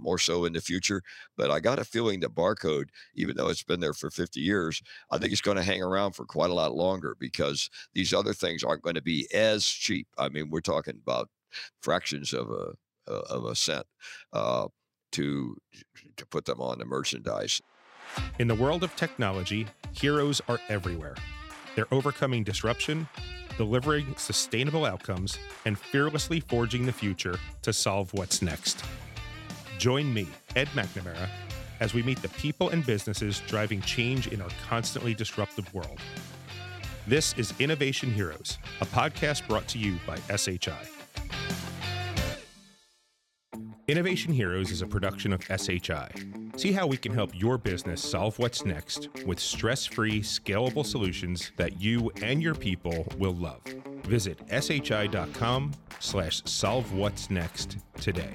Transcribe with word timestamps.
more 0.00 0.18
so 0.18 0.44
in 0.44 0.52
the 0.52 0.60
future. 0.60 1.02
But 1.36 1.50
I 1.50 1.60
got 1.60 1.78
a 1.78 1.84
feeling 1.84 2.20
that 2.20 2.34
barcode, 2.34 2.88
even 3.14 3.36
though 3.36 3.48
it's 3.48 3.62
been 3.62 3.80
there 3.80 3.92
for 3.92 4.10
50 4.10 4.40
years, 4.40 4.82
I 5.10 5.18
think 5.18 5.32
it's 5.32 5.40
going 5.40 5.56
to 5.56 5.62
hang 5.62 5.82
around 5.82 6.12
for 6.12 6.24
quite 6.24 6.50
a 6.50 6.54
lot 6.54 6.74
longer 6.74 7.16
because 7.18 7.70
these 7.94 8.12
other 8.12 8.32
things 8.32 8.64
aren't 8.64 8.82
going 8.82 8.94
to 8.94 9.02
be 9.02 9.28
as 9.34 9.64
cheap. 9.64 10.06
I 10.18 10.28
mean, 10.28 10.50
we're 10.50 10.60
talking 10.60 10.98
about 11.02 11.28
fractions 11.82 12.32
of 12.32 12.50
a 12.50 12.72
of 13.10 13.44
a 13.44 13.54
cent 13.54 13.86
uh, 14.32 14.68
to 15.12 15.56
to 16.16 16.26
put 16.26 16.44
them 16.44 16.60
on 16.60 16.78
the 16.78 16.84
merchandise. 16.84 17.60
In 18.38 18.48
the 18.48 18.54
world 18.54 18.82
of 18.82 18.94
technology, 18.96 19.66
heroes 19.92 20.40
are 20.48 20.60
everywhere. 20.68 21.14
They're 21.76 21.92
overcoming 21.92 22.42
disruption, 22.42 23.08
delivering 23.56 24.14
sustainable 24.16 24.84
outcomes, 24.84 25.38
and 25.64 25.78
fearlessly 25.78 26.40
forging 26.40 26.86
the 26.86 26.92
future 26.92 27.38
to 27.62 27.72
solve 27.72 28.12
what's 28.14 28.42
next. 28.42 28.84
Join 29.80 30.12
me, 30.12 30.28
Ed 30.56 30.68
McNamara, 30.74 31.26
as 31.80 31.94
we 31.94 32.02
meet 32.02 32.20
the 32.20 32.28
people 32.28 32.68
and 32.68 32.84
businesses 32.84 33.40
driving 33.46 33.80
change 33.80 34.26
in 34.26 34.42
our 34.42 34.50
constantly 34.68 35.14
disruptive 35.14 35.72
world. 35.72 35.98
This 37.06 37.32
is 37.38 37.54
Innovation 37.58 38.12
Heroes, 38.12 38.58
a 38.82 38.84
podcast 38.84 39.48
brought 39.48 39.66
to 39.68 39.78
you 39.78 39.98
by 40.06 40.18
SHI. 40.36 40.86
Innovation 43.88 44.34
Heroes 44.34 44.70
is 44.70 44.82
a 44.82 44.86
production 44.86 45.32
of 45.32 45.42
SHI. 45.44 46.10
See 46.56 46.72
how 46.72 46.86
we 46.86 46.98
can 46.98 47.14
help 47.14 47.30
your 47.32 47.56
business 47.56 48.02
solve 48.02 48.38
what's 48.38 48.66
next 48.66 49.08
with 49.24 49.40
stress 49.40 49.86
free, 49.86 50.20
scalable 50.20 50.84
solutions 50.84 51.52
that 51.56 51.80
you 51.80 52.12
and 52.20 52.42
your 52.42 52.54
people 52.54 53.10
will 53.16 53.34
love. 53.34 53.62
Visit 54.04 54.40
shi.com 54.50 55.72
slash 56.00 56.42
solve 56.44 56.92
what's 56.92 57.30
next 57.30 57.78
today. 57.98 58.34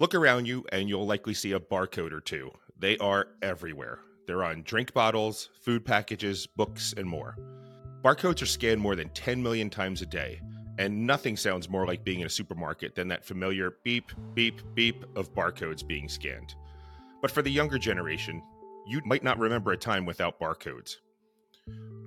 Look 0.00 0.14
around 0.14 0.46
you 0.46 0.64
and 0.72 0.88
you'll 0.88 1.06
likely 1.06 1.34
see 1.34 1.52
a 1.52 1.60
barcode 1.60 2.12
or 2.12 2.20
two. 2.20 2.50
They 2.78 2.98
are 2.98 3.28
everywhere. 3.42 4.00
They're 4.26 4.42
on 4.42 4.62
drink 4.62 4.92
bottles, 4.92 5.50
food 5.62 5.84
packages, 5.84 6.46
books, 6.46 6.94
and 6.96 7.06
more. 7.06 7.36
Barcodes 8.02 8.42
are 8.42 8.46
scanned 8.46 8.80
more 8.80 8.96
than 8.96 9.08
10 9.10 9.42
million 9.42 9.70
times 9.70 10.02
a 10.02 10.06
day 10.06 10.40
and 10.78 11.06
nothing 11.06 11.36
sounds 11.36 11.68
more 11.68 11.86
like 11.86 12.04
being 12.04 12.20
in 12.20 12.26
a 12.26 12.30
supermarket 12.30 12.94
than 12.94 13.08
that 13.08 13.24
familiar 13.24 13.76
beep, 13.84 14.10
beep, 14.34 14.60
beep 14.74 15.04
of 15.14 15.32
barcodes 15.32 15.86
being 15.86 16.08
scanned. 16.08 16.56
But 17.22 17.30
for 17.30 17.42
the 17.42 17.50
younger 17.50 17.78
generation, 17.78 18.42
you 18.86 19.00
might 19.04 19.22
not 19.22 19.38
remember 19.38 19.72
a 19.72 19.76
time 19.76 20.04
without 20.04 20.40
barcodes. 20.40 20.96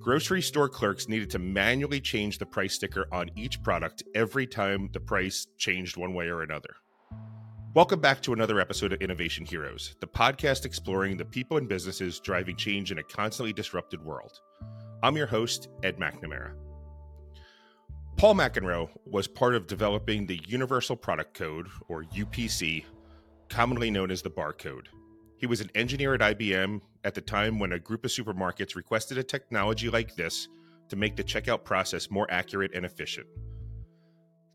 Grocery 0.00 0.42
store 0.42 0.68
clerks 0.68 1.08
needed 1.08 1.30
to 1.30 1.38
manually 1.38 2.00
change 2.00 2.38
the 2.38 2.46
price 2.46 2.74
sticker 2.74 3.06
on 3.10 3.30
each 3.34 3.62
product 3.62 4.02
every 4.14 4.46
time 4.46 4.88
the 4.92 5.00
price 5.00 5.46
changed 5.56 5.96
one 5.96 6.14
way 6.14 6.28
or 6.28 6.42
another. 6.42 6.76
Welcome 7.74 8.00
back 8.00 8.22
to 8.22 8.32
another 8.32 8.60
episode 8.60 8.94
of 8.94 9.02
Innovation 9.02 9.44
Heroes, 9.44 9.94
the 10.00 10.06
podcast 10.06 10.64
exploring 10.64 11.18
the 11.18 11.24
people 11.26 11.58
and 11.58 11.68
businesses 11.68 12.18
driving 12.18 12.56
change 12.56 12.90
in 12.90 12.98
a 12.98 13.02
constantly 13.02 13.52
disrupted 13.52 14.02
world. 14.02 14.40
I'm 15.02 15.18
your 15.18 15.26
host, 15.26 15.68
Ed 15.82 15.98
McNamara. 15.98 16.54
Paul 18.16 18.36
McEnroe 18.36 18.88
was 19.04 19.28
part 19.28 19.54
of 19.54 19.66
developing 19.66 20.24
the 20.24 20.40
Universal 20.46 20.96
Product 20.96 21.34
Code, 21.34 21.68
or 21.88 22.04
UPC, 22.04 22.86
commonly 23.50 23.90
known 23.90 24.10
as 24.10 24.22
the 24.22 24.30
barcode. 24.30 24.86
He 25.36 25.46
was 25.46 25.60
an 25.60 25.70
engineer 25.74 26.14
at 26.14 26.20
IBM 26.20 26.80
at 27.04 27.14
the 27.14 27.20
time 27.20 27.58
when 27.58 27.72
a 27.72 27.78
group 27.78 28.02
of 28.06 28.10
supermarkets 28.10 28.76
requested 28.76 29.18
a 29.18 29.22
technology 29.22 29.90
like 29.90 30.16
this 30.16 30.48
to 30.88 30.96
make 30.96 31.16
the 31.16 31.22
checkout 31.22 31.64
process 31.64 32.10
more 32.10 32.26
accurate 32.30 32.74
and 32.74 32.86
efficient. 32.86 33.26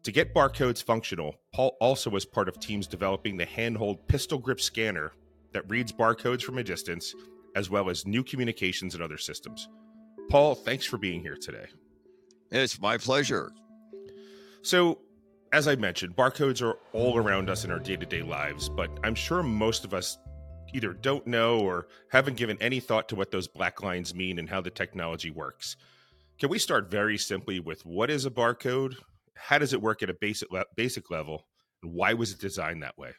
To 0.03 0.11
get 0.11 0.33
barcodes 0.33 0.83
functional, 0.83 1.35
Paul 1.53 1.77
also 1.79 2.09
was 2.09 2.25
part 2.25 2.49
of 2.49 2.59
teams 2.59 2.87
developing 2.87 3.37
the 3.37 3.45
handheld 3.45 4.05
pistol 4.07 4.37
grip 4.37 4.59
scanner 4.59 5.13
that 5.53 5.69
reads 5.69 5.93
barcodes 5.93 6.41
from 6.41 6.57
a 6.57 6.63
distance, 6.63 7.15
as 7.55 7.69
well 7.69 7.89
as 7.89 8.05
new 8.05 8.21
communications 8.21 8.95
and 8.95 9.03
other 9.03 9.17
systems. 9.17 9.69
Paul, 10.29 10.55
thanks 10.55 10.85
for 10.85 10.97
being 10.97 11.21
here 11.21 11.37
today. 11.37 11.67
It's 12.51 12.81
my 12.81 12.97
pleasure. 12.97 13.51
So, 14.61 14.99
as 15.53 15.69
I 15.69 15.75
mentioned, 15.75 16.17
barcodes 16.17 16.61
are 16.61 16.77
all 16.91 17.17
around 17.17 17.49
us 17.49 17.63
in 17.63 17.71
our 17.71 17.79
day 17.79 17.95
to 17.95 18.05
day 18.05 18.23
lives, 18.23 18.67
but 18.67 18.89
I'm 19.05 19.15
sure 19.15 19.41
most 19.41 19.85
of 19.85 19.93
us 19.93 20.17
either 20.73 20.91
don't 20.93 21.25
know 21.27 21.59
or 21.59 21.87
haven't 22.09 22.35
given 22.35 22.57
any 22.59 22.81
thought 22.81 23.07
to 23.09 23.15
what 23.15 23.31
those 23.31 23.47
black 23.47 23.83
lines 23.83 24.13
mean 24.13 24.37
and 24.37 24.49
how 24.49 24.59
the 24.59 24.69
technology 24.69 25.31
works. 25.31 25.77
Can 26.39 26.49
we 26.49 26.59
start 26.59 26.91
very 26.91 27.17
simply 27.17 27.61
with 27.61 27.85
what 27.85 28.09
is 28.09 28.25
a 28.25 28.31
barcode? 28.31 28.95
How 29.35 29.57
does 29.57 29.73
it 29.73 29.81
work 29.81 30.03
at 30.03 30.09
a 30.09 30.13
basic 30.13 30.51
le- 30.51 30.65
basic 30.75 31.09
level? 31.09 31.47
And 31.81 31.93
why 31.93 32.13
was 32.13 32.31
it 32.31 32.39
designed 32.39 32.83
that 32.83 32.97
way? 32.97 33.11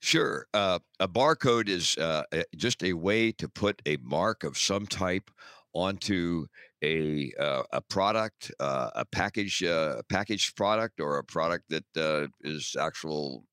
Sure. 0.00 0.46
Uh, 0.54 0.78
a 0.98 1.06
barcode 1.06 1.68
is 1.68 1.96
uh, 1.98 2.24
just 2.56 2.82
a 2.82 2.94
way 2.94 3.32
to 3.32 3.48
put 3.48 3.82
a 3.84 3.98
mark 3.98 4.44
of 4.44 4.56
some 4.56 4.86
type 4.86 5.30
onto 5.74 6.46
a 6.82 7.32
uh, 7.38 7.62
a 7.72 7.80
product, 7.82 8.50
uh, 8.60 8.90
a 8.94 9.04
package, 9.04 9.62
uh, 9.62 9.96
a 9.98 10.02
packaged 10.04 10.56
product, 10.56 11.00
or 11.00 11.18
a 11.18 11.24
product 11.24 11.68
that 11.68 11.84
uh, 11.96 12.28
is 12.40 12.76
actual 12.78 13.44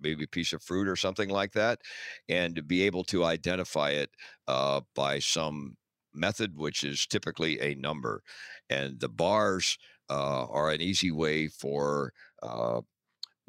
maybe 0.00 0.24
a 0.24 0.28
piece 0.28 0.54
of 0.54 0.62
fruit 0.62 0.88
or 0.88 0.96
something 0.96 1.28
like 1.28 1.52
that, 1.52 1.80
and 2.28 2.56
to 2.56 2.62
be 2.62 2.82
able 2.82 3.04
to 3.04 3.24
identify 3.24 3.90
it 3.90 4.10
uh, 4.48 4.80
by 4.94 5.18
some 5.18 5.76
method, 6.14 6.56
which 6.56 6.82
is 6.82 7.06
typically 7.06 7.60
a 7.60 7.74
number, 7.74 8.22
and 8.70 8.98
the 9.00 9.08
bars 9.08 9.78
uh, 10.10 10.46
are 10.46 10.70
an 10.70 10.80
easy 10.80 11.10
way 11.10 11.48
for 11.48 12.12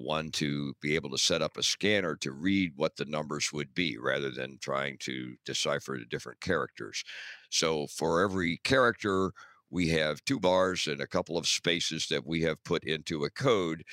one 0.01 0.31
to 0.31 0.73
be 0.81 0.95
able 0.95 1.09
to 1.09 1.17
set 1.17 1.41
up 1.41 1.57
a 1.57 1.63
scanner 1.63 2.15
to 2.15 2.31
read 2.31 2.73
what 2.75 2.95
the 2.95 3.05
numbers 3.05 3.51
would 3.53 3.73
be 3.73 3.97
rather 3.97 4.31
than 4.31 4.57
trying 4.59 4.97
to 4.99 5.35
decipher 5.45 5.97
the 5.97 6.05
different 6.05 6.41
characters. 6.41 7.03
So 7.49 7.87
for 7.87 8.23
every 8.23 8.57
character, 8.63 9.31
we 9.69 9.87
have 9.89 10.23
two 10.25 10.39
bars 10.39 10.87
and 10.87 10.99
a 10.99 11.07
couple 11.07 11.37
of 11.37 11.47
spaces 11.47 12.07
that 12.07 12.25
we 12.25 12.41
have 12.41 12.63
put 12.65 12.83
into 12.83 13.23
a 13.23 13.29
code. 13.29 13.83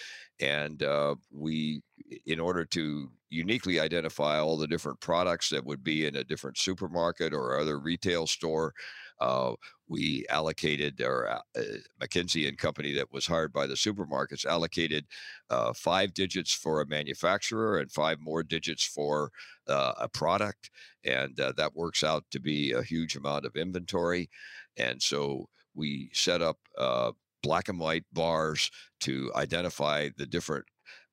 And 0.40 0.82
uh, 0.82 1.14
we, 1.30 1.82
in 2.26 2.40
order 2.40 2.64
to 2.66 3.10
uniquely 3.30 3.78
identify 3.78 4.40
all 4.40 4.56
the 4.56 4.66
different 4.66 5.00
products 5.00 5.50
that 5.50 5.64
would 5.64 5.84
be 5.84 6.06
in 6.06 6.16
a 6.16 6.24
different 6.24 6.58
supermarket 6.58 7.32
or 7.32 7.58
other 7.58 7.78
retail 7.78 8.26
store, 8.26 8.74
uh, 9.20 9.52
we 9.88 10.26
allocated, 10.28 11.00
or 11.00 11.28
uh, 11.28 11.62
McKinsey 12.00 12.46
and 12.46 12.58
Company 12.58 12.92
that 12.94 13.12
was 13.12 13.26
hired 13.26 13.52
by 13.52 13.66
the 13.66 13.74
supermarkets 13.74 14.44
allocated 14.44 15.06
uh, 15.50 15.72
five 15.72 16.14
digits 16.14 16.52
for 16.52 16.80
a 16.80 16.86
manufacturer 16.86 17.78
and 17.78 17.90
five 17.90 18.20
more 18.20 18.42
digits 18.42 18.84
for 18.84 19.30
uh, 19.66 19.92
a 19.98 20.08
product, 20.08 20.70
and 21.04 21.38
uh, 21.40 21.52
that 21.56 21.74
works 21.74 22.04
out 22.04 22.24
to 22.30 22.40
be 22.40 22.72
a 22.72 22.82
huge 22.82 23.16
amount 23.16 23.44
of 23.44 23.56
inventory. 23.56 24.28
And 24.76 25.02
so 25.02 25.48
we 25.74 26.10
set 26.12 26.42
up 26.42 26.58
uh, 26.76 27.12
black 27.42 27.68
and 27.68 27.78
white 27.78 28.04
bars 28.12 28.70
to 29.00 29.30
identify 29.34 30.08
the 30.16 30.26
different 30.26 30.64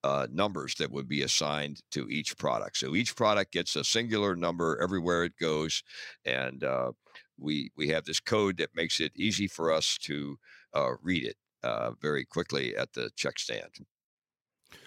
uh, 0.03 0.27
numbers 0.31 0.75
that 0.75 0.91
would 0.91 1.07
be 1.07 1.23
assigned 1.23 1.81
to 1.91 2.07
each 2.09 2.37
product. 2.37 2.77
So 2.77 2.95
each 2.95 3.15
product 3.15 3.51
gets 3.51 3.75
a 3.75 3.83
singular 3.83 4.35
number 4.35 4.79
everywhere 4.81 5.23
it 5.23 5.33
goes, 5.39 5.81
and 6.25 6.63
uh, 6.63 6.91
we 7.37 7.71
we 7.75 7.89
have 7.89 8.05
this 8.05 8.19
code 8.19 8.57
that 8.57 8.75
makes 8.75 8.99
it 8.99 9.11
easy 9.15 9.47
for 9.47 9.71
us 9.71 9.97
to 10.03 10.37
uh, 10.75 10.93
read 11.01 11.23
it 11.25 11.37
uh, 11.63 11.91
very 12.01 12.25
quickly 12.25 12.75
at 12.75 12.93
the 12.93 13.09
check 13.15 13.39
stand. 13.39 13.85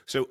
So 0.09 0.25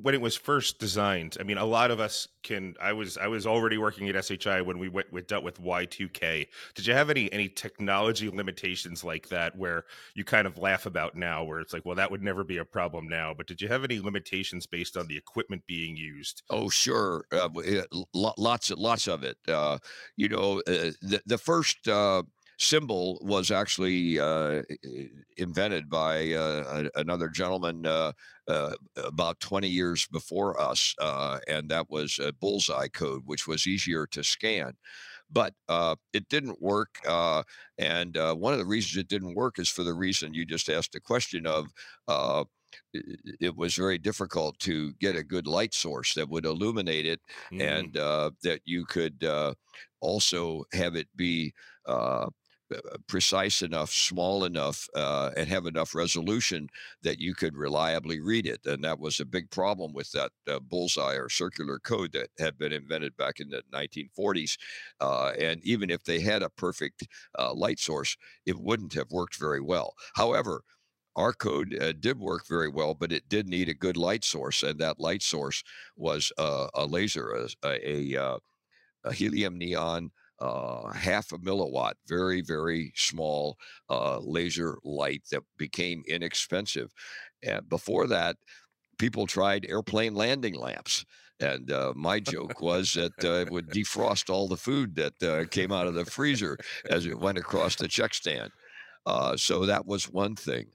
when 0.00 0.14
it 0.14 0.20
was 0.20 0.36
first 0.36 0.78
designed, 0.78 1.36
I 1.40 1.42
mean, 1.42 1.58
a 1.58 1.64
lot 1.64 1.90
of 1.90 1.98
us 1.98 2.28
can. 2.44 2.76
I 2.80 2.92
was 2.92 3.18
I 3.18 3.26
was 3.26 3.48
already 3.48 3.76
working 3.76 4.08
at 4.08 4.24
SHI 4.24 4.60
when 4.60 4.78
we 4.78 4.88
went 4.88 5.12
we 5.12 5.20
dealt 5.22 5.42
with 5.42 5.60
Y2K. 5.60 6.46
Did 6.76 6.86
you 6.86 6.94
have 6.94 7.10
any 7.10 7.30
any 7.32 7.48
technology 7.48 8.30
limitations 8.30 9.02
like 9.02 9.28
that 9.30 9.56
where 9.56 9.86
you 10.14 10.24
kind 10.24 10.46
of 10.46 10.56
laugh 10.56 10.86
about 10.86 11.16
now, 11.16 11.42
where 11.42 11.58
it's 11.58 11.72
like, 11.72 11.84
well, 11.84 11.96
that 11.96 12.12
would 12.12 12.22
never 12.22 12.44
be 12.44 12.58
a 12.58 12.64
problem 12.64 13.08
now. 13.08 13.34
But 13.34 13.48
did 13.48 13.60
you 13.60 13.66
have 13.66 13.82
any 13.82 13.98
limitations 13.98 14.66
based 14.66 14.96
on 14.96 15.08
the 15.08 15.16
equipment 15.16 15.64
being 15.66 15.96
used? 15.96 16.44
Oh, 16.48 16.68
sure, 16.68 17.24
uh, 17.32 17.48
lots 18.14 18.70
lots 18.70 19.08
of 19.08 19.24
it. 19.24 19.36
Uh, 19.48 19.78
you 20.16 20.28
know, 20.28 20.60
uh, 20.60 20.92
the 21.02 21.20
the 21.26 21.38
first 21.38 21.88
uh, 21.88 22.22
symbol 22.58 23.18
was 23.22 23.50
actually 23.50 24.18
uh, 24.18 24.62
invented 25.36 25.88
by 25.88 26.32
uh, 26.32 26.88
another 26.94 27.28
gentleman 27.28 27.86
uh, 27.86 28.12
uh, 28.48 28.74
about 28.96 29.40
20 29.40 29.68
years 29.68 30.06
before 30.06 30.60
us, 30.60 30.94
uh, 31.00 31.38
and 31.48 31.68
that 31.68 31.90
was 31.90 32.18
a 32.18 32.32
bullseye 32.32 32.88
code, 32.88 33.22
which 33.26 33.46
was 33.46 33.66
easier 33.66 34.06
to 34.06 34.22
scan. 34.22 34.72
But 35.30 35.54
uh, 35.68 35.96
it 36.12 36.28
didn't 36.28 36.60
work. 36.60 36.98
and 37.78 38.16
one 38.16 38.52
of 38.52 38.58
the 38.58 38.66
reasons 38.66 38.98
it 38.98 39.08
didn't 39.08 39.34
work 39.34 39.58
is 39.58 39.68
for 39.68 39.82
the 39.82 39.94
reason 39.94 40.34
you 40.34 40.44
just 40.44 40.68
asked 40.68 40.94
a 40.94 41.00
question 41.00 41.46
of 41.46 41.68
it 42.94 43.56
was 43.56 43.74
very 43.74 43.98
difficult 43.98 44.58
to 44.60 44.92
get 44.94 45.16
a 45.16 45.22
good 45.22 45.46
light 45.46 45.74
source 45.74 46.14
that 46.14 46.28
would 46.28 46.44
illuminate 46.44 47.06
it 47.06 47.20
mm. 47.52 47.60
and 47.60 47.96
uh, 47.96 48.30
that 48.42 48.60
you 48.64 48.84
could 48.84 49.22
uh, 49.24 49.52
also 50.00 50.64
have 50.72 50.94
it 50.94 51.08
be 51.16 51.52
uh, 51.86 52.28
precise 53.06 53.62
enough, 53.62 53.90
small 53.90 54.44
enough, 54.44 54.88
uh, 54.94 55.30
and 55.36 55.48
have 55.48 55.66
enough 55.66 55.94
resolution 55.94 56.68
that 57.02 57.18
you 57.18 57.34
could 57.34 57.56
reliably 57.56 58.20
read 58.20 58.46
it. 58.46 58.60
And 58.64 58.84
that 58.84 58.98
was 58.98 59.20
a 59.20 59.24
big 59.24 59.50
problem 59.50 59.92
with 59.92 60.10
that 60.12 60.32
uh, 60.48 60.60
bullseye 60.60 61.14
or 61.14 61.28
circular 61.28 61.78
code 61.78 62.12
that 62.12 62.28
had 62.38 62.58
been 62.58 62.72
invented 62.72 63.16
back 63.16 63.40
in 63.40 63.48
the 63.48 63.62
1940s. 63.72 64.56
Uh, 65.00 65.32
and 65.38 65.62
even 65.64 65.90
if 65.90 66.04
they 66.04 66.20
had 66.20 66.42
a 66.42 66.50
perfect 66.50 67.06
uh, 67.38 67.52
light 67.54 67.78
source, 67.78 68.16
it 68.46 68.58
wouldn't 68.58 68.94
have 68.94 69.10
worked 69.10 69.36
very 69.36 69.60
well. 69.60 69.94
However, 70.14 70.62
our 71.14 71.32
code 71.32 71.76
uh, 71.80 71.92
did 71.92 72.18
work 72.18 72.46
very 72.48 72.68
well, 72.68 72.94
but 72.94 73.12
it 73.12 73.28
did 73.28 73.46
need 73.46 73.68
a 73.68 73.74
good 73.74 73.96
light 73.98 74.24
source, 74.24 74.62
and 74.62 74.78
that 74.78 74.98
light 74.98 75.22
source 75.22 75.62
was 75.94 76.32
uh, 76.38 76.68
a 76.74 76.86
laser, 76.86 77.46
a, 77.64 78.16
a, 78.16 78.38
a 79.04 79.12
helium 79.12 79.58
neon 79.58 80.10
uh, 80.42 80.92
half 80.92 81.30
a 81.32 81.38
milliwatt, 81.38 81.94
very, 82.08 82.40
very 82.40 82.92
small 82.96 83.56
uh, 83.88 84.18
laser 84.18 84.76
light 84.82 85.22
that 85.30 85.42
became 85.56 86.02
inexpensive. 86.08 86.92
And 87.44 87.68
before 87.68 88.08
that, 88.08 88.36
people 88.98 89.26
tried 89.26 89.66
airplane 89.68 90.14
landing 90.14 90.54
lamps. 90.54 91.04
And 91.38 91.70
uh, 91.70 91.92
my 91.94 92.18
joke 92.18 92.60
was 92.60 92.92
that 92.94 93.24
uh, 93.24 93.44
it 93.46 93.50
would 93.50 93.68
defrost 93.68 94.30
all 94.30 94.48
the 94.48 94.56
food 94.56 94.96
that 94.96 95.22
uh, 95.22 95.44
came 95.48 95.70
out 95.72 95.86
of 95.86 95.94
the 95.94 96.04
freezer 96.04 96.58
as 96.90 97.06
it 97.06 97.18
went 97.18 97.38
across 97.38 97.76
the 97.76 97.88
check 97.88 98.12
stand. 98.12 98.50
Uh, 99.06 99.36
so 99.36 99.64
that 99.66 99.86
was 99.86 100.10
one 100.10 100.34
thing. 100.34 100.66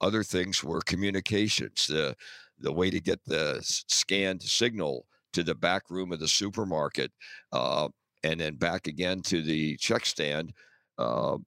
Other 0.00 0.22
things 0.22 0.62
were 0.62 0.80
communications. 0.82 1.86
The 1.86 2.14
the 2.60 2.72
way 2.72 2.90
to 2.90 3.00
get 3.00 3.24
the 3.24 3.58
scanned 3.62 4.42
signal 4.42 5.06
to 5.32 5.42
the 5.42 5.54
back 5.54 5.90
room 5.90 6.12
of 6.12 6.18
the 6.18 6.28
supermarket 6.28 7.12
uh, 7.52 7.88
and 8.28 8.38
then 8.38 8.56
back 8.56 8.86
again 8.86 9.22
to 9.22 9.42
the 9.42 9.74
check 9.78 10.04
stand 10.04 10.52
uh, 10.98 11.38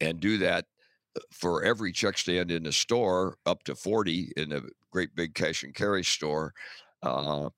and 0.00 0.18
do 0.18 0.36
that 0.36 0.64
uh, 1.16 1.20
for 1.32 1.62
every 1.62 1.92
check 1.92 2.18
stand 2.18 2.50
in 2.50 2.64
the 2.64 2.72
store 2.72 3.36
up 3.46 3.62
to 3.62 3.76
40 3.76 4.32
in 4.36 4.52
a 4.52 4.62
great 4.90 5.14
big 5.14 5.34
cash 5.34 5.62
and 5.62 5.74
carry 5.74 6.02
store 6.02 6.52
uh, 7.04 7.48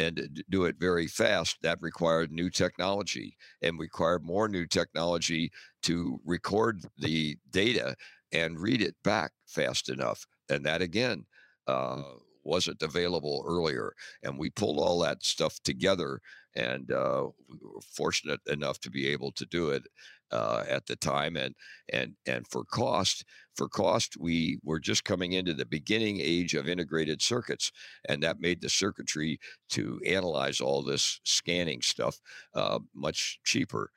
and 0.00 0.42
do 0.50 0.64
it 0.64 0.74
very 0.78 1.06
fast 1.06 1.56
that 1.62 1.80
required 1.80 2.32
new 2.32 2.50
technology 2.50 3.36
and 3.62 3.78
required 3.78 4.24
more 4.24 4.48
new 4.48 4.66
technology 4.66 5.50
to 5.82 6.20
record 6.24 6.84
the 6.98 7.36
data 7.52 7.94
and 8.32 8.58
read 8.58 8.82
it 8.82 8.96
back 9.04 9.30
fast 9.46 9.88
enough 9.88 10.26
and 10.50 10.66
that 10.66 10.82
again 10.82 11.24
uh, 11.68 12.02
wasn't 12.42 12.82
available 12.82 13.44
earlier 13.46 13.92
and 14.24 14.36
we 14.36 14.50
pulled 14.50 14.78
all 14.80 14.98
that 14.98 15.22
stuff 15.22 15.60
together 15.62 16.20
and 16.58 16.90
uh, 16.90 17.28
we 17.48 17.56
were 17.62 17.80
fortunate 17.80 18.40
enough 18.46 18.80
to 18.80 18.90
be 18.90 19.06
able 19.08 19.30
to 19.32 19.46
do 19.46 19.70
it 19.70 19.84
uh, 20.32 20.64
at 20.68 20.86
the 20.86 20.96
time. 20.96 21.36
And 21.36 21.54
and 21.92 22.14
and 22.26 22.46
for 22.48 22.64
cost, 22.64 23.24
for 23.56 23.68
cost, 23.68 24.16
we 24.18 24.58
were 24.64 24.80
just 24.80 25.04
coming 25.04 25.32
into 25.32 25.54
the 25.54 25.66
beginning 25.66 26.18
age 26.20 26.54
of 26.54 26.68
integrated 26.68 27.22
circuits, 27.22 27.70
and 28.08 28.22
that 28.22 28.40
made 28.40 28.60
the 28.60 28.68
circuitry 28.68 29.38
to 29.70 30.00
analyze 30.06 30.60
all 30.60 30.82
this 30.82 31.20
scanning 31.24 31.80
stuff 31.80 32.20
uh, 32.54 32.80
much 32.94 33.38
cheaper. 33.44 33.90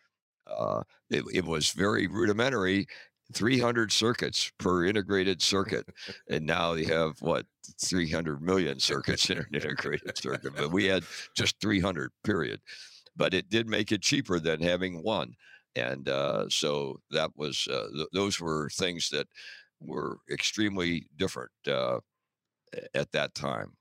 Uh, 0.47 0.83
it, 1.09 1.23
it, 1.33 1.45
was 1.45 1.71
very 1.71 2.07
rudimentary 2.07 2.85
300 3.33 3.91
circuits 3.91 4.51
per 4.57 4.85
integrated 4.85 5.41
circuit. 5.41 5.87
and 6.29 6.45
now 6.45 6.73
you 6.73 6.85
have 6.87 7.21
what 7.21 7.45
300 7.83 8.41
million 8.41 8.79
circuits 8.79 9.29
in 9.29 9.39
an 9.39 9.47
integrated 9.53 10.17
circuit. 10.17 10.53
But 10.55 10.71
we 10.71 10.85
had 10.85 11.03
just 11.35 11.59
300, 11.61 12.11
period. 12.23 12.61
But 13.15 13.33
it 13.33 13.49
did 13.49 13.67
make 13.67 13.91
it 13.91 14.01
cheaper 14.01 14.39
than 14.39 14.61
having 14.61 15.03
one. 15.03 15.35
And 15.75 16.09
uh, 16.09 16.49
so 16.49 16.99
that 17.11 17.31
was, 17.35 17.67
uh, 17.69 17.87
th- 17.93 18.07
those 18.13 18.39
were 18.39 18.69
things 18.69 19.09
that 19.09 19.27
were 19.79 20.17
extremely 20.29 21.07
different 21.17 21.51
uh, 21.67 21.99
at 22.93 23.11
that 23.11 23.33
time. 23.33 23.73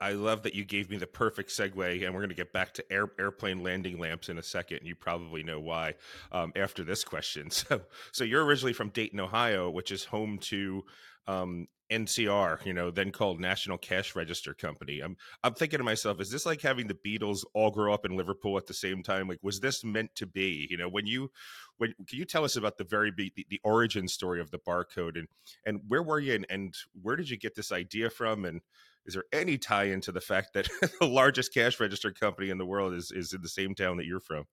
I 0.00 0.12
love 0.12 0.42
that 0.44 0.54
you 0.54 0.64
gave 0.64 0.90
me 0.90 0.96
the 0.96 1.06
perfect 1.06 1.50
segue, 1.50 2.04
and 2.04 2.14
we're 2.14 2.20
going 2.20 2.30
to 2.30 2.34
get 2.34 2.52
back 2.52 2.72
to 2.74 2.92
air, 2.92 3.10
airplane 3.18 3.62
landing 3.62 3.98
lamps 3.98 4.28
in 4.28 4.38
a 4.38 4.42
second. 4.42 4.78
And 4.78 4.86
you 4.86 4.94
probably 4.94 5.42
know 5.42 5.60
why 5.60 5.94
um, 6.32 6.52
after 6.56 6.84
this 6.84 7.04
question. 7.04 7.48
So, 7.54 7.80
so 8.12 8.24
you're 8.24 8.44
originally 8.44 8.72
from 8.72 8.88
Dayton, 8.90 9.20
Ohio, 9.20 9.70
which 9.70 9.92
is 9.92 10.04
home 10.04 10.38
to 10.38 10.84
um, 11.26 11.68
NCR, 11.90 12.64
you 12.64 12.72
know, 12.72 12.90
then 12.90 13.12
called 13.12 13.40
National 13.40 13.78
Cash 13.78 14.16
Register 14.16 14.54
Company. 14.54 15.00
I'm 15.00 15.16
I'm 15.42 15.54
thinking 15.54 15.78
to 15.78 15.84
myself, 15.84 16.20
is 16.20 16.30
this 16.30 16.46
like 16.46 16.60
having 16.62 16.86
the 16.86 16.94
Beatles 16.94 17.44
all 17.52 17.70
grow 17.70 17.92
up 17.92 18.04
in 18.04 18.16
Liverpool 18.16 18.56
at 18.56 18.66
the 18.66 18.74
same 18.74 19.02
time? 19.02 19.28
Like, 19.28 19.38
was 19.42 19.60
this 19.60 19.84
meant 19.84 20.14
to 20.16 20.26
be? 20.26 20.66
You 20.70 20.76
know, 20.76 20.88
when 20.88 21.06
you 21.06 21.30
when 21.76 21.94
can 22.08 22.18
you 22.18 22.24
tell 22.24 22.44
us 22.44 22.56
about 22.56 22.78
the 22.78 22.84
very 22.84 23.12
the, 23.16 23.32
the 23.48 23.60
origin 23.64 24.08
story 24.08 24.40
of 24.40 24.50
the 24.50 24.58
barcode 24.58 25.18
and 25.18 25.28
and 25.66 25.80
where 25.86 26.02
were 26.02 26.20
you 26.20 26.34
and, 26.34 26.46
and 26.48 26.74
where 27.00 27.16
did 27.16 27.30
you 27.30 27.36
get 27.36 27.54
this 27.54 27.70
idea 27.70 28.10
from 28.10 28.44
and 28.44 28.60
is 29.06 29.14
there 29.14 29.24
any 29.32 29.58
tie 29.58 29.84
into 29.84 30.12
the 30.12 30.20
fact 30.20 30.54
that 30.54 30.68
the 31.00 31.06
largest 31.06 31.52
cash 31.52 31.78
register 31.80 32.10
company 32.10 32.50
in 32.50 32.58
the 32.58 32.66
world 32.66 32.94
is 32.94 33.10
is 33.10 33.32
in 33.32 33.42
the 33.42 33.48
same 33.48 33.74
town 33.74 33.96
that 33.98 34.06
you're 34.06 34.20
from? 34.20 34.44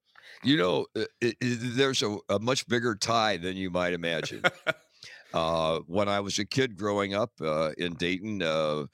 You 0.43 0.57
know, 0.57 0.85
uh, 0.95 1.05
it, 1.19 1.35
it, 1.41 1.75
there's 1.75 2.03
a, 2.03 2.17
a, 2.29 2.39
much 2.39 2.67
bigger 2.67 2.95
tie 2.95 3.37
than 3.37 3.57
you 3.57 3.71
might 3.71 3.93
imagine. 3.93 4.43
Uh, 5.33 5.79
when 5.87 6.09
I 6.09 6.19
was 6.19 6.39
a 6.39 6.45
kid 6.45 6.77
growing 6.77 7.13
up 7.13 7.31
uh, 7.41 7.71
in 7.77 7.93
Dayton, 7.93 8.41
uh, 8.41 8.85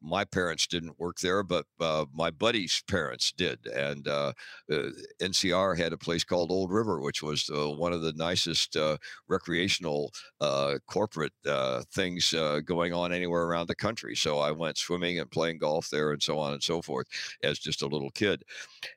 my 0.00 0.24
parents 0.24 0.66
didn't 0.66 0.98
work 0.98 1.18
there, 1.18 1.42
but 1.42 1.66
uh, 1.78 2.06
my 2.14 2.30
buddy's 2.30 2.82
parents 2.88 3.32
did. 3.32 3.66
And 3.66 4.08
uh, 4.08 4.32
NCR 4.70 5.76
had 5.76 5.92
a 5.92 5.98
place 5.98 6.24
called 6.24 6.50
Old 6.50 6.72
River, 6.72 7.00
which 7.00 7.22
was 7.22 7.50
one 7.52 7.92
of 7.92 8.00
the 8.00 8.14
nicest 8.14 8.78
recreational 9.28 10.10
corporate 10.86 11.34
things 11.92 12.32
going 12.64 12.94
on 12.94 13.12
anywhere 13.12 13.42
around 13.42 13.66
the 13.66 13.74
country. 13.74 14.14
So 14.16 14.38
I 14.38 14.52
went 14.52 14.78
swimming 14.78 15.18
and 15.18 15.30
playing 15.30 15.58
golf 15.58 15.90
there 15.90 16.12
and 16.12 16.22
so 16.22 16.38
on 16.38 16.54
and 16.54 16.62
so 16.62 16.80
forth 16.80 17.06
as 17.42 17.58
just 17.58 17.82
a 17.82 17.86
little 17.86 18.10
kid. 18.12 18.42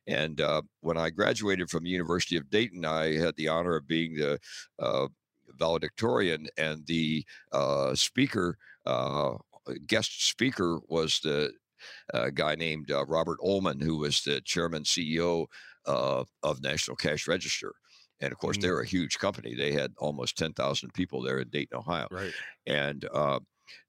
And 0.06 0.42
when 0.80 0.98
I 0.98 1.10
graduated 1.10 1.70
from 1.70 1.84
the 1.84 1.90
University 1.90 2.38
of 2.38 2.50
Dayton, 2.50 2.86
I 2.86 3.18
had 3.18 3.36
the 3.36 3.50
honor 3.50 3.76
of 3.76 3.88
being 3.90 4.16
the 4.16 4.40
valedictorian, 5.58 6.48
and 6.58 6.86
the 6.86 7.26
uh, 7.52 7.96
speaker, 7.96 8.58
uh, 8.86 9.36
guest 9.86 10.28
speaker, 10.28 10.80
was 10.88 11.20
the 11.24 11.52
uh, 12.14 12.30
guy 12.34 12.56
named 12.56 12.92
uh, 12.92 13.06
Robert 13.06 13.40
Oelman, 13.40 13.82
who 13.82 13.98
was 13.98 14.22
the 14.22 14.42
chairman 14.42 14.84
CEO 14.84 15.48
uh, 15.86 16.24
of 16.44 16.62
National 16.62 16.96
Cash 16.96 17.28
Register. 17.28 17.74
And 18.20 18.32
of 18.32 18.40
course, 18.40 18.58
mm-hmm. 18.58 18.68
they're 18.68 18.82
a 18.82 18.88
huge 18.88 19.20
company. 19.20 19.56
They 19.56 19.74
had 19.74 19.94
almost 19.98 20.38
10,000 20.38 20.94
people 20.94 21.22
there 21.22 21.40
in 21.40 21.50
Dayton, 21.50 21.78
Ohio. 21.78 22.08
Right. 22.10 22.34
And 22.66 23.08
uh, 23.14 23.40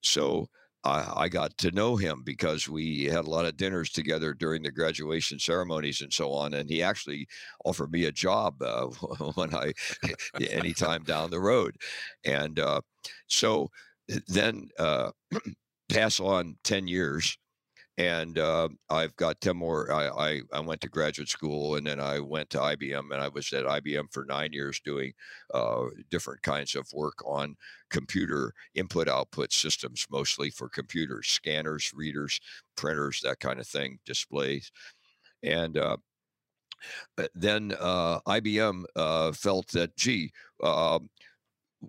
so 0.02 0.48
I, 0.88 1.24
I, 1.24 1.28
got 1.28 1.56
to 1.58 1.70
know 1.70 1.96
him 1.96 2.22
because 2.24 2.68
we 2.68 3.04
had 3.04 3.24
a 3.24 3.30
lot 3.30 3.44
of 3.44 3.56
dinners 3.56 3.90
together 3.90 4.34
during 4.34 4.62
the 4.62 4.70
graduation 4.70 5.38
ceremonies 5.38 6.00
and 6.00 6.12
so 6.12 6.32
on. 6.32 6.54
And 6.54 6.68
he 6.68 6.82
actually 6.82 7.28
offered 7.64 7.92
me 7.92 8.06
a 8.06 8.12
job 8.12 8.60
uh, 8.62 8.86
when 9.34 9.54
I, 9.54 9.72
anytime 10.50 11.02
down 11.04 11.30
the 11.30 11.40
road. 11.40 11.76
And 12.24 12.58
uh, 12.58 12.80
so 13.26 13.68
then 14.26 14.68
uh, 14.78 15.10
pass 15.88 16.20
on 16.20 16.56
10 16.64 16.88
years 16.88 17.38
and 17.98 18.38
uh, 18.38 18.68
I've 18.88 19.14
got 19.16 19.40
10 19.40 19.56
more. 19.56 19.92
I, 19.92 20.06
I, 20.06 20.40
I, 20.52 20.60
went 20.60 20.80
to 20.82 20.88
graduate 20.88 21.28
school 21.28 21.74
and 21.74 21.84
then 21.84 21.98
I 21.98 22.20
went 22.20 22.48
to 22.50 22.58
IBM 22.58 23.10
and 23.10 23.20
I 23.20 23.26
was 23.26 23.52
at 23.52 23.64
IBM 23.64 24.12
for 24.12 24.24
nine 24.24 24.52
years 24.52 24.80
doing 24.84 25.12
uh, 25.52 25.86
different 26.08 26.40
kinds 26.42 26.76
of 26.76 26.86
work 26.94 27.18
on 27.26 27.56
computer 27.90 28.54
input 28.76 29.08
output 29.08 29.52
systems, 29.52 30.06
mostly 30.12 30.48
for 30.48 30.68
computers, 30.68 31.26
scanners, 31.26 31.92
readers, 31.92 32.40
printers, 32.76 33.20
that 33.24 33.40
kind 33.40 33.58
of 33.58 33.66
thing, 33.66 33.98
displays. 34.06 34.70
And 35.42 35.76
uh 35.76 35.96
then 37.34 37.74
uh, 37.80 38.20
IBM 38.20 38.84
uh, 38.94 39.32
felt 39.32 39.68
that, 39.72 39.96
gee, 39.96 40.30
um, 40.62 41.10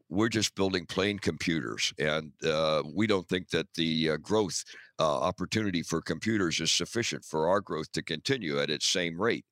we're 0.09 0.29
just 0.29 0.55
building 0.55 0.85
plain 0.85 1.19
computers, 1.19 1.93
and 1.97 2.31
uh, 2.45 2.83
we 2.93 3.07
don't 3.07 3.27
think 3.27 3.49
that 3.49 3.67
the 3.75 4.11
uh, 4.11 4.17
growth 4.17 4.63
uh, 4.99 5.19
opportunity 5.19 5.81
for 5.81 6.01
computers 6.01 6.59
is 6.59 6.71
sufficient 6.71 7.25
for 7.25 7.47
our 7.47 7.61
growth 7.61 7.91
to 7.93 8.03
continue 8.03 8.59
at 8.59 8.69
its 8.69 8.85
same 8.85 9.19
rate. 9.19 9.45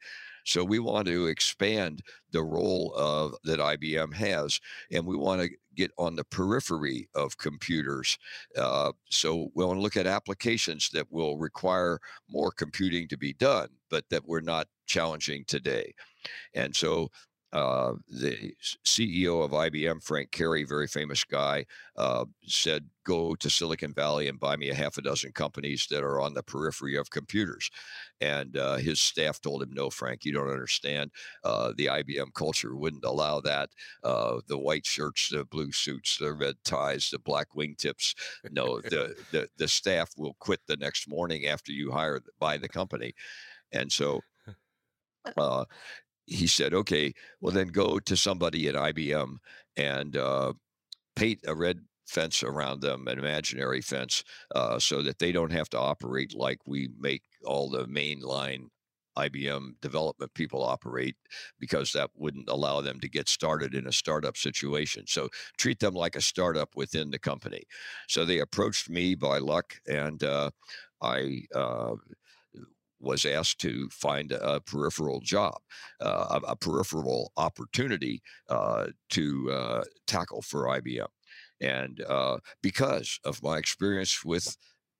So 0.45 0.63
we 0.63 0.79
want 0.79 1.07
to 1.07 1.27
expand 1.27 2.01
the 2.31 2.41
role 2.41 2.93
of, 2.95 3.35
that 3.43 3.59
IBM 3.59 4.13
has, 4.13 4.59
and 4.91 5.05
we 5.05 5.17
want 5.17 5.41
to 5.41 5.49
get 5.75 5.91
on 5.97 6.15
the 6.15 6.23
periphery 6.23 7.09
of 7.15 7.37
computers. 7.37 8.17
Uh, 8.57 8.93
so 9.09 9.51
we 9.55 9.65
want 9.65 9.77
to 9.77 9.81
look 9.81 9.97
at 9.97 10.07
applications 10.07 10.89
that 10.91 11.11
will 11.11 11.37
require 11.37 11.99
more 12.29 12.51
computing 12.51 13.09
to 13.09 13.17
be 13.17 13.33
done, 13.33 13.67
but 13.89 14.05
that 14.09 14.25
we're 14.25 14.39
not 14.39 14.67
challenging 14.85 15.43
today. 15.47 15.93
And 16.53 16.73
so 16.73 17.09
uh, 17.53 17.93
the 18.09 18.53
CEO 18.85 19.43
of 19.43 19.51
IBM, 19.51 20.03
Frank 20.03 20.31
Cary, 20.31 20.63
very 20.65 20.87
famous 20.87 21.23
guy, 21.23 21.65
uh, 21.95 22.25
said, 22.45 22.85
Go 23.05 23.35
to 23.35 23.49
Silicon 23.49 23.93
Valley 23.93 24.27
and 24.27 24.37
buy 24.37 24.57
me 24.57 24.69
a 24.69 24.75
half 24.75 24.97
a 24.97 25.01
dozen 25.01 25.31
companies 25.31 25.87
that 25.89 26.03
are 26.03 26.19
on 26.19 26.33
the 26.33 26.43
periphery 26.43 26.97
of 26.97 27.09
computers. 27.09 27.69
And 28.19 28.57
uh, 28.57 28.75
his 28.75 28.99
staff 28.99 29.39
told 29.39 29.63
him, 29.63 29.71
No, 29.71 29.89
Frank, 29.89 30.25
you 30.25 30.33
don't 30.33 30.49
understand. 30.49 31.11
Uh, 31.41 31.71
the 31.77 31.85
IBM 31.85 32.33
culture 32.33 32.75
wouldn't 32.75 33.05
allow 33.05 33.39
that. 33.41 33.69
Uh, 34.03 34.39
the 34.47 34.57
white 34.57 34.85
shirts, 34.85 35.29
the 35.29 35.45
blue 35.45 35.71
suits, 35.71 36.17
the 36.17 36.33
red 36.33 36.55
ties, 36.65 37.09
the 37.09 37.19
black 37.19 37.47
wingtips. 37.55 38.13
No, 38.51 38.81
the, 38.81 39.15
the, 39.31 39.47
the 39.57 39.69
staff 39.69 40.11
will 40.17 40.35
quit 40.39 40.59
the 40.67 40.77
next 40.77 41.07
morning 41.07 41.45
after 41.45 41.71
you 41.71 41.91
hire 41.91 42.21
buy 42.39 42.57
the 42.57 42.69
company. 42.69 43.13
And 43.71 43.89
so 43.89 44.19
uh, 45.37 45.65
he 46.27 46.45
said, 46.45 46.73
okay, 46.73 47.13
well, 47.41 47.53
then 47.53 47.69
go 47.69 47.99
to 47.99 48.17
somebody 48.17 48.67
at 48.67 48.75
IBM 48.75 49.37
and 49.77 50.15
uh, 50.17 50.53
paint 51.15 51.39
a 51.47 51.55
red 51.55 51.79
fence 52.05 52.43
around 52.43 52.81
them, 52.81 53.07
an 53.07 53.17
imaginary 53.17 53.81
fence, 53.81 54.23
uh, 54.53 54.77
so 54.77 55.01
that 55.01 55.19
they 55.19 55.31
don't 55.31 55.51
have 55.51 55.69
to 55.69 55.79
operate 55.79 56.35
like 56.35 56.59
we 56.65 56.89
make 56.99 57.23
all 57.45 57.69
the 57.69 57.85
mainline 57.85 58.67
IBM 59.17 59.71
development 59.81 60.33
people 60.35 60.63
operate 60.63 61.15
because 61.59 61.91
that 61.91 62.11
wouldn't 62.15 62.49
allow 62.49 62.81
them 62.81 62.99
to 62.99 63.09
get 63.09 63.27
started 63.27 63.73
in 63.73 63.87
a 63.87 63.91
startup 63.91 64.37
situation. 64.37 65.05
So 65.07 65.29
treat 65.57 65.79
them 65.79 65.95
like 65.95 66.15
a 66.15 66.21
startup 66.21 66.69
within 66.75 67.09
the 67.09 67.19
company. 67.19 67.63
So 68.07 68.25
they 68.25 68.39
approached 68.39 68.89
me 68.89 69.15
by 69.15 69.39
luck, 69.39 69.73
and 69.87 70.23
uh, 70.23 70.51
I 71.01 71.43
uh, 71.53 71.95
was 72.99 73.25
asked 73.25 73.59
to 73.59 73.87
find 73.89 74.31
a 74.31 74.59
peripheral 74.61 75.19
job, 75.21 75.57
uh, 76.01 76.39
a, 76.43 76.51
a, 76.51 76.55
peripheral 76.55 77.31
opportunity 77.37 78.21
uh, 78.49 78.87
to 79.09 79.51
uh, 79.51 79.83
tackle 80.07 80.41
for 80.41 80.65
IBM. 80.65 81.07
And 81.61 82.03
uh, 82.07 82.37
because 82.61 83.19
of 83.23 83.41
my 83.43 83.57
experience 83.57 84.23
with 84.23 84.55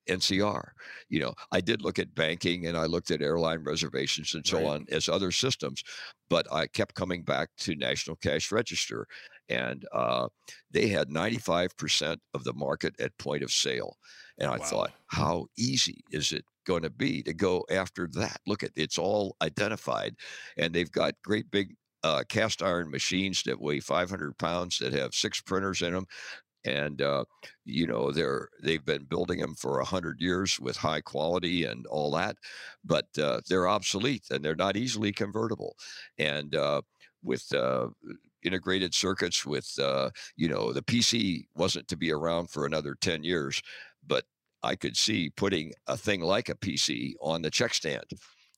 NCR, 0.09 0.69
you 1.09 1.19
know, 1.19 1.33
I 1.51 1.61
did 1.61 1.81
look 1.81 1.99
at 1.99 2.15
banking 2.15 2.67
and 2.67 2.77
I 2.77 2.85
looked 2.85 3.11
at 3.11 3.21
airline 3.21 3.63
reservations 3.63 4.33
and 4.33 4.45
so 4.45 4.57
right. 4.57 4.67
on 4.67 4.85
as 4.91 5.09
other 5.09 5.31
systems, 5.31 5.83
but 6.29 6.51
I 6.51 6.67
kept 6.67 6.95
coming 6.95 7.23
back 7.23 7.49
to 7.59 7.75
National 7.75 8.15
Cash 8.15 8.51
Register. 8.51 9.05
And 9.49 9.85
uh, 9.93 10.27
they 10.71 10.87
had 10.87 11.09
95% 11.09 12.17
of 12.33 12.43
the 12.43 12.53
market 12.53 12.99
at 12.99 13.17
point 13.17 13.43
of 13.43 13.51
sale. 13.51 13.95
And 14.39 14.49
I 14.49 14.57
wow. 14.57 14.65
thought, 14.65 14.91
how 15.07 15.47
easy 15.57 16.03
is 16.11 16.31
it 16.31 16.45
going 16.67 16.83
to 16.83 16.89
be 16.89 17.23
to 17.23 17.33
go 17.33 17.65
after 17.71 18.07
that. 18.13 18.39
Look 18.45 18.63
at 18.63 18.71
it's 18.75 18.97
all 18.97 19.35
identified, 19.41 20.15
and 20.57 20.73
they've 20.73 20.91
got 20.91 21.15
great 21.23 21.49
big 21.49 21.75
uh, 22.03 22.23
cast 22.29 22.61
iron 22.61 22.91
machines 22.91 23.41
that 23.43 23.59
weigh 23.59 23.79
500 23.79 24.37
pounds 24.37 24.77
that 24.79 24.93
have 24.93 25.15
six 25.15 25.41
printers 25.41 25.81
in 25.81 25.93
them. 25.93 26.05
And 26.65 27.01
uh, 27.01 27.23
you 27.63 27.87
know 27.87 28.11
they're 28.11 28.49
they've 28.61 28.83
been 28.83 29.05
building 29.05 29.39
them 29.39 29.55
for 29.55 29.79
a 29.79 29.85
hundred 29.85 30.19
years 30.19 30.59
with 30.59 30.75
high 30.75 31.01
quality 31.01 31.63
and 31.63 31.85
all 31.87 32.11
that, 32.11 32.35
but 32.83 33.07
uh, 33.17 33.41
they're 33.47 33.69
obsolete 33.69 34.25
and 34.29 34.43
they're 34.43 34.55
not 34.55 34.75
easily 34.75 35.13
convertible. 35.13 35.77
And 36.17 36.53
uh, 36.55 36.81
with 37.23 37.53
uh, 37.53 37.87
integrated 38.43 38.93
circuits 38.93 39.45
with 39.45 39.71
uh, 39.79 40.09
you 40.35 40.49
know 40.49 40.73
the 40.73 40.81
pc 40.81 41.45
wasn't 41.55 41.87
to 41.87 41.97
be 41.97 42.11
around 42.11 42.49
for 42.49 42.65
another 42.65 42.95
10 42.99 43.23
years 43.23 43.61
but 44.05 44.25
I 44.63 44.75
could 44.75 44.97
see 44.97 45.29
putting 45.29 45.73
a 45.87 45.97
thing 45.97 46.21
like 46.21 46.49
a 46.49 46.55
PC 46.55 47.13
on 47.21 47.41
the 47.41 47.51
check 47.51 47.73
stand. 47.73 48.05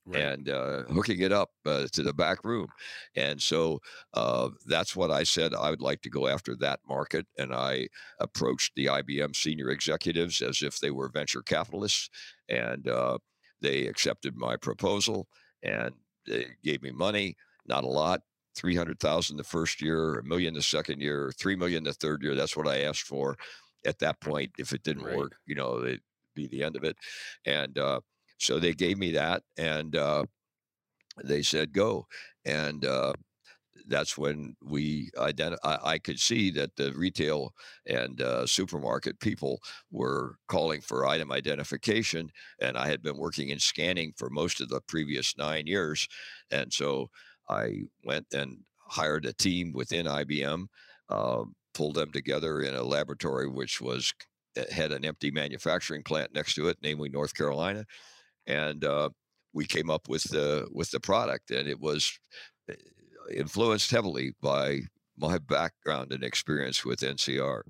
Right. 0.06 0.24
and 0.24 0.50
uh, 0.50 0.84
hooking 0.86 1.20
it 1.20 1.32
up 1.32 1.52
uh, 1.68 1.86
to 1.92 2.02
the 2.02 2.14
back 2.14 2.44
room. 2.44 2.68
And 3.16 3.40
so 3.40 3.80
uh, 4.16 4.50
that's 4.66 4.96
what 4.96 5.12
I 5.12 5.22
said. 5.22 5.54
I 5.54 5.70
would 5.70 5.82
like 5.82 6.02
to 6.02 6.10
go 6.10 6.28
after 6.28 6.56
that 6.56 6.80
market. 6.88 7.28
And 7.38 7.54
I 7.54 7.90
approached 8.20 8.72
the 8.76 8.88
IBM 8.88 9.36
senior 9.36 9.70
executives 9.70 10.42
as 10.42 10.64
if 10.64 10.80
they 10.80 10.90
were 10.90 11.10
venture 11.10 11.44
capitalists. 11.44 12.10
And 12.48 12.88
uh, 12.88 13.20
they 13.62 13.86
accepted 13.86 14.36
my 14.36 14.56
proposal 14.56 15.28
and 15.62 15.94
they 16.26 16.48
gave 16.64 16.82
me 16.82 16.92
money, 16.92 17.36
not 17.68 17.84
a 17.84 17.88
lot. 17.88 18.22
300,000 18.56 19.38
the 19.38 19.44
first 19.44 19.80
year, 19.80 20.20
a 20.20 20.24
million 20.24 20.56
the 20.56 20.62
second 20.62 21.02
year, 21.02 21.32
3 21.38 21.56
million 21.56 21.84
the 21.84 21.94
third 21.94 22.24
year. 22.24 22.34
That's 22.34 22.58
what 22.58 22.68
I 22.68 22.82
asked 22.82 23.04
for 23.04 23.38
at 23.86 24.00
that 24.00 24.20
point. 24.22 24.52
If 24.58 24.74
it 24.74 24.84
didn't 24.84 25.06
right. 25.06 25.18
work, 25.18 25.36
you 25.46 25.56
know, 25.56 25.84
it'd 25.84 26.02
be 26.36 26.48
the 26.48 26.64
end 26.64 26.76
of 26.76 26.84
it. 26.84 26.98
And 27.46 27.78
uh, 27.78 28.02
so 28.38 28.60
they 28.60 28.74
gave 28.74 28.98
me 28.98 29.12
that, 29.12 29.44
and 29.58 29.96
uh, 29.96 30.24
they 31.24 31.42
said 31.42 31.74
go, 31.74 32.08
and 32.46 32.86
uh, 32.86 33.14
that's 33.88 34.18
when 34.18 34.56
we. 34.64 35.10
I, 35.20 35.34
I, 35.64 35.98
could 35.98 36.20
see 36.20 36.50
that 36.52 36.76
the 36.78 36.94
retail 36.94 37.54
and 37.86 38.22
uh, 38.22 38.46
supermarket 38.46 39.20
people 39.20 39.60
were 39.92 40.38
calling 40.48 40.82
for 40.82 41.06
item 41.06 41.32
identification, 41.32 42.32
and 42.62 42.78
I 42.78 42.88
had 42.88 43.02
been 43.02 43.18
working 43.18 43.50
in 43.50 43.60
scanning 43.60 44.14
for 44.16 44.30
most 44.30 44.62
of 44.62 44.70
the 44.70 44.82
previous 44.88 45.38
nine 45.38 45.68
years, 45.68 46.08
and 46.50 46.72
so 46.72 47.10
I 47.50 47.84
went 48.06 48.28
and 48.34 48.60
hired 48.78 49.26
a 49.26 49.34
team 49.34 49.74
within 49.74 50.06
IBM. 50.06 50.68
Um, 51.10 51.56
pulled 51.80 51.96
them 51.96 52.12
together 52.12 52.60
in 52.60 52.76
a 52.76 52.84
laboratory 52.84 53.48
which 53.48 53.80
was 53.80 54.14
eh, 54.58 54.66
had 54.70 54.92
an 54.92 55.06
empty 55.06 55.32
manufacturing 55.32 56.04
plant 56.04 56.34
next 56.34 56.56
to 56.56 56.68
it, 56.68 56.78
namely 56.84 57.08
North 57.08 57.34
Carolina, 57.34 57.86
and 58.46 58.84
uh, 58.84 59.10
we 59.54 59.66
came 59.66 59.90
up 59.90 60.10
with 60.10 60.24
the 60.24 60.68
with 60.74 60.92
the 60.92 61.00
product, 61.00 61.52
and 61.52 61.70
it 61.70 61.80
was 61.80 62.20
eh, 62.70 62.74
influenced 63.34 63.92
heavily 63.92 64.34
by 64.42 64.82
my 65.18 65.38
background 65.38 66.12
and 66.12 66.22
experience 66.22 66.84
with 66.84 67.00
NCR. 67.00 67.62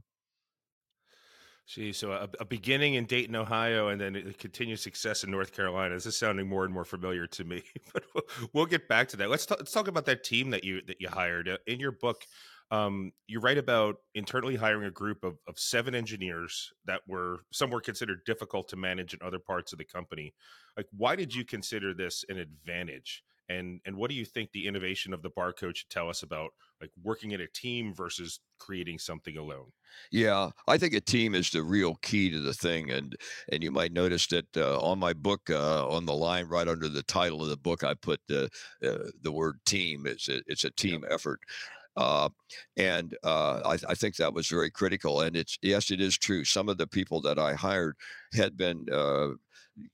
Gee, 1.67 1.93
so 1.93 2.11
a, 2.11 2.27
a, 2.39 2.45
beginning 2.45 2.95
in 2.95 3.05
Dayton, 3.05 3.35
Ohio, 3.35 3.89
and 3.89 4.01
then 4.01 4.15
a 4.15 4.33
continued 4.33 4.79
success 4.79 5.23
in 5.23 5.29
North 5.29 5.55
Carolina. 5.55 5.93
This 5.93 6.07
is 6.07 6.17
sounding 6.17 6.49
more 6.49 6.65
and 6.65 6.73
more 6.73 6.83
familiar 6.83 7.27
to 7.27 7.43
me, 7.43 7.61
but 7.93 8.03
we'll, 8.15 8.23
we'll 8.53 8.65
get 8.65 8.87
back 8.87 9.07
to 9.09 9.17
that. 9.17 9.29
Let's, 9.29 9.45
t- 9.45 9.53
let's 9.55 9.71
talk 9.71 9.87
about 9.87 10.05
that 10.05 10.23
team 10.23 10.49
that 10.49 10.63
you 10.63 10.81
that 10.87 10.99
you 10.99 11.09
hired 11.09 11.47
uh, 11.47 11.57
in 11.67 11.79
your 11.79 11.91
book 11.91 12.25
um, 12.71 13.11
you 13.27 13.39
write 13.39 13.57
about 13.57 13.97
internally 14.13 14.55
hiring 14.55 14.85
a 14.85 14.91
group 14.91 15.23
of, 15.23 15.37
of 15.47 15.57
seven 15.57 15.95
engineers 15.95 16.71
that 16.85 17.01
were 17.07 17.39
some 17.51 17.69
were 17.69 17.81
considered 17.81 18.19
difficult 18.25 18.67
to 18.69 18.75
manage 18.75 19.13
in 19.13 19.19
other 19.23 19.39
parts 19.39 19.71
of 19.71 19.79
the 19.79 19.85
company. 19.85 20.33
Like, 20.77 20.87
why 20.95 21.15
did 21.15 21.33
you 21.33 21.43
consider 21.45 21.93
this 21.93 22.23
an 22.29 22.37
advantage? 22.37 23.23
And 23.49 23.81
and 23.85 23.95
what 23.95 24.11
do 24.11 24.15
you 24.15 24.25
think 24.25 24.51
the 24.51 24.67
innovation 24.67 25.11
of 25.11 25.23
the 25.23 25.31
barcode 25.31 25.75
should 25.75 25.89
tell 25.89 26.07
us 26.07 26.21
about 26.21 26.51
like 26.79 26.91
working 27.01 27.31
in 27.31 27.41
a 27.41 27.47
team 27.47 27.95
versus 27.95 28.39
creating 28.59 28.99
something 28.99 29.37
alone? 29.37 29.71
Yeah, 30.11 30.51
I 30.67 30.77
think 30.77 30.93
a 30.93 31.01
team 31.01 31.33
is 31.33 31.49
the 31.49 31.63
real 31.63 31.95
key 31.95 32.29
to 32.29 32.39
the 32.39 32.53
thing, 32.53 32.91
and 32.91 33.15
and 33.51 33.63
you 33.63 33.71
might 33.71 33.91
notice 33.91 34.27
that 34.27 34.55
uh, 34.55 34.79
on 34.79 34.99
my 34.99 35.13
book, 35.13 35.49
uh, 35.49 35.87
on 35.87 36.05
the 36.05 36.13
line 36.13 36.45
right 36.45 36.67
under 36.67 36.87
the 36.87 37.01
title 37.01 37.41
of 37.41 37.49
the 37.49 37.57
book, 37.57 37.83
I 37.83 37.95
put 37.95 38.21
the 38.27 38.49
uh, 38.83 39.09
the 39.23 39.31
word 39.31 39.55
team. 39.65 40.05
It's 40.05 40.29
a, 40.29 40.41
it's 40.45 40.63
a 40.63 40.71
team 40.71 41.01
yep. 41.01 41.11
effort. 41.11 41.39
Uh, 41.95 42.29
and 42.77 43.17
uh, 43.23 43.61
I, 43.65 43.77
I, 43.89 43.95
think 43.95 44.15
that 44.15 44.33
was 44.33 44.47
very 44.47 44.69
critical. 44.69 45.21
And 45.21 45.35
it's 45.35 45.57
yes, 45.61 45.91
it 45.91 45.99
is 45.99 46.17
true. 46.17 46.45
Some 46.45 46.69
of 46.69 46.77
the 46.77 46.87
people 46.87 47.19
that 47.21 47.37
I 47.37 47.53
hired 47.53 47.97
had 48.33 48.55
been 48.55 48.85
uh, 48.91 49.29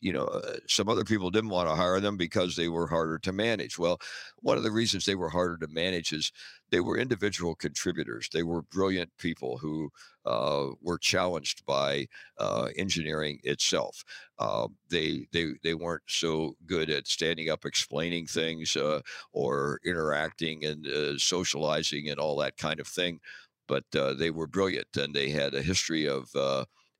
you 0.02 0.12
know, 0.12 0.26
uh, 0.26 0.58
some 0.68 0.90
other 0.90 1.04
people 1.04 1.30
didn't 1.30 1.50
want 1.52 1.70
to 1.70 1.76
hire 1.76 2.00
them 2.00 2.18
because 2.18 2.56
they 2.56 2.68
were 2.70 2.88
harder 2.88 3.20
to 3.20 3.32
manage. 3.32 3.78
Well, 3.78 4.00
one 4.40 4.58
of 4.58 4.64
the 4.64 4.72
reasons 4.72 5.06
they 5.06 5.16
were 5.16 5.30
harder 5.30 5.58
to 5.58 5.68
manage 5.68 6.12
is 6.12 6.32
they 6.72 6.80
were 6.80 6.98
individual 6.98 7.56
contributors. 7.56 8.30
They 8.34 8.44
were 8.44 8.64
brilliant 8.64 9.12
people 9.18 9.58
who 9.58 9.92
uh, 10.26 10.70
were 10.82 10.98
challenged 10.98 11.66
by 11.66 12.08
uh, 12.40 12.70
engineering 12.76 13.40
itself. 13.44 14.04
Uh, 14.40 14.68
they 14.90 15.28
they 15.32 15.54
they 15.64 15.76
weren't 15.76 16.04
so 16.08 16.56
good 16.66 16.90
at 16.90 17.08
standing 17.08 17.50
up, 17.50 17.66
explaining 17.66 18.26
things, 18.26 18.76
uh, 18.76 19.02
or 19.34 19.80
interacting 19.86 20.66
and 20.66 20.88
uh, 20.88 21.18
socializing 21.18 22.10
and 22.10 22.20
all 22.20 22.36
that 22.38 22.58
kind 22.58 22.80
of 22.80 22.88
thing. 22.88 23.20
But 23.68 23.84
they 23.92 24.30
were 24.30 24.48
brilliant, 24.48 24.96
and 24.96 25.14
they 25.16 25.30
had 25.30 25.56
a 25.56 25.62
history 25.62 26.08
of 26.08 26.30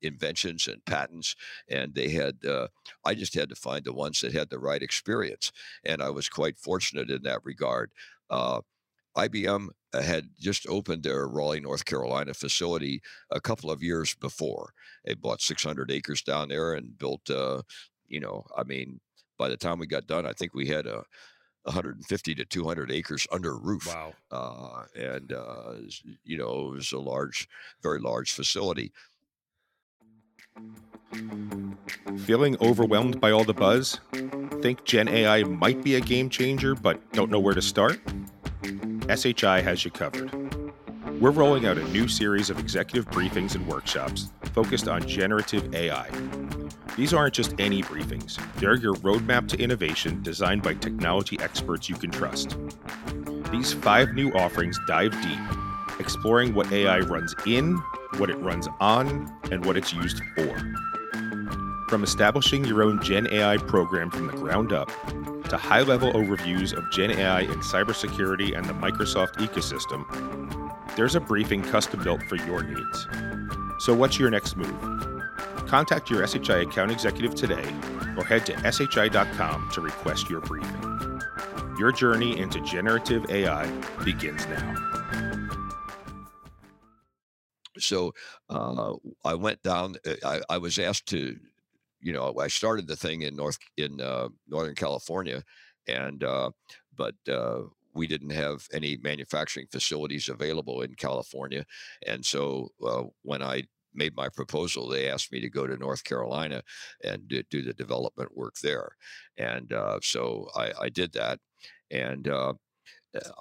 inventions 0.06 0.68
and 0.68 0.84
patents 0.86 1.36
and 1.70 1.94
they 1.96 2.10
had 2.10 2.44
uh, 2.46 2.68
i 3.04 3.14
just 3.14 3.34
had 3.34 3.50
to 3.50 3.56
find 3.56 3.86
the 3.86 3.94
ones 3.94 4.22
that 4.22 4.34
had 4.34 4.50
the 4.50 4.60
right 4.60 4.82
experience 4.82 5.52
and 5.84 6.02
i 6.02 6.10
was 6.10 6.30
quite 6.30 6.58
fortunate 6.58 7.10
in 7.10 7.24
that 7.24 7.44
regard 7.44 7.92
uh, 8.30 8.62
ibm 9.18 9.70
had 9.94 10.30
just 10.40 10.68
opened 10.68 11.04
their 11.04 11.28
raleigh 11.28 11.60
north 11.62 11.86
carolina 11.86 12.34
facility 12.34 13.02
a 13.32 13.40
couple 13.40 13.72
of 13.72 13.84
years 13.84 14.16
before 14.16 14.74
they 15.06 15.14
bought 15.14 15.42
600 15.42 15.90
acres 15.92 16.22
down 16.22 16.50
there 16.50 16.74
and 16.74 16.98
built 16.98 17.30
uh, 17.30 17.62
you 18.08 18.20
know 18.20 18.46
i 18.58 18.64
mean 18.64 19.00
by 19.38 19.50
the 19.50 19.58
time 19.58 19.80
we 19.80 19.88
got 19.88 20.08
done 20.08 20.26
i 20.26 20.34
think 20.34 20.54
we 20.54 20.68
had 20.68 20.86
a 20.86 21.04
150 21.66 22.36
to 22.36 22.46
200 22.46 22.92
acres 22.92 23.28
under 23.32 23.58
roof. 23.58 23.88
Wow. 23.88 24.14
Uh, 24.32 24.84
and, 24.96 25.34
uh, 25.34 25.74
you 26.24 26.38
know, 26.38 26.68
it 26.68 26.76
was 26.76 26.92
a 26.92 27.00
large, 27.00 27.48
very 27.82 28.00
large 28.00 28.32
facility. 28.32 28.92
Feeling 32.26 32.58
overwhelmed 32.60 33.22
by 33.22 33.32
all 33.32 33.44
the 33.44 33.54
buzz? 33.54 34.00
Think 34.62 34.84
Gen 34.84 35.08
AI 35.08 35.44
might 35.44 35.84
be 35.84 35.96
a 35.96 36.02
game 36.02 36.30
changer, 36.30 36.74
but 36.74 37.12
don't 37.14 37.30
know 37.30 37.40
where 37.40 37.54
to 37.54 37.62
start? 37.62 38.00
SHI 39.08 39.62
has 39.62 39.86
you 39.86 39.92
covered. 39.92 40.34
We're 41.22 41.32
rolling 41.32 41.66
out 41.66 41.78
a 41.78 41.84
new 41.90 42.08
series 42.08 42.50
of 42.50 42.60
executive 42.60 43.10
briefings 43.12 43.56
and 43.56 43.68
workshops 43.68 44.32
focused 44.54 44.88
on 44.88 45.08
generative 45.08 45.74
AI. 45.76 46.10
These 46.98 47.14
aren't 47.14 47.36
just 47.36 47.54
any 47.60 47.84
briefings, 47.84 48.40
they're 48.56 48.76
your 48.76 48.96
roadmap 48.96 49.48
to 49.50 49.58
innovation 49.58 50.24
designed 50.24 50.64
by 50.64 50.74
technology 50.74 51.38
experts 51.40 51.90
you 51.90 51.96
can 51.96 52.10
trust. 52.10 52.58
These 53.52 53.74
five 53.74 54.14
new 54.14 54.32
offerings 54.34 54.80
dive 54.88 55.12
deep, 55.22 56.00
exploring 56.00 56.54
what 56.56 56.72
AI 56.72 57.00
runs 57.00 57.36
in, 57.46 57.82
what 58.18 58.30
it 58.30 58.38
runs 58.38 58.68
on, 58.80 59.32
and 59.52 59.66
what 59.66 59.78
it's 59.78 59.94
used 59.94 60.22
for. 60.36 60.76
From 61.90 62.04
establishing 62.04 62.66
your 62.66 62.82
own 62.84 63.02
Gen 63.04 63.28
AI 63.32 63.58
program 63.58 64.10
from 64.10 64.28
the 64.28 64.34
ground 64.34 64.74
up 64.74 64.90
to 65.50 65.58
high 65.58 65.82
level 65.82 66.12
overviews 66.14 66.74
of 66.74 66.90
Gen 66.92 67.12
AI 67.12 67.42
in 67.42 67.60
cybersecurity 67.62 68.58
and 68.58 68.66
the 68.66 68.74
Microsoft 68.74 69.36
ecosystem, 69.36 70.06
there's 70.96 71.16
a 71.16 71.20
briefing 71.20 71.62
custom 71.62 72.04
built 72.04 72.24
for 72.24 72.38
your 72.38 72.64
needs. 72.64 73.08
So, 73.80 73.94
what's 73.94 74.18
your 74.18 74.30
next 74.30 74.58
move? 74.58 74.76
Contact 75.68 76.10
your 76.10 76.26
SHI 76.26 76.62
account 76.62 76.92
executive 76.92 77.36
today 77.36 77.66
or 78.18 78.24
head 78.24 78.46
to 78.46 78.72
shi.com 78.72 79.70
to 79.74 79.82
request 79.82 80.30
your 80.30 80.42
briefing. 80.42 81.22
Your 81.78 81.92
journey 81.92 82.38
into 82.40 82.62
generative 82.62 83.30
AI 83.30 83.70
begins 84.04 84.46
now. 84.48 85.35
So 87.78 88.14
uh, 88.50 88.94
I 89.24 89.34
went 89.34 89.62
down. 89.64 89.96
Uh, 90.06 90.16
I, 90.24 90.56
I 90.56 90.58
was 90.58 90.80
asked 90.80 91.08
to, 91.08 91.38
you 92.02 92.14
know, 92.14 92.36
I 92.40 92.48
started 92.48 92.88
the 92.88 92.96
thing 92.96 93.24
in 93.24 93.36
North 93.36 93.58
in 93.78 94.00
uh, 94.02 94.30
Northern 94.48 94.76
California, 94.76 95.44
and 95.88 96.24
uh, 96.24 96.52
but 96.96 97.16
uh, 97.30 97.62
we 97.96 98.08
didn't 98.08 98.32
have 98.32 98.68
any 98.74 98.98
manufacturing 99.02 99.68
facilities 99.72 100.30
available 100.30 100.82
in 100.82 100.94
California. 100.96 101.66
And 102.06 102.24
so 102.24 102.70
uh, 102.86 103.04
when 103.24 103.42
I 103.42 103.64
made 103.94 104.16
my 104.16 104.28
proposal, 104.30 104.88
they 104.88 105.10
asked 105.10 105.32
me 105.32 105.40
to 105.40 105.50
go 105.50 105.66
to 105.66 105.78
North 105.78 106.04
Carolina 106.04 106.62
and 107.04 107.28
do, 107.28 107.42
do 107.50 107.62
the 107.62 107.74
development 107.74 108.36
work 108.36 108.56
there. 108.62 108.90
And 109.38 109.72
uh, 109.72 110.00
so 110.02 110.50
I, 110.56 110.72
I, 110.82 110.90
did 110.90 111.14
that. 111.14 111.40
And 111.90 112.28
uh, 112.28 112.54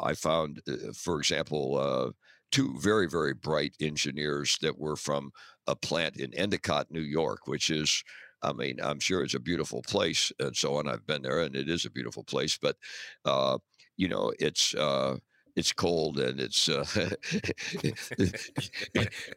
I 0.00 0.14
found, 0.14 0.62
uh, 0.68 0.92
for 0.94 1.18
example, 1.18 2.14
two 2.54 2.74
very, 2.78 3.08
very 3.08 3.34
bright 3.34 3.74
engineers 3.80 4.58
that 4.62 4.78
were 4.78 4.96
from 4.96 5.32
a 5.66 5.74
plant 5.74 6.16
in 6.16 6.32
Endicott, 6.34 6.90
New 6.90 7.00
York, 7.00 7.46
which 7.46 7.70
is 7.70 8.04
I 8.42 8.52
mean, 8.52 8.78
I'm 8.82 9.00
sure 9.00 9.24
it's 9.24 9.34
a 9.34 9.40
beautiful 9.40 9.80
place 9.82 10.30
and 10.38 10.54
so 10.54 10.76
on. 10.76 10.86
I've 10.86 11.06
been 11.06 11.22
there, 11.22 11.40
and 11.40 11.56
it 11.56 11.68
is 11.68 11.86
a 11.86 11.90
beautiful 11.90 12.24
place. 12.24 12.58
But 12.60 12.76
uh, 13.24 13.58
you 13.96 14.08
know, 14.08 14.32
it's 14.38 14.74
uh, 14.74 15.16
it's 15.56 15.72
cold 15.72 16.18
and 16.18 16.40
it's 16.40 16.68
uh, 16.68 16.84
it, 17.72 18.32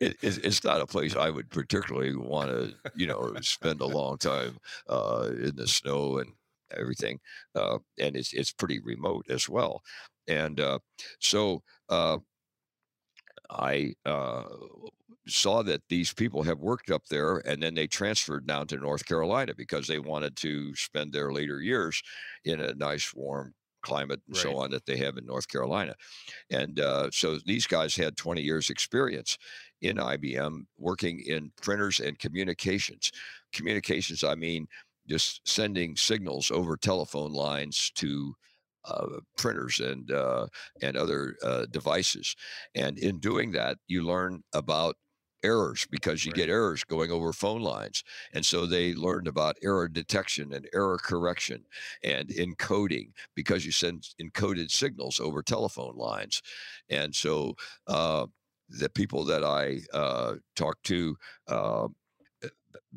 it, 0.01 0.17
it's 0.21 0.63
not 0.63 0.81
a 0.81 0.85
place 0.87 1.15
I 1.15 1.29
would 1.29 1.49
particularly 1.49 2.15
want 2.15 2.49
to 2.51 2.73
you 2.95 3.07
know 3.07 3.33
spend 3.41 3.81
a 3.81 3.85
long 3.85 4.17
time 4.17 4.57
uh, 4.89 5.29
in 5.31 5.55
the 5.55 5.67
snow 5.67 6.17
and 6.17 6.33
everything, 6.77 7.19
uh, 7.55 7.79
and 7.99 8.15
it's 8.15 8.33
it's 8.33 8.51
pretty 8.51 8.79
remote 8.79 9.25
as 9.29 9.47
well, 9.47 9.81
and 10.27 10.59
uh, 10.59 10.79
so 11.19 11.63
uh, 11.89 12.17
I 13.49 13.93
uh, 14.05 14.43
saw 15.27 15.63
that 15.63 15.81
these 15.89 16.13
people 16.13 16.43
have 16.43 16.59
worked 16.59 16.91
up 16.91 17.05
there 17.09 17.37
and 17.45 17.61
then 17.61 17.75
they 17.75 17.87
transferred 17.87 18.47
down 18.47 18.67
to 18.67 18.77
North 18.77 19.05
Carolina 19.05 19.53
because 19.55 19.87
they 19.87 19.99
wanted 19.99 20.35
to 20.37 20.75
spend 20.75 21.11
their 21.11 21.31
later 21.31 21.61
years 21.61 22.01
in 22.45 22.61
a 22.61 22.73
nice 22.75 23.13
warm 23.13 23.53
climate 23.81 24.21
and 24.27 24.35
right. 24.35 24.43
so 24.43 24.57
on 24.57 24.71
that 24.71 24.85
they 24.85 24.97
have 24.97 25.17
in 25.17 25.25
North 25.25 25.47
Carolina. 25.47 25.95
And 26.49 26.79
uh, 26.79 27.09
so 27.11 27.37
these 27.45 27.67
guys 27.67 27.95
had 27.95 28.17
20 28.17 28.41
years 28.41 28.69
experience 28.69 29.37
in 29.81 29.97
IBM 29.97 30.65
working 30.77 31.21
in 31.25 31.51
printers 31.61 31.99
and 31.99 32.17
communications. 32.19 33.11
Communications, 33.53 34.23
I 34.23 34.35
mean, 34.35 34.67
just 35.07 35.47
sending 35.47 35.95
signals 35.95 36.51
over 36.51 36.75
telephone 36.75 37.31
lines 37.31 37.91
to 37.95 38.35
printers 39.37 39.79
and 39.79 40.11
uh, 40.11 40.47
and 40.81 40.97
other 40.97 41.35
uh, 41.43 41.65
devices. 41.71 42.35
And 42.75 42.97
in 42.97 43.19
doing 43.19 43.51
that, 43.51 43.77
you 43.87 44.03
learn 44.03 44.43
about 44.53 44.95
errors 45.43 45.87
because 45.89 46.25
you 46.25 46.31
right. 46.31 46.37
get 46.37 46.49
errors 46.49 46.83
going 46.83 47.11
over 47.11 47.31
phone 47.33 47.61
lines. 47.61 48.03
And 48.33 48.45
so 48.45 48.65
they 48.65 48.93
learned 48.93 49.27
about 49.27 49.57
error 49.63 49.87
detection 49.87 50.53
and 50.53 50.67
error 50.73 50.97
correction 51.01 51.63
and 52.03 52.29
encoding 52.29 53.11
because 53.35 53.65
you 53.65 53.71
send 53.71 54.07
encoded 54.21 54.71
signals 54.71 55.19
over 55.19 55.41
telephone 55.43 55.95
lines. 55.95 56.41
And 56.89 57.15
so 57.15 57.55
uh, 57.87 58.25
the 58.69 58.89
people 58.89 59.23
that 59.25 59.43
I 59.43 59.81
uh, 59.93 60.35
talked 60.55 60.85
to 60.85 61.15
uh, 61.47 61.87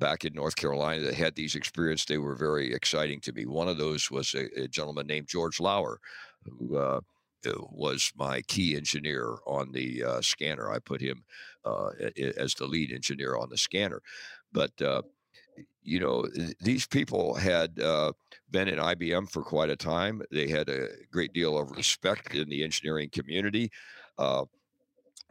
back 0.00 0.24
in 0.24 0.34
North 0.34 0.56
Carolina 0.56 1.02
that 1.02 1.14
had 1.14 1.36
these 1.36 1.54
experiences, 1.54 2.06
they 2.06 2.18
were 2.18 2.34
very 2.34 2.72
exciting 2.72 3.20
to 3.20 3.32
me. 3.32 3.46
One 3.46 3.68
of 3.68 3.78
those 3.78 4.10
was 4.10 4.34
a, 4.34 4.62
a 4.62 4.66
gentleman 4.66 5.06
named 5.06 5.28
George 5.28 5.60
Laurer, 5.60 6.00
who 6.44 6.76
uh, 6.76 7.00
uh, 7.46 7.52
was 7.70 8.12
my 8.16 8.42
key 8.42 8.76
engineer 8.76 9.36
on 9.46 9.70
the 9.72 10.02
uh, 10.02 10.20
scanner. 10.20 10.72
I 10.72 10.78
put 10.78 11.00
him 11.00 11.24
uh, 11.64 11.90
as 12.36 12.54
the 12.54 12.66
lead 12.66 12.92
engineer 12.92 13.36
on 13.36 13.48
the 13.48 13.56
scanner. 13.56 14.02
But, 14.52 14.72
uh, 14.82 15.02
you 15.82 16.00
know, 16.00 16.26
these 16.60 16.86
people 16.86 17.34
had 17.34 17.78
uh, 17.78 18.12
been 18.50 18.68
in 18.68 18.78
IBM 18.78 19.30
for 19.30 19.42
quite 19.42 19.70
a 19.70 19.76
time. 19.76 20.22
They 20.30 20.48
had 20.48 20.68
a 20.68 20.88
great 21.10 21.32
deal 21.32 21.56
of 21.58 21.70
respect 21.70 22.34
in 22.34 22.48
the 22.48 22.64
engineering 22.64 23.10
community. 23.10 23.70
Uh, 24.18 24.44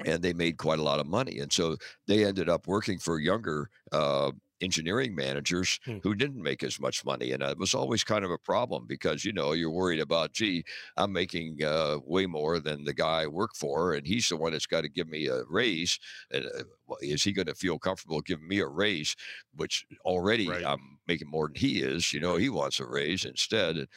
and 0.06 0.24
they 0.24 0.34
made 0.34 0.58
quite 0.58 0.80
a 0.80 0.84
lot 0.84 1.00
of 1.00 1.08
money. 1.08 1.40
And 1.40 1.52
so 1.52 1.76
they 2.08 2.24
ended 2.24 2.48
up 2.48 2.68
working 2.68 3.00
for 3.00 3.20
younger 3.20 3.70
engineering 4.62 5.16
managers 5.16 5.80
hmm. 5.86 5.98
who 6.04 6.16
didn't 6.16 6.42
make 6.42 6.64
as 6.64 6.80
much 6.80 7.06
money. 7.06 7.32
And 7.32 7.42
it 7.44 7.58
was 7.58 7.74
always 7.74 8.04
kind 8.04 8.24
of 8.24 8.32
a 8.32 8.38
problem 8.38 8.86
because, 8.88 9.26
you 9.26 9.34
know, 9.34 9.54
you're 9.54 9.72
worried 9.72 10.00
about, 10.00 10.34
gee, 10.34 10.64
I'm 10.98 11.12
making 11.12 11.64
uh, 11.64 11.98
way 12.06 12.26
more 12.26 12.60
than 12.60 12.84
the 12.84 12.94
guy 12.94 13.24
I 13.24 13.28
work 13.28 13.52
for, 13.56 13.94
and 13.94 14.06
he's 14.06 14.30
the 14.30 14.38
one 14.38 14.52
that's 14.52 14.66
got 14.66 14.82
to 14.82 14.90
give 14.90 15.08
me 15.08 15.28
a 15.28 15.44
raise. 15.50 16.00
And 16.32 16.46
uh, 16.46 16.64
is 17.02 17.24
he 17.24 17.32
going 17.32 17.48
to 17.48 17.56
feel 17.56 17.80
comfortable 17.80 18.22
giving 18.22 18.48
me 18.48 18.60
a 18.60 18.68
raise, 18.68 19.16
which 19.56 19.86
already 20.06 20.50
right. 20.50 20.66
I'm 20.66 20.99
making 21.10 21.30
more 21.30 21.48
than 21.48 21.56
he 21.56 21.82
is? 21.82 22.14
You 22.14 22.22
know, 22.22 22.38
he 22.38 22.50
wants 22.50 22.80
a 22.80 22.86
raise 22.86 23.26
instead. 23.26 23.88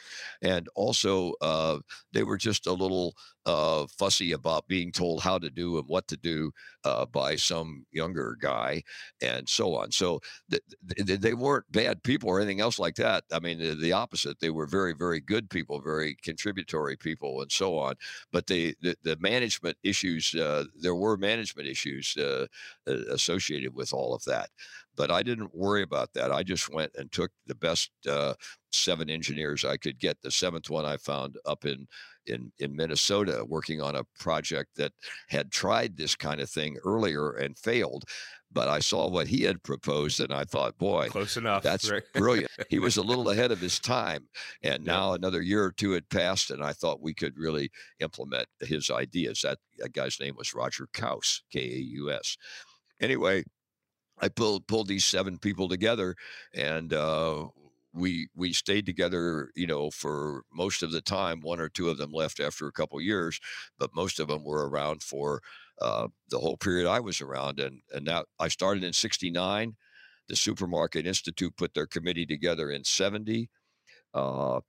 And, 0.41 0.69
also, 0.75 1.35
uh, 1.41 1.79
they 2.13 2.23
were 2.23 2.39
just 2.39 2.67
a 2.67 2.73
little 2.73 3.15
uh, 3.47 3.87
fussy 3.99 4.33
about 4.33 4.69
being 4.69 4.93
told 4.93 5.23
how 5.23 5.39
to 5.39 5.51
do 5.51 5.79
and 5.79 5.87
what 5.89 6.07
to 6.09 6.17
do 6.17 6.53
uh, 6.85 7.07
by 7.07 7.37
some 7.37 7.85
younger 7.91 8.37
guy 8.41 8.83
and 9.21 9.49
so 9.49 9.75
on. 9.75 9.91
So 9.91 10.21
th- 10.51 10.63
th- 10.97 11.21
they 11.21 11.35
weren't 11.35 11.71
bad 11.71 12.03
people 12.03 12.29
or 12.29 12.41
anything 12.41 12.61
else 12.61 12.79
like 12.79 12.95
that. 12.97 13.25
I 13.33 13.41
mean, 13.41 13.59
the, 13.59 13.75
the, 13.75 13.93
opposite. 13.93 14.41
They 14.41 14.51
were 14.51 14.67
very, 14.67 14.95
very 14.95 15.21
good 15.21 15.51
people, 15.51 15.81
very 15.81 16.17
contributory 16.23 16.97
people, 16.97 17.43
and 17.43 17.53
so 17.53 17.79
on. 17.79 17.95
But 18.33 18.47
they, 18.47 18.75
the, 18.81 18.97
the 19.03 19.17
management 19.21 19.77
issues, 19.83 20.35
uh, 20.35 20.65
there 20.81 20.95
were 20.95 21.17
management 21.17 21.69
issues 21.69 22.17
uh, 22.17 22.47
associated 22.87 23.75
with 23.75 23.93
all 23.93 24.15
of 24.15 24.25
that. 24.25 24.49
But 24.97 25.11
I 25.11 25.23
didn't 25.23 25.55
worry 25.55 25.83
about 25.83 26.13
that. 26.15 26.33
I 26.33 26.43
just 26.43 26.73
went 26.73 26.93
and 26.97 27.11
took 27.11 27.31
the 27.47 27.55
best 27.55 27.91
uh, 28.09 28.35
seven 28.73 29.09
engineers 29.09 29.65
I 29.65 29.77
could 29.77 29.99
get. 29.99 30.21
The 30.23 30.31
seventh 30.31 30.69
one 30.71 30.85
I 30.85 30.97
found 30.97 31.39
up 31.47 31.65
in 31.65 31.87
in 32.27 32.53
in 32.59 32.77
Minnesota, 32.77 33.45
working 33.47 33.81
on 33.81 33.97
a 33.97 34.05
project 34.19 34.77
that 34.77 34.93
had 35.29 35.51
tried 35.51 35.97
this 35.97 36.15
kind 36.15 36.41
of 36.41 36.49
thing 36.49 36.77
earlier 36.85 37.33
and 37.33 37.59
failed. 37.59 38.05
But 38.55 38.69
I 38.69 38.81
saw 38.81 39.09
what 39.09 39.29
he 39.29 39.45
had 39.45 39.63
proposed, 39.63 40.21
and 40.21 40.33
I 40.33 40.45
thought, 40.45 40.77
boy, 40.77 41.09
close 41.09 41.39
enough. 41.39 41.63
That's 41.63 41.91
right. 41.91 42.03
brilliant. 42.13 42.51
He 42.69 42.79
was 42.79 42.99
a 42.99 43.03
little 43.11 43.31
ahead 43.31 43.51
of 43.51 43.61
his 43.61 43.79
time, 43.81 44.29
and 44.63 44.85
now 44.85 45.11
yeah. 45.11 45.17
another 45.17 45.41
year 45.41 45.65
or 45.65 45.73
two 45.73 45.93
had 45.93 46.09
passed, 46.11 46.51
and 46.51 46.63
I 46.63 46.73
thought 46.75 47.01
we 47.01 47.15
could 47.15 47.39
really 47.39 47.71
implement 48.01 48.47
his 48.61 48.91
ideas. 48.91 49.41
That, 49.41 49.59
that 49.79 49.95
guy's 49.95 50.21
name 50.21 50.35
was 50.37 50.55
Roger 50.55 50.87
Kaus, 50.93 51.41
K 51.51 51.61
A 51.61 51.79
U 51.79 52.11
S. 52.11 52.37
Anyway, 53.01 53.45
I 54.23 54.29
pulled 54.29 54.67
pulled 54.69 54.89
these 54.89 55.05
seven 55.05 55.39
people 55.39 55.69
together, 55.69 56.15
and 56.55 56.95
uh, 56.95 57.47
we 57.93 58.29
we 58.35 58.53
stayed 58.53 58.87
together. 58.87 59.51
You 59.57 59.67
know, 59.67 59.91
for 59.91 60.45
most 60.53 60.83
of 60.83 60.93
the 60.93 61.03
time. 61.03 61.41
One 61.41 61.61
or 61.61 61.69
two 61.69 61.91
of 61.91 61.99
them 61.99 62.13
left 62.13 62.41
after 62.41 62.67
a 62.69 62.73
couple 62.73 63.01
years, 63.01 63.41
but 63.79 63.95
most 63.95 64.21
of 64.21 64.29
them 64.29 64.45
were 64.45 64.69
around 64.69 65.03
for 65.03 65.43
uh, 65.81 66.09
the 66.31 66.39
whole 66.39 66.57
period 66.57 66.89
I 66.89 67.01
was 67.01 67.21
around. 67.21 67.61
And 67.61 67.83
and 67.93 68.05
now 68.05 68.25
I 68.39 68.49
started 68.49 68.85
in 68.85 68.93
'69. 68.93 69.77
The 70.29 70.37
Supermarket 70.37 71.07
Institute 71.07 71.57
put 71.57 71.75
their 71.75 71.87
committee 71.87 72.27
together 72.27 72.71
in 72.71 72.85
'70. 72.85 73.51
Uh, 74.15 74.61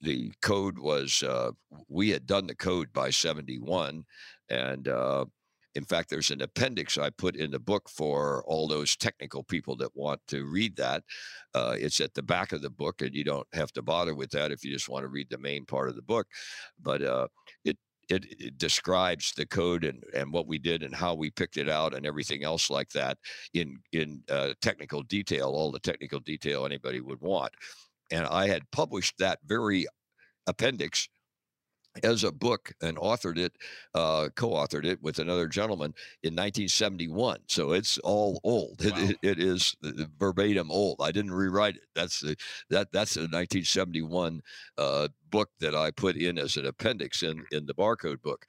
the 0.00 0.32
code 0.42 0.78
was 0.78 1.22
uh, 1.22 1.52
we 1.88 2.10
had 2.10 2.26
done 2.26 2.46
the 2.46 2.54
code 2.54 2.92
by 2.92 3.10
71 3.10 4.04
and 4.50 4.88
uh, 4.88 5.24
in 5.76 5.84
fact, 5.84 6.08
there's 6.08 6.30
an 6.30 6.40
appendix 6.40 6.96
I 6.96 7.10
put 7.10 7.36
in 7.36 7.50
the 7.50 7.58
book 7.58 7.88
for 7.88 8.42
all 8.46 8.66
those 8.66 8.96
technical 8.96 9.44
people 9.44 9.76
that 9.76 9.94
want 9.94 10.20
to 10.28 10.46
read 10.46 10.74
that. 10.76 11.04
Uh, 11.54 11.76
it's 11.78 12.00
at 12.00 12.14
the 12.14 12.22
back 12.22 12.52
of 12.52 12.62
the 12.62 12.70
book, 12.70 13.02
and 13.02 13.14
you 13.14 13.24
don't 13.24 13.46
have 13.52 13.72
to 13.72 13.82
bother 13.82 14.14
with 14.14 14.30
that 14.30 14.50
if 14.50 14.64
you 14.64 14.72
just 14.72 14.88
want 14.88 15.04
to 15.04 15.08
read 15.08 15.28
the 15.30 15.38
main 15.38 15.66
part 15.66 15.90
of 15.90 15.94
the 15.94 16.02
book. 16.02 16.26
But 16.82 17.02
uh, 17.02 17.28
it 17.64 17.76
it, 18.08 18.24
it, 18.40 18.58
describes 18.58 19.32
the 19.32 19.46
code 19.46 19.84
and, 19.84 20.02
and 20.14 20.32
what 20.32 20.46
we 20.46 20.58
did 20.58 20.84
and 20.84 20.94
how 20.94 21.14
we 21.14 21.30
picked 21.30 21.56
it 21.56 21.68
out 21.68 21.92
and 21.92 22.06
everything 22.06 22.44
else 22.44 22.70
like 22.70 22.88
that 22.90 23.18
in 23.52 23.78
in 23.92 24.22
uh, 24.30 24.54
technical 24.62 25.02
detail, 25.02 25.48
all 25.48 25.72
the 25.72 25.80
technical 25.80 26.20
detail 26.20 26.64
anybody 26.64 27.00
would 27.00 27.20
want. 27.20 27.52
And 28.10 28.24
I 28.26 28.46
had 28.46 28.70
published 28.70 29.18
that 29.18 29.40
very 29.44 29.86
appendix 30.46 31.08
as 32.02 32.24
a 32.24 32.32
book 32.32 32.72
and 32.82 32.96
authored 32.96 33.38
it, 33.38 33.52
uh, 33.94 34.28
co-authored 34.34 34.84
it 34.84 35.02
with 35.02 35.18
another 35.18 35.46
gentleman 35.46 35.94
in 36.22 36.34
1971. 36.34 37.40
So 37.46 37.72
it's 37.72 37.98
all 37.98 38.40
old. 38.44 38.84
Wow. 38.84 38.92
It, 38.96 39.10
it, 39.10 39.18
it 39.22 39.38
is 39.38 39.76
verbatim 40.18 40.70
old. 40.70 40.96
I 41.00 41.12
didn't 41.12 41.32
rewrite 41.32 41.76
it. 41.76 41.86
That's 41.94 42.20
the 42.20 42.36
that 42.70 42.92
that's 42.92 43.16
a 43.16 43.20
1971 43.20 44.40
uh, 44.78 45.08
book 45.30 45.50
that 45.60 45.74
I 45.74 45.90
put 45.90 46.16
in 46.16 46.38
as 46.38 46.56
an 46.56 46.66
appendix 46.66 47.22
in 47.22 47.44
in 47.52 47.66
the 47.66 47.74
barcode 47.74 48.22
book. 48.22 48.46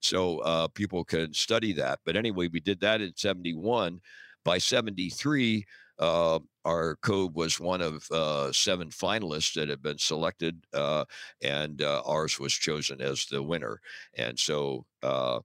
So 0.00 0.40
uh, 0.40 0.68
people 0.68 1.04
can 1.04 1.32
study 1.32 1.72
that. 1.74 2.00
But 2.04 2.16
anyway, 2.16 2.48
we 2.48 2.60
did 2.60 2.80
that 2.80 3.00
in 3.00 3.14
71. 3.16 4.00
By 4.44 4.58
73, 4.58 5.64
uh, 5.98 6.38
our 6.64 6.96
code 6.96 7.34
was 7.34 7.60
one 7.60 7.80
of 7.80 8.10
uh, 8.10 8.50
seven 8.52 8.88
finalists 8.88 9.54
that 9.54 9.68
had 9.68 9.82
been 9.82 9.98
selected, 9.98 10.64
uh, 10.72 11.04
and 11.42 11.82
uh, 11.82 12.02
ours 12.04 12.38
was 12.38 12.52
chosen 12.52 13.00
as 13.00 13.26
the 13.26 13.42
winner. 13.42 13.80
And 14.14 14.38
so, 14.38 14.86
uh, 15.02 15.40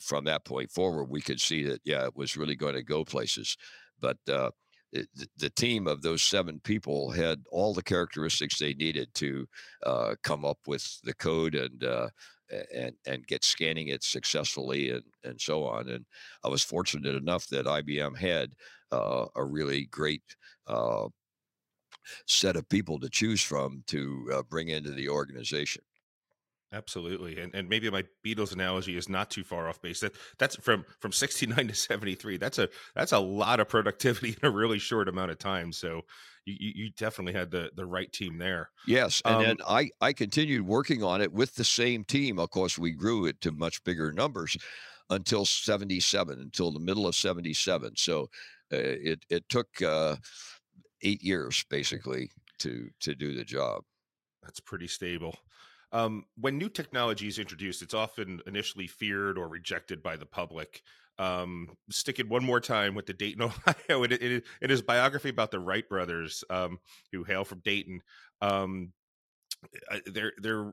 from 0.00 0.24
that 0.24 0.44
point 0.44 0.70
forward, 0.70 1.04
we 1.04 1.20
could 1.20 1.40
see 1.40 1.62
that 1.64 1.80
yeah, 1.84 2.04
it 2.04 2.16
was 2.16 2.36
really 2.36 2.56
going 2.56 2.74
to 2.74 2.82
go 2.82 3.04
places. 3.04 3.56
But 4.00 4.16
uh, 4.28 4.50
the 5.36 5.50
team 5.50 5.86
of 5.86 6.02
those 6.02 6.22
seven 6.22 6.58
people 6.64 7.10
had 7.10 7.44
all 7.52 7.72
the 7.72 7.82
characteristics 7.82 8.58
they 8.58 8.74
needed 8.74 9.14
to 9.14 9.46
come 10.22 10.44
up 10.44 10.58
with 10.66 11.00
the 11.02 11.14
code 11.14 11.54
and 11.54 11.84
and 12.74 12.94
and 13.06 13.26
get 13.28 13.44
scanning 13.44 13.88
it 13.88 14.02
successfully 14.02 14.90
and 14.90 15.04
and 15.22 15.40
so 15.40 15.64
on. 15.64 15.88
And 15.88 16.04
I 16.44 16.48
was 16.48 16.64
fortunate 16.64 17.14
enough 17.14 17.46
that 17.48 17.66
IBM 17.66 18.16
had 18.16 18.54
uh, 18.92 19.26
a 19.34 19.44
really 19.44 19.86
great 19.86 20.22
uh, 20.66 21.08
set 22.26 22.56
of 22.56 22.68
people 22.68 22.98
to 23.00 23.08
choose 23.08 23.42
from 23.42 23.82
to 23.86 24.30
uh, 24.34 24.42
bring 24.42 24.68
into 24.68 24.90
the 24.90 25.08
organization. 25.08 25.82
Absolutely, 26.72 27.40
and 27.40 27.52
and 27.52 27.68
maybe 27.68 27.90
my 27.90 28.04
Beatles 28.24 28.52
analogy 28.52 28.96
is 28.96 29.08
not 29.08 29.28
too 29.28 29.42
far 29.42 29.68
off 29.68 29.82
base. 29.82 29.98
That 30.00 30.14
that's 30.38 30.54
from 30.54 30.84
from 31.00 31.10
sixty 31.10 31.44
nine 31.46 31.66
to 31.66 31.74
seventy 31.74 32.14
three. 32.14 32.36
That's 32.36 32.60
a 32.60 32.68
that's 32.94 33.10
a 33.10 33.18
lot 33.18 33.58
of 33.58 33.68
productivity 33.68 34.36
in 34.42 34.46
a 34.46 34.50
really 34.50 34.78
short 34.78 35.08
amount 35.08 35.32
of 35.32 35.38
time. 35.38 35.72
So 35.72 36.02
you 36.44 36.72
you 36.74 36.90
definitely 36.90 37.32
had 37.32 37.50
the 37.50 37.72
the 37.74 37.86
right 37.86 38.12
team 38.12 38.38
there. 38.38 38.70
Yes, 38.86 39.20
and 39.24 39.36
um, 39.36 39.42
then 39.42 39.56
I 39.66 39.90
I 40.00 40.12
continued 40.12 40.64
working 40.64 41.02
on 41.02 41.20
it 41.20 41.32
with 41.32 41.56
the 41.56 41.64
same 41.64 42.04
team. 42.04 42.38
Of 42.38 42.50
course, 42.50 42.78
we 42.78 42.92
grew 42.92 43.26
it 43.26 43.40
to 43.40 43.50
much 43.50 43.82
bigger 43.82 44.12
numbers 44.12 44.56
until 45.10 45.44
seventy 45.44 45.98
seven, 45.98 46.38
until 46.38 46.70
the 46.70 46.78
middle 46.78 47.08
of 47.08 47.16
seventy 47.16 47.52
seven. 47.52 47.96
So 47.96 48.30
it 48.70 49.24
it 49.28 49.48
took 49.48 49.68
uh, 49.82 50.16
eight 51.02 51.22
years 51.22 51.64
basically 51.70 52.30
to 52.60 52.90
to 53.00 53.14
do 53.14 53.34
the 53.34 53.44
job. 53.44 53.82
That's 54.42 54.60
pretty 54.60 54.86
stable. 54.86 55.36
Um, 55.92 56.24
when 56.36 56.56
new 56.56 56.68
technology 56.68 57.26
is 57.26 57.38
introduced, 57.38 57.82
it's 57.82 57.94
often 57.94 58.40
initially 58.46 58.86
feared 58.86 59.36
or 59.36 59.48
rejected 59.48 60.02
by 60.02 60.16
the 60.16 60.26
public. 60.26 60.82
Um, 61.18 61.76
stick 61.90 62.18
it 62.18 62.28
one 62.28 62.44
more 62.44 62.60
time 62.60 62.94
with 62.94 63.06
the 63.06 63.12
Dayton, 63.12 63.42
Ohio. 63.88 64.04
In, 64.04 64.12
in, 64.12 64.42
in 64.62 64.70
his 64.70 64.82
biography 64.82 65.28
about 65.28 65.50
the 65.50 65.58
Wright 65.58 65.86
brothers, 65.88 66.44
um, 66.48 66.78
who 67.12 67.24
hail 67.24 67.44
from 67.44 67.60
Dayton, 67.60 68.00
um, 68.40 68.92
they're 70.06 70.32
they're 70.38 70.72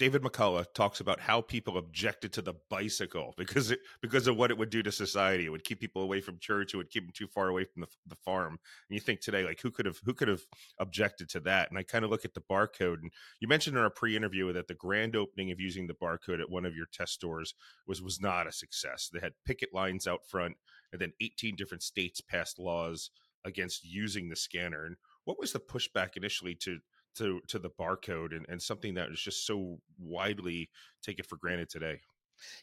David 0.00 0.22
McCullough 0.22 0.64
talks 0.72 1.00
about 1.00 1.20
how 1.20 1.42
people 1.42 1.76
objected 1.76 2.32
to 2.32 2.40
the 2.40 2.54
bicycle 2.70 3.34
because 3.36 3.70
it 3.70 3.80
because 4.00 4.26
of 4.26 4.34
what 4.34 4.50
it 4.50 4.56
would 4.56 4.70
do 4.70 4.82
to 4.82 4.90
society. 4.90 5.44
It 5.44 5.50
would 5.50 5.62
keep 5.62 5.78
people 5.78 6.00
away 6.00 6.22
from 6.22 6.38
church. 6.38 6.72
It 6.72 6.78
would 6.78 6.88
keep 6.88 7.04
them 7.04 7.12
too 7.14 7.26
far 7.26 7.48
away 7.48 7.64
from 7.64 7.82
the, 7.82 7.88
the 8.06 8.14
farm. 8.14 8.52
And 8.52 8.94
you 8.94 8.98
think 8.98 9.20
today, 9.20 9.44
like 9.44 9.60
who 9.60 9.70
could 9.70 9.84
have 9.84 9.98
who 10.02 10.14
could 10.14 10.28
have 10.28 10.40
objected 10.78 11.28
to 11.28 11.40
that? 11.40 11.68
And 11.68 11.78
I 11.78 11.82
kind 11.82 12.02
of 12.02 12.10
look 12.10 12.24
at 12.24 12.32
the 12.32 12.40
barcode. 12.40 13.02
And 13.02 13.12
you 13.40 13.46
mentioned 13.46 13.76
in 13.76 13.82
our 13.82 13.90
pre-interview 13.90 14.50
that 14.54 14.68
the 14.68 14.74
grand 14.74 15.16
opening 15.16 15.50
of 15.50 15.60
using 15.60 15.86
the 15.86 15.92
barcode 15.92 16.40
at 16.40 16.48
one 16.48 16.64
of 16.64 16.74
your 16.74 16.86
test 16.90 17.12
stores 17.12 17.52
was 17.86 18.00
was 18.00 18.22
not 18.22 18.46
a 18.46 18.52
success. 18.52 19.10
They 19.12 19.20
had 19.20 19.34
picket 19.44 19.74
lines 19.74 20.06
out 20.06 20.26
front, 20.26 20.56
and 20.94 21.00
then 21.02 21.12
18 21.20 21.56
different 21.56 21.82
states 21.82 22.22
passed 22.22 22.58
laws 22.58 23.10
against 23.44 23.84
using 23.84 24.30
the 24.30 24.36
scanner. 24.36 24.86
And 24.86 24.96
what 25.24 25.38
was 25.38 25.52
the 25.52 25.60
pushback 25.60 26.16
initially 26.16 26.54
to 26.56 26.78
to 27.16 27.40
to 27.48 27.58
the 27.58 27.70
barcode 27.70 28.34
and, 28.34 28.46
and 28.48 28.60
something 28.60 28.94
that 28.94 29.10
is 29.10 29.20
just 29.20 29.46
so 29.46 29.78
widely 29.98 30.68
taken 31.02 31.24
for 31.24 31.36
granted 31.36 31.68
today 31.68 32.00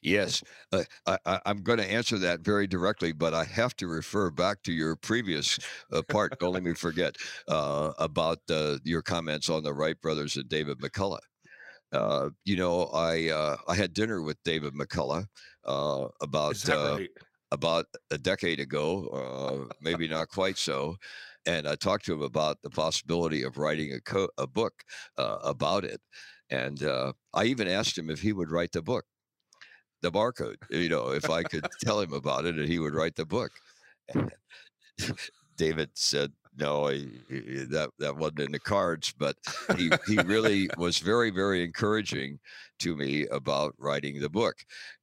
Yes, 0.02 0.44
uh, 0.72 0.84
I, 1.06 1.40
am 1.46 1.62
going 1.62 1.80
to 1.80 1.92
answer 1.92 2.18
that 2.20 2.42
very 2.42 2.68
directly, 2.68 3.12
but 3.12 3.34
I 3.34 3.44
have 3.44 3.76
to 3.78 3.88
refer 3.88 4.32
back 4.32 4.64
to 4.64 4.72
your 4.72 4.96
previous 4.96 5.60
uh, 5.92 6.02
part. 6.10 6.40
Don't 6.40 6.54
let 6.54 6.64
me 6.64 6.74
forget 6.74 7.16
uh, 7.48 7.92
about 7.98 8.40
uh, 8.50 8.78
your 8.84 9.02
comments 9.02 9.50
on 9.50 9.64
the 9.64 9.74
Wright 9.74 10.00
brothers 10.02 10.36
and 10.36 10.48
David 10.50 10.80
McCullough. 10.80 11.20
Uh, 11.92 12.30
you 12.44 12.58
know, 12.58 12.86
I 12.86 13.30
uh, 13.30 13.58
I 13.68 13.76
had 13.76 13.94
dinner 13.94 14.22
with 14.22 14.38
David 14.44 14.74
McCullough 14.74 15.26
about 15.66 16.68
right? 16.68 17.10
about 17.52 17.86
a 18.12 18.18
decade 18.18 18.60
ago, 18.60 19.70
maybe 19.82 20.08
not 20.08 20.28
quite 20.28 20.58
so, 20.58 20.98
and 21.48 21.68
I 21.68 21.76
talked 21.76 22.06
to 22.06 22.14
him 22.14 22.22
about 22.22 22.62
the 22.62 22.70
possibility 22.70 23.44
of 23.44 23.58
writing 23.58 23.94
a, 23.94 24.02
co- 24.02 24.30
a 24.38 24.46
book 24.46 24.84
uh, 25.18 25.38
about 25.44 25.86
it. 25.86 26.02
And 26.50 26.84
uh, 26.84 27.14
I 27.34 27.46
even 27.46 27.68
asked 27.68 27.98
him 27.98 28.10
if 28.10 28.22
he 28.22 28.34
would 28.34 28.52
write 28.52 28.74
the 28.74 28.82
book, 28.82 29.06
the 30.02 30.12
barcode, 30.12 30.58
you 30.70 30.90
know, 30.90 31.12
if 31.12 31.30
I 31.30 31.44
could 31.44 31.66
tell 31.84 32.00
him 32.02 32.14
about 32.14 32.46
it 32.46 32.56
and 32.56 32.68
he 32.68 32.80
would 32.80 32.94
write 32.94 33.16
the 33.16 33.26
book. 33.26 33.52
David 35.58 35.92
said, 35.96 36.34
no, 36.58 36.88
he, 36.88 37.10
he, 37.30 37.66
that 37.70 37.92
that 38.00 38.18
wasn't 38.18 38.40
in 38.40 38.52
the 38.52 38.60
cards. 38.60 39.14
But 39.18 39.36
he 39.78 39.92
he 40.08 40.18
really 40.18 40.70
was 40.78 40.98
very 41.00 41.30
very 41.30 41.64
encouraging 41.64 42.40
to 42.80 42.96
me 42.96 43.28
about 43.28 43.74
writing 43.78 44.20
the 44.20 44.30
book, 44.30 44.56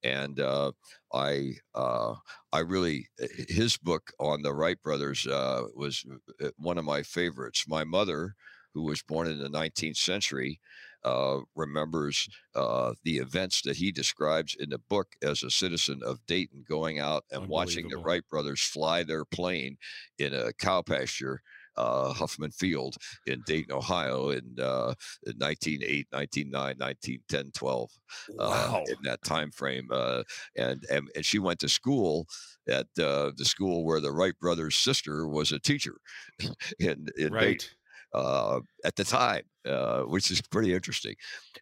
and 0.02 0.40
uh, 0.40 0.72
I 1.12 1.54
uh, 1.74 2.14
I 2.52 2.60
really 2.60 3.08
eh, 3.20 3.26
his 3.48 3.76
book 3.76 4.12
on 4.18 4.42
the 4.42 4.52
Wright 4.52 4.80
brothers 4.82 5.26
uh, 5.26 5.64
was 5.74 6.04
uh, 6.42 6.48
one 6.56 6.78
of 6.78 6.84
my 6.84 7.02
favorites. 7.02 7.66
My 7.68 7.84
mother, 7.84 8.34
who 8.74 8.82
was 8.82 9.02
born 9.02 9.28
in 9.28 9.38
the 9.38 9.48
19th 9.48 9.96
century, 9.96 10.60
uh, 11.04 11.40
remembers 11.54 12.28
uh, 12.54 12.94
the 13.04 13.18
events 13.18 13.62
that 13.62 13.76
he 13.76 13.92
describes 13.92 14.56
in 14.58 14.70
the 14.70 14.78
book 14.78 15.14
as 15.22 15.42
a 15.42 15.50
citizen 15.50 16.00
of 16.04 16.24
Dayton 16.26 16.64
going 16.68 16.98
out 16.98 17.24
and 17.30 17.48
watching 17.48 17.88
the 17.88 17.98
Wright 17.98 18.22
brothers 18.28 18.62
fly 18.62 19.02
their 19.02 19.24
plane 19.24 19.76
in 20.18 20.34
a 20.34 20.52
cow 20.52 20.82
pasture. 20.82 21.40
Uh, 21.76 22.12
Huffman 22.12 22.52
Field 22.52 22.94
in 23.26 23.42
Dayton, 23.46 23.74
Ohio, 23.74 24.30
in, 24.30 24.54
uh, 24.60 24.94
in 25.26 25.34
1908, 25.38 26.06
1909, 26.10 26.76
1910, 26.78 27.50
12, 27.50 27.90
wow. 28.28 28.44
uh, 28.46 28.80
in 28.86 28.94
that 29.02 29.20
time 29.24 29.50
frame. 29.50 29.88
Uh, 29.90 30.22
and, 30.56 30.84
and 30.88 31.08
and 31.16 31.26
she 31.26 31.40
went 31.40 31.58
to 31.58 31.68
school 31.68 32.28
at 32.68 32.86
uh, 33.00 33.32
the 33.36 33.44
school 33.44 33.84
where 33.84 33.98
the 33.98 34.12
Wright 34.12 34.38
brothers' 34.40 34.76
sister 34.76 35.26
was 35.26 35.50
a 35.50 35.58
teacher 35.58 35.96
in, 36.78 37.08
in 37.18 37.32
right. 37.32 37.40
Dayton 37.40 37.70
uh, 38.14 38.60
at 38.84 38.96
the 38.96 39.04
time, 39.04 39.42
uh, 39.66 40.02
which 40.02 40.30
is 40.30 40.40
pretty 40.40 40.72
interesting. 40.72 41.14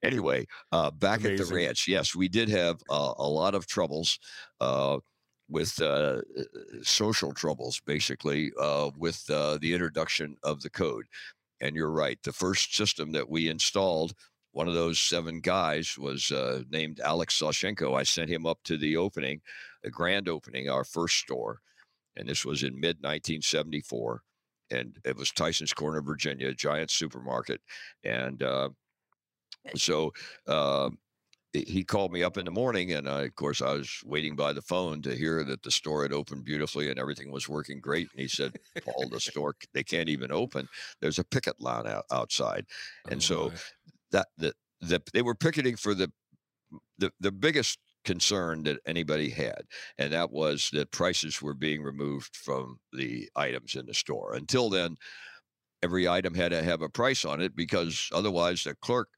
Anyway, 0.03 0.47
uh, 0.71 0.91
back 0.91 1.21
Amazing. 1.21 1.41
at 1.41 1.49
the 1.49 1.55
ranch, 1.55 1.88
yes, 1.88 2.15
we 2.15 2.29
did 2.29 2.49
have 2.49 2.81
uh, 2.91 3.15
a 3.17 3.29
lot 3.29 3.55
of 3.55 3.67
troubles 3.67 4.19
uh, 4.61 4.99
with 5.49 5.81
uh, 5.81 6.21
social 6.83 7.33
troubles, 7.33 7.81
basically, 7.85 8.53
with 8.97 9.27
the 9.27 9.59
introduction 9.62 10.37
of 10.43 10.62
the 10.62 10.71
code. 10.71 11.07
And 11.61 11.77
you're 11.77 11.91
right, 11.93 12.19
the 12.23 12.33
first 12.33 12.75
system 12.75 13.12
that 13.12 13.29
we 13.29 13.49
installed 13.49 14.15
one 14.53 14.69
of 14.69 14.75
those 14.75 14.99
seven 14.99 15.41
guys 15.41 15.97
was 15.99 16.31
uh, 16.31 16.62
named 16.71 17.01
Alex 17.01 17.41
Soshenko. 17.41 17.99
I 17.99 18.03
sent 18.03 18.29
him 18.29 18.47
up 18.47 18.59
to 18.65 18.77
the 18.77 18.97
opening, 18.97 19.41
the 19.83 19.91
grand 19.91 20.29
opening, 20.29 20.69
our 20.69 20.85
first 20.85 21.17
store, 21.17 21.61
and 22.17 22.29
this 22.29 22.45
was 22.45 22.62
in 22.62 22.75
mid 22.75 22.99
1974 22.99 24.23
and 24.73 24.99
it 25.05 25.17
was 25.17 25.31
Tyson's 25.31 25.73
Corner, 25.73 26.01
Virginia, 26.01 26.49
a 26.49 26.55
giant 26.55 26.91
supermarket. 26.91 27.61
And 28.05 28.43
uh, 28.43 28.71
so 29.77 30.13
uh, 30.47 30.91
he 31.53 31.85
called 31.85 32.13
me 32.13 32.23
up 32.23 32.39
in 32.39 32.47
the 32.47 32.51
morning, 32.51 32.93
and 32.93 33.09
I, 33.09 33.23
of 33.23 33.35
course, 33.35 33.61
I 33.61 33.75
was 33.75 34.01
waiting 34.05 34.35
by 34.35 34.53
the 34.53 34.63
phone 34.63 35.03
to 35.03 35.15
hear 35.15 35.45
that 35.45 35.63
the 35.63 35.71
store 35.71 36.03
had 36.03 36.13
opened 36.13 36.45
beautifully 36.45 36.91
and 36.91 36.99
everything 36.99 37.31
was 37.31 37.49
working 37.49 37.79
great. 37.79 38.09
And 38.13 38.21
he 38.21 38.29
said, 38.29 38.57
"Paul, 38.85 39.09
the 39.11 39.21
store 39.21 39.55
they 39.75 39.83
can't 39.83 40.09
even 40.09 40.33
open. 40.33 40.69
There's 41.01 41.19
a 41.19 41.25
picket 41.25 41.61
line 41.61 41.87
out, 41.87 42.05
outside." 42.11 42.65
And 43.11 43.17
oh, 43.17 43.21
so 43.21 43.53
that 44.13 44.29
the, 44.39 44.55
the 44.81 45.03
they 45.13 45.23
were 45.23 45.35
picketing 45.35 45.77
for 45.77 45.95
the 45.95 46.11
the 46.99 47.13
the 47.21 47.33
biggest 47.33 47.79
concern 48.05 48.62
that 48.65 48.81
anybody 48.87 49.31
had, 49.31 49.62
and 49.99 50.12
that 50.12 50.31
was 50.31 50.71
that 50.73 50.91
prices 50.91 51.41
were 51.41 51.55
being 51.55 51.83
removed 51.83 52.37
from 52.37 52.79
the 52.93 53.29
items 53.37 53.75
in 53.75 53.87
the 53.87 53.95
store. 53.95 54.35
Until 54.35 54.71
then, 54.71 54.97
every 55.83 56.09
item 56.09 56.35
had 56.35 56.53
to 56.53 56.62
have 56.62 56.83
a 56.83 56.88
price 56.88 57.25
on 57.25 57.41
it 57.41 57.57
because 57.57 58.09
otherwise 58.12 58.65
the 58.65 58.75
clerk 58.77 59.09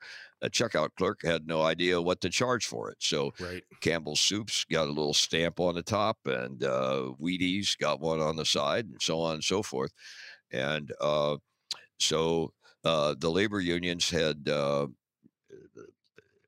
a 0.44 0.51
checkout 0.51 0.90
clerk 0.99 1.23
had 1.25 1.47
no 1.47 1.62
idea 1.62 2.01
what 2.01 2.20
to 2.20 2.29
charge 2.29 2.66
for 2.66 2.90
it. 2.90 2.99
So 3.01 3.33
Right. 3.40 3.64
Campbell's 3.81 4.20
Soups 4.20 4.64
got 4.70 4.87
a 4.87 4.92
little 4.92 5.14
stamp 5.14 5.59
on 5.59 5.75
the 5.75 5.83
top, 5.83 6.18
and 6.27 6.62
uh, 6.62 7.12
Wheaties 7.20 7.79
got 7.79 8.01
one 8.01 8.20
on 8.20 8.37
the 8.37 8.44
side, 8.44 8.85
and 8.87 9.01
so 9.01 9.20
on 9.20 9.35
and 9.35 9.44
so 9.44 9.62
forth. 9.62 9.92
And 10.53 10.92
uh, 11.01 11.38
so 11.99 12.53
uh, 12.85 13.14
the 13.18 13.31
labor 13.31 13.61
unions 13.61 14.11
had 14.11 14.49
uh, 14.49 14.88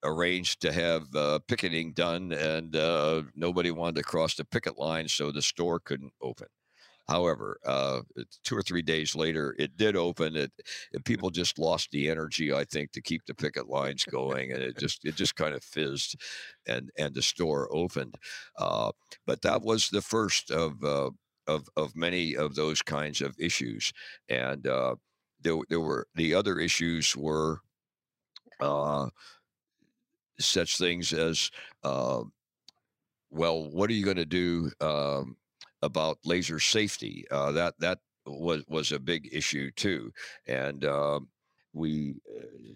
arranged 0.07 0.61
to 0.62 0.73
have 0.73 1.14
uh, 1.14 1.38
picketing 1.49 1.92
done, 1.92 2.33
and 2.33 2.77
uh, 2.77 3.23
nobody 3.35 3.71
wanted 3.71 3.97
to 3.97 4.03
cross 4.03 4.35
the 4.35 4.45
picket 4.45 4.79
line, 4.79 5.09
so 5.09 5.31
the 5.31 5.42
store 5.42 5.81
couldn't 5.81 6.12
open. 6.23 6.49
However, 7.09 7.59
uh, 7.64 8.01
two 8.42 8.57
or 8.57 8.62
three 8.62 8.83
days 8.83 9.14
later, 9.14 9.55
it 9.59 9.77
did 9.77 9.97
open. 9.97 10.37
It, 10.37 10.51
and 10.92 11.05
people 11.05 11.31
just 11.31 11.59
lost 11.59 11.90
the 11.92 12.11
energy, 12.11 12.53
I 12.53 12.64
think, 12.64 12.90
to 12.92 13.01
keep 13.01 13.25
the 13.27 13.35
picket 13.35 13.69
lines 13.69 14.05
going, 14.05 14.53
and 14.53 14.61
it 14.62 14.77
just 14.81 15.05
it 15.05 15.14
just 15.14 15.37
kind 15.37 15.55
of 15.55 15.62
fizzed, 15.62 16.16
and 16.66 16.90
and 16.99 17.14
the 17.14 17.23
store 17.23 17.69
opened. 17.73 18.16
Uh, 18.59 18.90
but 19.27 19.42
that 19.42 19.62
was 19.62 19.88
the 19.88 20.03
first 20.03 20.51
of 20.51 20.83
uh, 20.83 21.11
of 21.47 21.69
of 21.77 21.95
many 21.95 22.37
of 22.37 22.57
those 22.57 22.83
kinds 22.83 23.21
of 23.21 23.37
issues, 23.38 23.92
and 24.29 24.66
uh, 24.66 24.97
there 25.40 25.59
there 25.69 25.81
were 25.81 26.09
the 26.16 26.35
other 26.35 26.59
issues 26.59 27.16
were 27.16 27.61
uh, 28.61 29.09
such 30.38 30.79
things 30.79 31.12
as 31.12 31.51
uh, 31.83 32.22
well, 33.31 33.68
what 33.70 33.90
are 33.90 33.94
you 33.94 34.05
going 34.05 34.16
to 34.16 34.25
do 34.25 34.70
um, 34.81 35.37
about 35.83 36.18
laser 36.25 36.59
safety? 36.61 37.25
Uh, 37.31 37.53
that 37.53 37.75
that 37.81 37.99
was 38.27 38.64
was 38.68 38.92
a 38.92 38.99
big 38.99 39.29
issue 39.33 39.70
too, 39.72 40.12
and 40.46 40.85
um, 40.85 41.29
we 41.72 42.16
uh, 42.37 42.75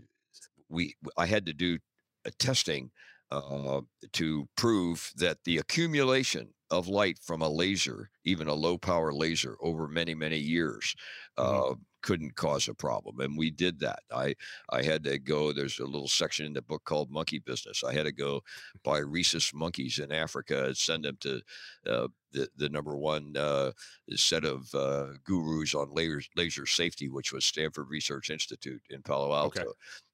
we 0.69 0.95
I 1.17 1.27
had 1.27 1.47
to 1.47 1.53
do 1.53 1.79
a 2.25 2.31
testing 2.33 2.91
uh, 3.31 3.81
to 4.13 4.49
prove 4.57 5.13
that 5.17 5.39
the 5.45 5.59
accumulation 5.59 6.55
of 6.71 6.89
light 6.89 7.19
from 7.23 7.43
a 7.43 7.49
laser, 7.49 8.11
even 8.25 8.49
a 8.49 8.55
low 8.55 8.79
power 8.79 9.13
laser, 9.13 9.57
over 9.61 9.89
many 9.89 10.15
many 10.15 10.39
years, 10.39 10.95
Mhm. 11.39 11.81
Couldn't 12.03 12.37
cause 12.37 12.69
a 12.69 12.75
problem, 12.75 13.21
and 13.21 13.37
we 13.37 13.51
did 13.51 13.81
that. 13.81 14.01
I 14.13 14.35
I 14.71 14.83
had 14.83 15.05
to 15.05 15.19
go. 15.19 15.53
There's 15.53 15.79
a 15.79 15.85
little 15.85 16.09
section 16.09 16.47
in 16.47 16.53
the 16.53 16.63
book 16.63 16.85
called 16.85 17.11
Monkey 17.11 17.39
Business. 17.39 17.83
I 17.85 17.93
had 17.93 18.05
to 18.05 18.13
go 18.13 18.43
buy 18.85 18.99
rhesus 18.99 19.53
monkeys 19.55 19.99
in 19.99 20.13
Africa 20.13 20.67
and 20.67 20.77
send 20.77 21.05
them 21.05 21.17
to 21.21 21.41
uh, 21.87 22.09
the 22.33 22.49
the 22.57 22.69
number 22.69 22.97
one 22.97 23.35
uh, 23.37 23.73
set 24.15 24.45
of 24.45 24.75
uh, 24.75 25.09
gurus 25.25 25.75
on 25.75 25.93
laser 25.93 26.23
laser 26.37 26.67
safety, 26.67 27.09
which 27.09 27.33
was 27.33 27.45
Stanford 27.45 27.89
Research 27.89 28.31
Institute 28.31 28.83
in 28.91 29.03
Palo 29.03 29.35
Alto. 29.35 29.61
Okay. 29.61 29.71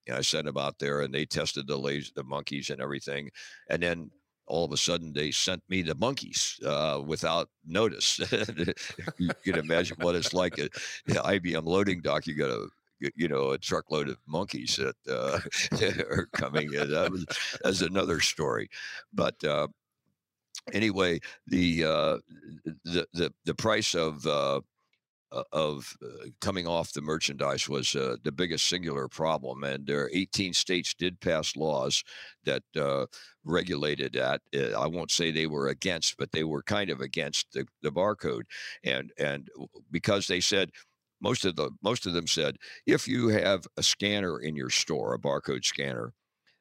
And 0.09 0.17
I 0.17 0.21
sent 0.21 0.47
them 0.47 0.57
out 0.57 0.79
there, 0.79 1.01
and 1.01 1.13
they 1.13 1.27
tested 1.27 1.67
the 1.67 1.77
laser, 1.77 2.13
the 2.15 2.23
monkeys, 2.23 2.71
and 2.71 2.81
everything. 2.81 3.31
And 3.69 3.83
then 3.83 4.11
all 4.47 4.65
of 4.65 4.73
a 4.73 4.77
sudden, 4.77 5.13
they 5.13 5.31
sent 5.31 5.63
me 5.69 5.83
the 5.83 5.95
monkeys 5.95 6.59
uh, 6.65 7.03
without 7.05 7.49
notice. 7.67 8.19
you 9.19 9.31
can 9.45 9.57
imagine 9.57 9.97
what 10.01 10.15
it's 10.15 10.33
like 10.33 10.59
at 10.59 10.73
the 11.07 11.15
IBM 11.15 11.65
loading 11.65 12.01
dock. 12.01 12.27
You 12.27 12.35
got 12.35 12.51
a 12.51 12.69
you 13.15 13.29
know 13.29 13.51
a 13.51 13.59
truckload 13.59 14.09
of 14.09 14.19
monkeys 14.27 14.77
that 14.77 14.97
uh, 15.09 15.41
are 16.11 16.27
coming 16.33 16.73
in. 16.73 16.91
That 16.91 17.11
was 17.11 17.27
that's 17.63 17.83
another 17.83 18.21
story, 18.21 18.69
but. 19.13 19.43
Uh, 19.45 19.69
anyway, 20.73 21.21
the 21.47 21.85
uh, 21.85 22.19
the 22.85 23.07
the 23.13 23.33
the 23.45 23.55
price 23.55 23.95
of 23.95 24.27
uh, 24.27 24.57
uh, 24.57 24.61
of 25.53 25.97
uh, 26.03 26.27
coming 26.41 26.67
off 26.67 26.93
the 26.93 27.01
merchandise 27.01 27.69
was 27.69 27.95
uh, 27.95 28.17
the 28.23 28.33
biggest 28.33 28.69
singular 28.69 29.09
problem, 29.09 29.65
and 29.65 29.87
there 29.87 30.05
are 30.05 30.11
18 30.13 30.53
states 30.53 30.95
did 30.95 31.21
pass 31.21 31.57
laws 31.57 32.03
that 32.45 32.63
uh, 32.77 33.07
regulated 33.45 34.13
that. 34.15 34.41
Uh, 34.55 34.79
I 34.81 34.87
won't 34.87 35.11
say 35.11 35.31
they 35.31 35.47
were 35.47 35.69
against, 35.69 36.17
but 36.17 36.33
they 36.33 36.45
were 36.45 36.63
kind 36.63 36.91
of 36.91 37.01
against 37.01 37.53
the, 37.53 37.67
the 37.83 37.91
barcode, 37.91 38.45
and 38.85 39.13
and 39.19 39.49
because 39.91 40.27
they 40.27 40.41
said. 40.41 40.71
Most 41.19 41.47
of 41.47 41.57
the 41.57 41.71
most 41.83 42.05
of 42.05 42.13
them 42.13 42.27
said 42.27 42.57
if 42.85 43.09
you 43.09 43.29
have 43.29 43.67
a 43.79 43.83
scanner 43.83 44.39
in 44.39 44.55
your 44.55 44.69
store, 44.69 45.15
a 45.15 45.19
barcode 45.19 45.65
scanner. 45.65 46.13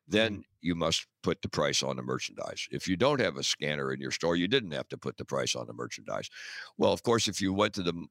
Then 0.08 0.44
you 0.62 0.76
must 0.76 1.08
put 1.24 1.42
the 1.42 1.50
price 1.50 1.82
on 1.84 1.96
the 1.96 2.04
merchandise. 2.04 2.68
If 2.72 2.88
you 2.88 2.96
don't 2.96 3.20
have 3.20 3.38
a 3.38 3.44
scanner 3.44 3.92
in 3.94 4.00
your 4.00 4.12
store, 4.12 4.36
you 4.36 4.48
didn't 4.48 4.72
have 4.72 4.88
to 4.90 4.98
put 4.98 5.18
the 5.18 5.26
price 5.26 5.56
on 5.56 5.68
the 5.68 5.74
merchandise. 5.74 6.30
Well, 6.78 6.94
of 6.94 7.04
course, 7.04 7.28
if 7.28 7.42
you 7.42 7.54
went 7.54 7.74
to 7.76 7.84
the 7.84 8.08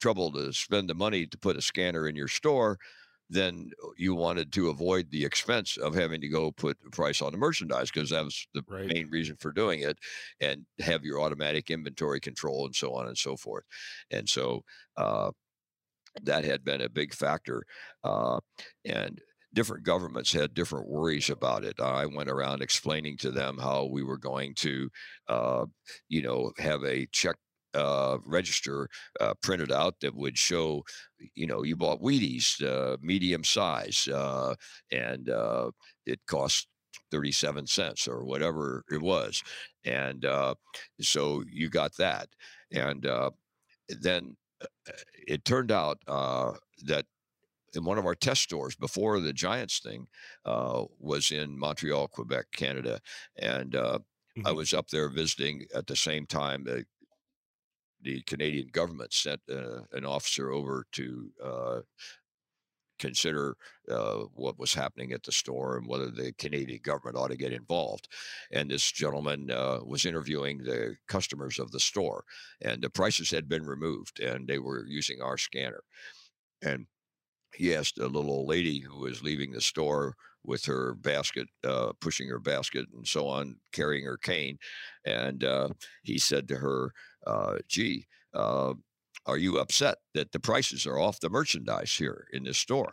trouble 0.00 0.32
to 0.32 0.52
spend 0.52 0.88
the 0.90 0.94
money 0.94 1.26
to 1.26 1.38
put 1.38 1.56
a 1.56 1.62
scanner 1.62 2.06
in 2.08 2.16
your 2.16 2.28
store, 2.28 2.78
then 3.30 3.70
you 3.96 4.14
wanted 4.14 4.52
to 4.54 4.70
avoid 4.70 5.10
the 5.10 5.24
expense 5.24 5.76
of 5.76 5.94
having 5.94 6.20
to 6.20 6.28
go 6.28 6.50
put 6.50 6.80
the 6.82 6.90
price 6.90 7.20
on 7.20 7.32
the 7.32 7.38
merchandise 7.38 7.90
because 7.90 8.08
that 8.10 8.24
was 8.24 8.46
the 8.54 8.64
Right. 8.68 8.94
main 8.94 9.10
reason 9.10 9.36
for 9.36 9.52
doing 9.52 9.80
it 9.80 9.98
and 10.40 10.64
have 10.78 11.04
your 11.04 11.20
automatic 11.20 11.70
inventory 11.70 12.20
control 12.20 12.64
and 12.64 12.74
so 12.74 12.94
on 12.94 13.06
and 13.06 13.18
so 13.18 13.36
forth. 13.36 13.64
And 14.10 14.28
so, 14.28 14.64
uh, 14.96 15.32
that 16.22 16.44
had 16.44 16.64
been 16.64 16.80
a 16.80 16.88
big 16.88 17.14
factor. 17.14 17.64
Uh, 18.02 18.40
and 18.84 19.20
different 19.54 19.84
governments 19.84 20.32
had 20.32 20.54
different 20.54 20.88
worries 20.88 21.30
about 21.30 21.64
it. 21.64 21.80
I 21.80 22.06
went 22.06 22.30
around 22.30 22.62
explaining 22.62 23.16
to 23.18 23.30
them 23.30 23.58
how 23.58 23.86
we 23.86 24.02
were 24.02 24.18
going 24.18 24.54
to, 24.56 24.90
uh, 25.28 25.66
you 26.08 26.22
know, 26.22 26.52
have 26.58 26.84
a 26.84 27.06
check 27.12 27.36
uh, 27.74 28.18
register 28.24 28.88
uh, 29.20 29.34
printed 29.42 29.70
out 29.70 30.00
that 30.00 30.14
would 30.14 30.38
show, 30.38 30.84
you 31.34 31.46
know, 31.46 31.62
you 31.62 31.76
bought 31.76 32.00
Wheaties, 32.00 32.62
uh, 32.62 32.96
medium 33.00 33.44
size, 33.44 34.08
uh, 34.08 34.54
and 34.90 35.28
uh, 35.28 35.70
it 36.06 36.20
cost 36.26 36.68
37 37.10 37.66
cents 37.66 38.08
or 38.08 38.24
whatever 38.24 38.84
it 38.90 39.00
was. 39.00 39.42
And 39.84 40.24
uh, 40.24 40.54
so 41.00 41.42
you 41.50 41.68
got 41.68 41.96
that. 41.96 42.28
And 42.72 43.06
uh, 43.06 43.30
then 43.88 44.36
uh, 44.62 44.92
it 45.26 45.44
turned 45.44 45.72
out 45.72 45.98
uh, 46.06 46.52
that 46.84 47.06
in 47.74 47.84
one 47.84 47.98
of 47.98 48.06
our 48.06 48.14
test 48.14 48.42
stores 48.42 48.74
before 48.76 49.20
the 49.20 49.32
Giants 49.32 49.80
thing 49.80 50.08
uh, 50.44 50.84
was 50.98 51.30
in 51.30 51.58
Montreal, 51.58 52.08
Quebec, 52.08 52.46
Canada, 52.52 53.00
and 53.36 53.74
uh, 53.74 54.00
I 54.44 54.52
Mhm. 54.52 54.52
was 54.52 54.72
up 54.72 54.88
there 54.88 55.08
visiting 55.08 55.66
at 55.74 55.86
the 55.86 55.96
same 55.96 56.26
time. 56.26 56.64
The, 56.64 56.86
the 58.00 58.22
Canadian 58.22 58.68
government 58.68 59.12
sent 59.12 59.42
uh, 59.50 59.82
an 59.92 60.04
officer 60.04 60.50
over 60.50 60.86
to 60.92 61.32
uh, 61.42 61.80
consider 62.98 63.56
uh, 63.88 64.24
what 64.34 64.58
was 64.58 64.74
happening 64.74 65.12
at 65.12 65.22
the 65.22 65.30
store 65.30 65.76
and 65.76 65.86
whether 65.86 66.10
the 66.10 66.32
Canadian 66.32 66.80
government 66.82 67.16
ought 67.16 67.28
to 67.28 67.36
get 67.36 67.52
involved. 67.52 68.08
And 68.50 68.70
this 68.70 68.90
gentleman 68.90 69.52
uh, 69.52 69.80
was 69.84 70.04
interviewing 70.04 70.58
the 70.58 70.96
customers 71.06 71.60
of 71.60 71.70
the 71.70 71.78
store, 71.78 72.24
and 72.60 72.82
the 72.82 72.90
prices 72.90 73.30
had 73.30 73.48
been 73.48 73.64
removed, 73.64 74.18
and 74.18 74.48
they 74.48 74.58
were 74.58 74.84
using 74.84 75.22
our 75.22 75.38
scanner. 75.38 75.84
And 76.62 76.88
he 77.54 77.74
asked 77.74 77.98
a 77.98 78.06
little 78.06 78.30
old 78.30 78.48
lady 78.48 78.80
who 78.80 79.00
was 79.00 79.22
leaving 79.22 79.52
the 79.52 79.60
store 79.60 80.14
with 80.44 80.64
her 80.64 80.94
basket, 80.94 81.48
uh, 81.64 81.92
pushing 82.00 82.28
her 82.28 82.38
basket 82.38 82.86
and 82.94 83.06
so 83.06 83.26
on, 83.28 83.56
carrying 83.72 84.04
her 84.04 84.16
cane. 84.16 84.58
And 85.04 85.44
uh, 85.44 85.70
he 86.02 86.18
said 86.18 86.48
to 86.48 86.56
her, 86.56 86.92
uh, 87.26 87.58
Gee, 87.68 88.06
uh, 88.34 88.74
are 89.26 89.38
you 89.38 89.58
upset 89.58 89.98
that 90.14 90.32
the 90.32 90.40
prices 90.40 90.86
are 90.86 90.98
off 90.98 91.20
the 91.20 91.28
merchandise 91.28 91.92
here 91.94 92.28
in 92.32 92.44
this 92.44 92.58
store? 92.58 92.92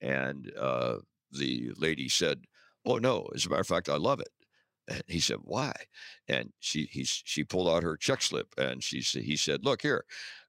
And 0.00 0.52
uh, 0.58 0.98
the 1.32 1.72
lady 1.76 2.08
said, 2.08 2.44
Oh, 2.84 2.98
no. 2.98 3.28
As 3.34 3.46
a 3.46 3.48
matter 3.48 3.62
of 3.62 3.66
fact, 3.66 3.88
I 3.88 3.96
love 3.96 4.20
it. 4.20 4.28
And 4.88 5.02
he 5.08 5.18
said, 5.18 5.38
"Why?" 5.42 5.72
And 6.28 6.52
she 6.60 6.88
he 6.90 7.02
she 7.04 7.42
pulled 7.42 7.68
out 7.68 7.82
her 7.82 7.96
check 7.96 8.22
slip 8.22 8.54
and 8.56 8.84
she 8.84 9.00
he 9.00 9.36
said, 9.36 9.64
"Look 9.64 9.82
here, 9.82 10.04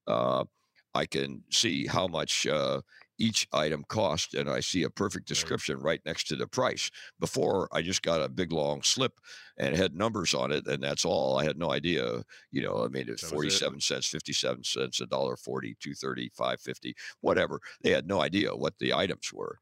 uh, 0.05 0.45
I 0.93 1.05
can 1.05 1.43
see 1.51 1.87
how 1.87 2.07
much 2.07 2.45
uh, 2.45 2.81
each 3.19 3.47
item 3.51 3.83
cost, 3.87 4.33
and 4.33 4.49
I 4.49 4.59
see 4.59 4.83
a 4.83 4.89
perfect 4.89 5.27
description 5.27 5.79
right 5.79 6.01
next 6.05 6.27
to 6.27 6.35
the 6.35 6.47
price. 6.47 6.91
Before, 7.19 7.67
I 7.71 7.81
just 7.81 8.01
got 8.01 8.21
a 8.21 8.29
big 8.29 8.51
long 8.51 8.83
slip 8.83 9.19
and 9.57 9.75
had 9.75 9.95
numbers 9.95 10.33
on 10.33 10.51
it, 10.51 10.67
and 10.67 10.83
that's 10.83 11.05
all. 11.05 11.37
I 11.37 11.43
had 11.43 11.57
no 11.57 11.71
idea. 11.71 12.23
You 12.51 12.61
know, 12.61 12.83
I 12.83 12.87
mean, 12.87 13.09
it's 13.09 13.21
That 13.21 13.31
was 13.31 13.31
it. 13.31 13.31
forty-seven 13.33 13.79
cents, 13.81 14.07
fifty-seven 14.07 14.63
cents, 14.63 15.01
a 15.01 15.07
dollar 15.07 15.37
forty, 15.37 15.75
two 15.79 15.93
thirty, 15.93 16.29
five 16.35 16.61
fifty, 16.61 16.95
whatever. 17.21 17.59
They 17.81 17.91
had 17.91 18.07
no 18.07 18.21
idea 18.21 18.55
what 18.55 18.77
the 18.79 18.93
items 18.93 19.31
were." 19.33 19.59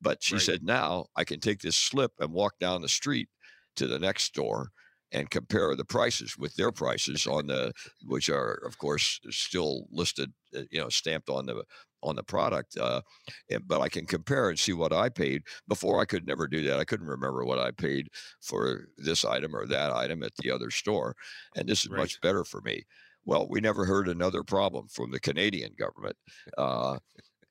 But 0.00 0.22
she 0.22 0.34
Right. 0.34 0.42
said, 0.42 0.62
now 0.64 1.06
I 1.16 1.24
can 1.24 1.40
take 1.40 1.60
this 1.60 1.76
slip 1.76 2.12
and 2.18 2.32
walk 2.32 2.58
down 2.58 2.82
the 2.82 2.88
street 2.88 3.28
to 3.76 3.86
the 3.86 3.98
next 3.98 4.24
store 4.24 4.72
and 5.12 5.30
compare 5.30 5.76
the 5.76 5.84
prices 5.84 6.36
with 6.38 6.54
their 6.56 6.72
prices 6.72 7.26
on 7.26 7.46
the, 7.46 7.72
which 8.06 8.28
are 8.28 8.54
of 8.66 8.78
course 8.78 9.20
still 9.30 9.86
listed, 9.90 10.32
uh, 10.56 10.62
you 10.70 10.80
know, 10.80 10.88
stamped 10.88 11.28
on 11.30 11.46
the 11.46 11.64
on 12.02 12.16
the 12.16 12.22
product. 12.22 12.76
Uh, 12.76 13.02
and, 13.50 13.66
but 13.66 13.80
I 13.80 13.88
can 13.88 14.06
compare 14.06 14.48
and 14.50 14.58
see 14.58 14.72
what 14.72 14.92
I 14.92 15.08
paid. 15.08 15.42
Before 15.68 16.00
I 16.00 16.04
could 16.04 16.26
never 16.26 16.46
do 16.46 16.62
that. 16.64 16.78
I 16.78 16.84
couldn't 16.84 17.06
remember 17.06 17.44
what 17.44 17.58
I 17.58 17.70
paid 17.70 18.08
for 18.40 18.88
this 18.96 19.24
item 19.24 19.54
or 19.54 19.66
that 19.66 19.92
item 19.92 20.22
at 20.22 20.34
the 20.36 20.50
other 20.50 20.70
store, 20.70 21.14
and 21.56 21.68
this 21.68 21.84
is 21.84 21.90
Right. 21.90 21.98
much 22.00 22.20
better 22.20 22.44
for 22.44 22.60
me. 22.62 22.84
Well, 23.24 23.46
we 23.48 23.60
never 23.60 23.84
heard 23.84 24.08
another 24.08 24.42
problem 24.42 24.88
from 24.88 25.10
the 25.12 25.20
Canadian 25.20 25.74
government. 25.78 26.16
Uh, 26.58 26.98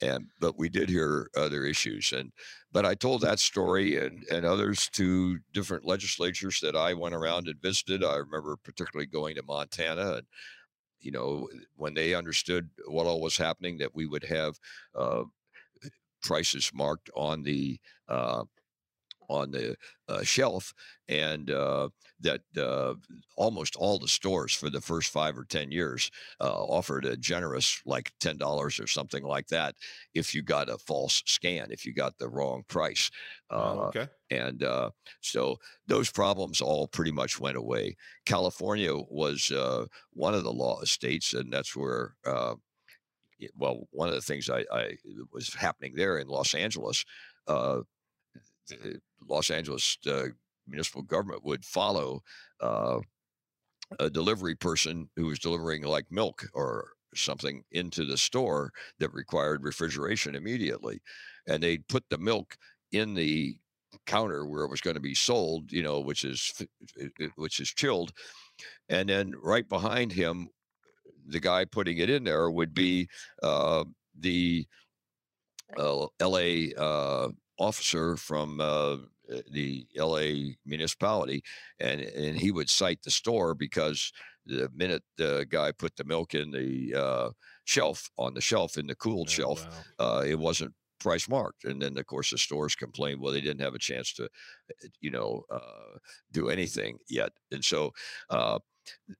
and 0.02 0.30
but 0.40 0.58
we 0.58 0.68
did 0.68 0.90
hear 0.90 1.30
other 1.38 1.64
issues 1.64 2.12
and 2.12 2.32
but 2.72 2.86
i 2.86 2.96
told 2.96 3.22
that 3.22 3.40
story 3.40 3.98
and 3.98 4.24
and 4.32 4.46
others 4.46 4.90
to 4.90 5.40
different 5.54 5.86
legislatures 5.86 6.60
that 6.60 6.76
i 6.76 6.94
went 6.94 7.16
around 7.16 7.48
and 7.48 7.62
visited 7.62 8.04
i 8.04 8.16
remember 8.16 8.58
particularly 8.58 9.06
going 9.06 9.36
to 9.36 9.44
montana 9.44 10.14
and 10.14 10.28
you 11.02 11.12
know 11.12 11.48
when 11.76 11.94
they 11.94 12.14
understood 12.14 12.70
what 12.88 13.08
all 13.08 13.22
was 13.22 13.38
happening 13.38 13.78
that 13.78 13.96
we 13.96 14.06
would 14.06 14.24
have 14.24 14.60
uh, 14.96 15.24
prices 16.22 16.72
marked 16.74 17.10
on 17.16 17.44
the 17.44 17.80
uh, 18.08 18.44
on 19.32 19.52
the 19.52 19.76
uh, 20.08 20.24
shelf, 20.24 20.74
and 21.08 21.50
uh, 21.50 21.90
that 22.20 22.42
uh, 22.58 22.94
almost 23.36 23.76
all 23.76 23.98
the 24.00 24.08
stores 24.08 24.54
for 24.54 24.70
the 24.70 24.82
first 24.82 25.12
five 25.12 25.38
or 25.38 25.46
ten 25.46 25.72
years 25.72 26.12
uh, 26.40 26.64
offered 26.66 27.06
a 27.06 27.18
generous, 27.18 27.82
like 27.86 28.12
ten 28.20 28.38
dollars 28.38 28.80
or 28.80 28.88
something 28.88 29.24
like 29.24 29.48
that, 29.48 29.76
if 30.14 30.34
you 30.36 30.42
got 30.44 30.70
a 30.70 30.78
false 30.78 31.24
scan, 31.26 31.72
if 31.72 31.86
you 31.86 31.94
got 31.94 32.18
the 32.18 32.30
wrong 32.30 32.64
price. 32.68 33.10
Oh, 33.50 33.58
Uh, 33.58 33.88
okay. 33.88 34.08
and 34.30 34.64
uh, 34.64 34.90
so 35.22 35.58
those 35.88 36.12
problems 36.12 36.62
all 36.62 36.88
pretty 36.88 37.12
much 37.12 37.40
went 37.40 37.58
away. 37.58 37.96
California 38.26 38.94
was 39.10 39.52
uh, 39.52 39.86
one 40.14 40.34
of 40.36 40.44
the 40.44 40.54
law 40.54 40.84
states, 40.84 41.34
and 41.34 41.52
that's 41.54 41.76
where. 41.76 42.16
Uh, 42.26 42.56
well, 43.56 43.88
one 43.92 44.08
of 44.08 44.14
the 44.16 44.22
things 44.22 44.50
I, 44.50 44.66
I 44.72 44.98
was 45.32 45.54
happening 45.54 45.94
there 45.96 46.20
in 46.20 46.28
Los 46.28 46.54
Angeles, 46.54 47.04
uh, 47.48 47.82
the 48.68 49.00
Los 49.28 49.50
Angeles 49.50 49.98
uh, 50.08 50.28
municipal 50.68 51.02
government 51.04 51.44
would 51.44 51.66
follow 51.66 52.22
uh, 52.62 53.00
a 54.00 54.10
delivery 54.10 54.56
person 54.56 55.10
who 55.16 55.26
was 55.28 55.40
delivering 55.40 55.84
like 55.84 56.06
milk 56.12 56.46
or 56.54 56.92
something 57.14 57.64
into 57.72 58.06
the 58.06 58.18
store 58.18 58.72
that 59.00 59.14
required 59.14 59.64
refrigeration 59.64 60.36
immediately, 60.36 61.02
and 61.48 61.62
they'd 61.62 61.88
put 61.88 62.04
the 62.10 62.18
milk 62.18 62.56
in 62.94 63.14
the 63.14 63.56
counter 64.06 64.46
where 64.46 64.64
it 64.64 64.70
was 64.70 64.80
going 64.82 64.94
to 64.94 65.02
be 65.02 65.14
sold, 65.14 65.72
you 65.72 65.84
know, 65.84 66.00
which 66.00 66.24
is 66.24 66.54
i- 67.02 67.10
i- 67.22 67.30
which 67.36 67.60
is 67.60 67.70
chilled, 67.70 68.14
and 68.90 69.10
then 69.10 69.34
right 69.42 69.68
behind 69.70 70.12
him, 70.12 70.50
the 71.28 71.40
guy 71.40 71.66
putting 71.66 71.98
it 72.00 72.10
in 72.10 72.24
there 72.24 72.52
would 72.52 72.74
be 72.74 73.10
uh, 73.44 73.86
the 74.20 74.68
uh, 75.78 76.08
LA 76.20 76.74
uh, 76.78 77.30
officer 77.62 78.18
from 78.18 78.60
uh, 78.62 78.98
the 79.52 79.88
LA 79.96 80.56
municipality, 80.66 81.44
and 81.80 82.02
and 82.02 82.38
he 82.38 82.52
would 82.52 82.70
cite 82.70 83.04
the 83.04 83.12
store 83.12 83.54
because 83.56 84.12
the 84.46 84.70
minute 84.74 85.04
the 85.18 85.46
guy 85.50 85.72
put 85.72 85.96
the 85.96 86.04
milk 86.04 86.34
in 86.34 86.52
the 86.52 86.94
uh, 86.96 87.30
shelf 87.66 88.10
on 88.18 88.34
the 88.34 88.42
shelf 88.42 88.78
in 88.78 88.88
the 88.88 88.96
cooled 88.96 89.30
Oh, 89.30 89.32
shelf, 89.32 89.68
wow. 89.68 89.86
uh, 90.00 90.24
it 90.26 90.40
wasn't 90.40 90.74
price 91.00 91.28
marked, 91.30 91.64
and 91.64 91.82
then 91.82 91.98
of 91.98 92.06
course 92.06 92.32
the 92.32 92.38
stores 92.38 92.76
complained, 92.76 93.22
well, 93.22 93.34
they 93.34 93.42
didn't 93.42 93.62
have 93.62 93.76
a 93.76 93.80
chance 93.80 94.14
to, 94.14 94.26
uh, 94.26 94.88
you 95.00 95.10
know, 95.12 95.44
uh, 95.50 95.98
do 96.32 96.50
anything 96.50 96.98
yet, 97.10 97.32
and 97.52 97.64
so. 97.66 97.92
Uh, 98.30 98.60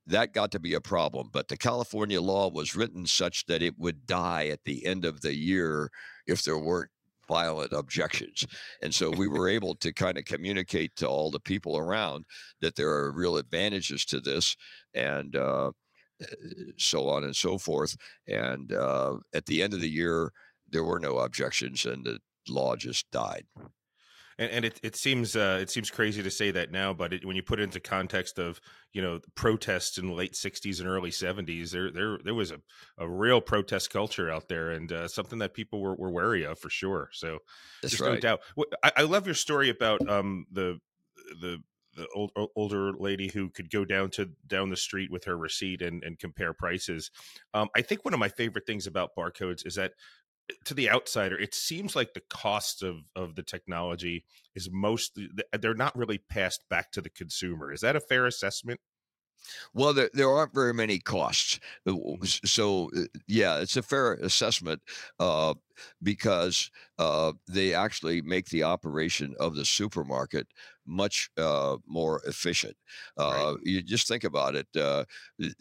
that 0.08 0.34
got 0.34 0.52
to 0.52 0.60
be 0.60 0.74
a 0.74 0.82
problem. 0.82 1.30
But 1.32 1.48
the 1.48 1.58
California 1.58 2.22
law 2.22 2.50
was 2.50 2.76
written 2.76 3.06
such 3.06 3.46
that 3.46 3.62
it 3.62 3.78
would 3.78 4.06
die 4.06 4.48
at 4.48 4.64
the 4.64 4.86
end 4.86 5.06
of 5.06 5.22
the 5.22 5.36
year 5.36 5.90
if 6.26 6.44
there 6.44 6.58
weren't 6.58 6.92
violent 7.32 7.72
objections. 7.72 8.46
And 8.84 8.94
so 8.94 9.10
we 9.10 9.30
were 9.30 9.48
able 9.48 9.74
to 9.76 9.94
kind 9.94 10.18
of 10.18 10.26
communicate 10.26 10.92
to 10.98 11.08
all 11.08 11.32
the 11.32 11.40
people 11.40 11.78
around 11.78 12.26
that 12.60 12.76
there 12.76 12.90
are 12.90 13.14
real 13.14 13.38
advantages 13.38 14.04
to 14.06 14.20
this 14.20 14.56
and 14.94 15.34
uh, 15.38 15.72
so 16.78 17.08
on 17.08 17.24
and 17.24 17.36
so 17.36 17.58
forth. 17.58 17.96
And 18.28 18.74
uh, 18.74 19.16
at 19.34 19.46
the 19.46 19.64
end 19.64 19.74
of 19.74 19.80
the 19.80 19.90
year, 19.90 20.32
there 20.70 20.84
were 20.84 21.00
no 21.00 21.20
objections 21.20 21.86
and 21.86 22.06
the 22.06 22.20
law 22.50 22.76
just 22.76 23.10
died. 23.12 23.46
And, 24.42 24.52
and 24.52 24.66
it, 24.66 24.80
it 24.82 24.96
seems 24.96 25.36
uh, 25.36 25.60
it 25.62 25.70
seems 25.70 25.92
crazy 25.92 26.24
to 26.24 26.32
say 26.32 26.50
that 26.50 26.72
now, 26.72 26.94
but 26.94 27.14
it, 27.14 27.24
when 27.24 27.36
you 27.36 27.44
put 27.44 27.60
it 27.60 27.64
into 27.64 27.80
context 27.80 28.40
of 28.40 28.60
you 28.92 29.00
know 29.00 29.20
the 29.20 29.30
protests 29.36 30.00
in 30.00 30.08
the 30.08 30.14
late 30.14 30.34
'60s 30.34 30.80
and 30.80 30.90
early 30.90 31.12
'70s, 31.12 31.70
there 31.70 31.92
there 31.92 32.18
there 32.24 32.34
was 32.34 32.50
a, 32.50 32.60
a 32.98 33.08
real 33.08 33.40
protest 33.40 33.92
culture 33.92 34.32
out 34.32 34.48
there, 34.48 34.72
and 34.72 34.92
uh, 34.92 35.08
something 35.08 35.38
that 35.40 35.54
people 35.54 35.80
were, 35.80 35.96
were 35.96 36.10
wary 36.10 36.44
of 36.44 36.58
for 36.58 36.72
sure. 36.72 37.10
So 37.14 37.38
That's 37.84 37.94
there's 37.94 38.02
no 38.02 38.14
right. 38.14 38.22
doubt. 38.22 38.40
I, 38.84 38.92
I 38.98 39.02
love 39.04 39.28
your 39.28 39.36
story 39.36 39.70
about 39.70 40.10
um 40.10 40.48
the 40.52 40.80
the 41.40 41.60
the 41.96 42.08
old, 42.16 42.32
older 42.56 42.94
lady 42.94 43.28
who 43.28 43.50
could 43.50 43.70
go 43.70 43.86
down 43.86 44.10
to 44.12 44.30
down 44.48 44.70
the 44.70 44.78
street 44.78 45.12
with 45.12 45.26
her 45.26 45.38
receipt 45.38 45.82
and, 45.82 46.04
and 46.04 46.18
compare 46.18 46.54
prices. 46.54 47.12
Um, 47.54 47.70
I 47.76 47.82
think 47.82 48.06
one 48.06 48.14
of 48.14 48.20
my 48.20 48.30
favorite 48.30 48.66
things 48.66 48.88
about 48.88 49.16
barcodes 49.16 49.66
is 49.66 49.76
that 49.76 49.94
to 50.66 50.74
the 50.74 50.90
outsider, 50.90 51.38
it 51.40 51.54
seems 51.54 51.96
like 51.96 52.14
the 52.14 52.22
cost 52.30 52.84
of 52.84 53.06
of 53.16 53.36
the 53.36 53.44
technology 53.44 54.26
is 54.56 54.70
most 54.72 55.18
they're 55.60 55.74
not 55.74 55.96
really 55.98 56.18
passed 56.18 56.68
back 56.70 56.92
to 56.94 57.02
the 57.02 57.10
consumer. 57.10 57.72
Is 57.72 57.82
that 57.82 57.96
a 57.96 58.02
fair 58.02 58.26
assessment? 58.26 58.80
Well, 59.74 59.94
there, 59.94 60.10
there 60.14 60.30
aren't 60.30 60.54
very 60.54 60.74
many 60.74 61.00
costs. 61.00 61.60
Uh, 61.88 61.96
So, 62.24 62.90
uh, 62.96 63.06
yeah, 63.28 63.60
it's 63.60 63.78
a 63.78 63.82
fair 63.84 64.14
assessment 64.14 64.82
uh, 65.20 65.56
because 66.02 66.70
uh, 66.98 67.34
they 67.48 67.74
actually 67.74 68.22
make 68.22 68.50
the 68.50 68.64
operation 68.64 69.36
of 69.40 69.56
the 69.56 69.66
supermarket 69.66 70.48
much 70.86 71.30
uh, 71.38 71.78
more 71.86 72.22
efficient. 72.26 72.78
Right. 73.30 73.48
Uh, 73.48 73.56
you 73.64 73.82
just 73.82 74.08
think 74.08 74.24
about 74.24 74.56
it. 74.56 74.68
Uh, 74.76 75.06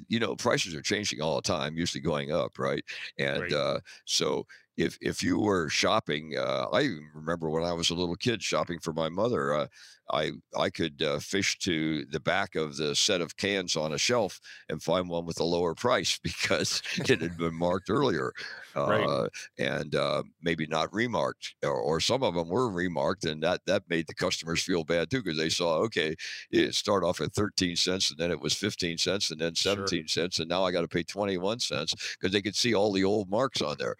you 0.08 0.18
know, 0.18 0.36
prices 0.36 0.74
are 0.74 0.82
changing 0.82 1.20
all 1.20 1.36
the 1.36 1.42
time, 1.42 1.76
usually 1.76 2.02
going 2.02 2.32
up, 2.32 2.58
right? 2.58 2.84
And 3.18 3.52
Right. 3.52 3.52
uh, 3.52 3.80
so, 4.04 4.46
if 4.80 4.98
if 5.00 5.22
you 5.22 5.38
were 5.38 5.68
shopping, 5.68 6.36
uh, 6.36 6.66
I 6.72 6.88
remember 7.14 7.50
when 7.50 7.64
I 7.64 7.72
was 7.72 7.90
a 7.90 7.94
little 7.94 8.16
kid 8.16 8.42
shopping 8.42 8.78
for 8.80 8.92
my 8.92 9.08
mother. 9.08 9.54
Uh, 9.54 9.66
I 10.12 10.32
I 10.58 10.70
could 10.70 11.02
uh, 11.02 11.20
fish 11.20 11.58
to 11.60 12.04
the 12.06 12.18
back 12.20 12.56
of 12.56 12.76
the 12.76 12.96
set 12.96 13.20
of 13.20 13.36
cans 13.36 13.76
on 13.76 13.92
a 13.92 13.98
shelf 13.98 14.40
and 14.68 14.82
find 14.82 15.08
one 15.08 15.24
with 15.24 15.38
a 15.38 15.44
lower 15.44 15.74
price 15.74 16.18
because 16.22 16.82
it 17.08 17.20
had 17.20 17.36
been 17.36 17.54
marked 17.54 17.88
earlier, 17.90 18.32
Right. 18.86 19.08
uh, 19.08 19.28
and 19.58 19.94
uh, 19.94 20.22
maybe 20.42 20.66
not 20.66 20.92
remarked, 20.92 21.54
or, 21.62 21.72
or 21.74 22.00
some 22.00 22.22
of 22.24 22.34
them 22.34 22.48
were 22.48 22.70
remarked, 22.70 23.24
and 23.24 23.42
that 23.42 23.60
that 23.66 23.88
made 23.88 24.06
the 24.08 24.14
customers 24.14 24.62
feel 24.62 24.82
bad 24.84 25.10
too 25.10 25.22
because 25.22 25.38
they 25.38 25.48
saw 25.50 25.76
okay, 25.84 26.16
it 26.50 26.74
started 26.74 27.06
off 27.06 27.20
at 27.20 27.32
thirteen 27.32 27.76
cents 27.76 28.10
and 28.10 28.18
then 28.18 28.30
it 28.32 28.40
was 28.40 28.54
fifteen 28.54 28.98
cents 28.98 29.30
and 29.30 29.40
then 29.40 29.54
Sure. 29.54 29.94
seventeen 29.94 30.08
cents 30.08 30.38
and 30.40 30.48
now 30.48 30.64
I 30.64 30.72
got 30.72 30.80
to 30.82 30.88
pay 30.88 31.02
twenty 31.04 31.38
one 31.38 31.60
cents 31.60 31.94
because 32.18 32.32
they 32.32 32.42
could 32.42 32.56
see 32.56 32.74
all 32.74 32.92
the 32.92 33.04
old 33.04 33.30
marks 33.30 33.62
on 33.62 33.76
there. 33.78 33.96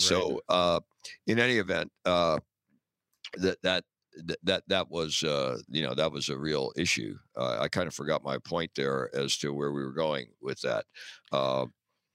Right. 0.00 0.08
So 0.08 0.40
uh, 0.48 0.80
in 1.26 1.38
any 1.38 1.58
event. 1.58 1.90
Uh, 2.04 2.38
that 3.34 3.58
that 3.62 3.84
that 4.42 4.62
that 4.66 4.90
was 4.90 5.22
uh 5.22 5.58
you 5.68 5.82
know 5.82 5.94
that 5.94 6.12
was 6.12 6.28
a 6.28 6.38
real 6.38 6.72
issue. 6.76 7.16
Uh, 7.36 7.58
i 7.60 7.68
kind 7.68 7.86
of 7.86 7.94
forgot 7.94 8.24
my 8.24 8.38
point 8.38 8.70
there 8.74 9.10
as 9.14 9.36
to 9.38 9.52
where 9.52 9.72
we 9.72 9.82
were 9.82 9.92
going 9.92 10.26
with 10.40 10.60
that. 10.62 10.84
Uh, 11.32 11.66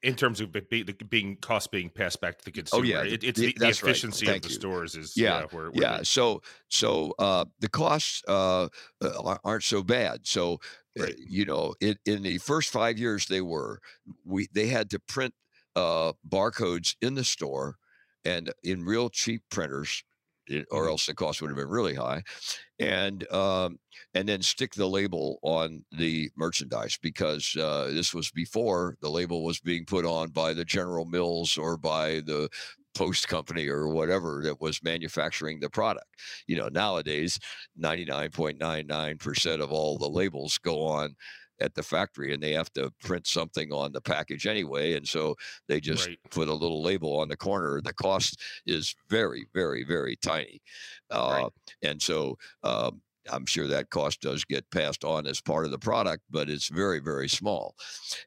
In 0.04 0.16
terms 0.16 0.42
of 0.42 0.52
be, 0.52 0.84
the 0.84 0.94
being 0.94 1.38
cost 1.38 1.72
being 1.72 1.90
passed 1.90 2.22
back 2.22 2.38
to 2.38 2.46
the 2.46 2.52
consumer, 2.52 2.80
oh 2.80 2.82
consumer, 2.82 3.06
yeah. 3.06 3.14
it, 3.14 3.24
it's 3.24 3.40
the, 3.40 3.48
the, 3.48 3.56
that's 3.58 3.82
right. 3.82 3.90
efficiency 3.90 4.28
of 4.28 4.42
the 4.42 4.50
you. 4.50 4.56
stores 4.56 4.96
is 4.96 5.16
yeah. 5.16 5.40
yeah 5.40 5.46
where, 5.52 5.72
where 5.72 5.84
yeah. 5.84 5.98
they 6.00 6.04
so 6.04 6.42
so 6.70 7.14
uh 7.18 7.46
the 7.60 7.70
costs 7.70 8.22
uh 8.28 8.68
uh, 9.02 9.38
aren't 9.44 9.64
so 9.64 9.82
bad. 9.82 10.28
So 10.28 10.60
uh, 11.00 11.04
right. 11.04 11.16
you 11.18 11.46
know 11.46 11.76
it 11.80 11.98
in 12.06 12.24
the 12.24 12.38
first 12.40 12.72
five 12.72 13.00
years 13.00 13.28
they 13.28 13.42
were 13.42 13.80
we 14.26 14.48
they 14.54 14.68
had 14.68 14.90
to 14.90 15.00
print 15.00 15.34
uh 15.76 16.14
barcodes 16.28 16.96
in 17.02 17.16
the 17.16 17.24
store 17.24 17.76
and 18.24 18.52
in 18.64 18.84
real 18.84 19.10
cheap 19.10 19.44
printers 19.50 20.04
or 20.72 20.86
Mhm. 20.86 20.90
else 20.90 21.06
the 21.08 21.14
cost 21.16 21.42
would 21.42 21.50
have 21.50 21.58
been 21.58 21.68
really 21.68 21.96
high 21.96 22.22
and 22.80 23.32
um, 23.32 23.80
and 24.14 24.28
then 24.28 24.42
stick 24.42 24.74
the 24.74 24.88
label 24.88 25.40
on 25.42 25.86
the 25.92 26.30
merchandise 26.36 26.98
because 27.02 27.56
uh, 27.58 27.90
this 27.92 28.14
was 28.14 28.32
before 28.32 28.98
the 29.02 29.10
label 29.10 29.44
was 29.44 29.60
being 29.60 29.86
put 29.86 30.06
on 30.06 30.30
by 30.32 30.54
the 30.54 30.66
General 30.66 31.06
Mills 31.06 31.58
or 31.58 31.78
by 31.78 32.22
the 32.22 32.50
post 32.94 33.28
company 33.28 33.68
or 33.68 33.90
whatever 33.90 34.42
that 34.44 34.62
was 34.62 34.82
manufacturing 34.84 35.60
the 35.60 35.70
product. 35.70 36.08
You 36.48 36.58
know, 36.58 36.70
nowadays, 36.70 37.40
99.99% 37.76 39.62
of 39.62 39.72
all 39.72 39.98
the 39.98 40.10
labels 40.10 40.58
go 40.58 40.86
on 40.86 41.16
at 41.60 41.76
the 41.76 41.84
factory 41.84 42.34
and 42.34 42.42
they 42.42 42.54
have 42.54 42.72
to 42.74 42.92
print 43.02 43.28
something 43.28 43.72
on 43.72 43.92
the 43.92 44.02
package 44.02 44.48
anyway. 44.48 44.94
And 44.94 45.08
so 45.08 45.36
they 45.68 45.80
just 45.80 46.08
right 46.08 46.18
put 46.32 46.48
a 46.48 46.54
little 46.54 46.82
label 46.82 47.18
on 47.20 47.30
the 47.30 47.38
corner. 47.38 47.82
The 47.82 47.94
cost 47.94 48.42
is 48.66 48.96
very, 49.10 49.48
very, 49.54 49.84
very 49.84 50.16
tiny. 50.16 50.62
right 51.12 51.46
Uh, 51.46 51.50
and 51.82 52.02
so 52.02 52.38
um, 52.64 53.02
I'm 53.30 53.46
sure 53.46 53.68
that 53.68 53.90
cost 53.90 54.22
does 54.22 54.46
get 54.46 54.70
passed 54.72 55.04
on 55.04 55.26
as 55.28 55.42
part 55.42 55.66
of 55.66 55.72
the 55.72 55.80
product, 55.80 56.24
but 56.30 56.50
it's 56.50 56.68
very, 56.68 57.00
very 57.00 57.30
small. 57.30 57.76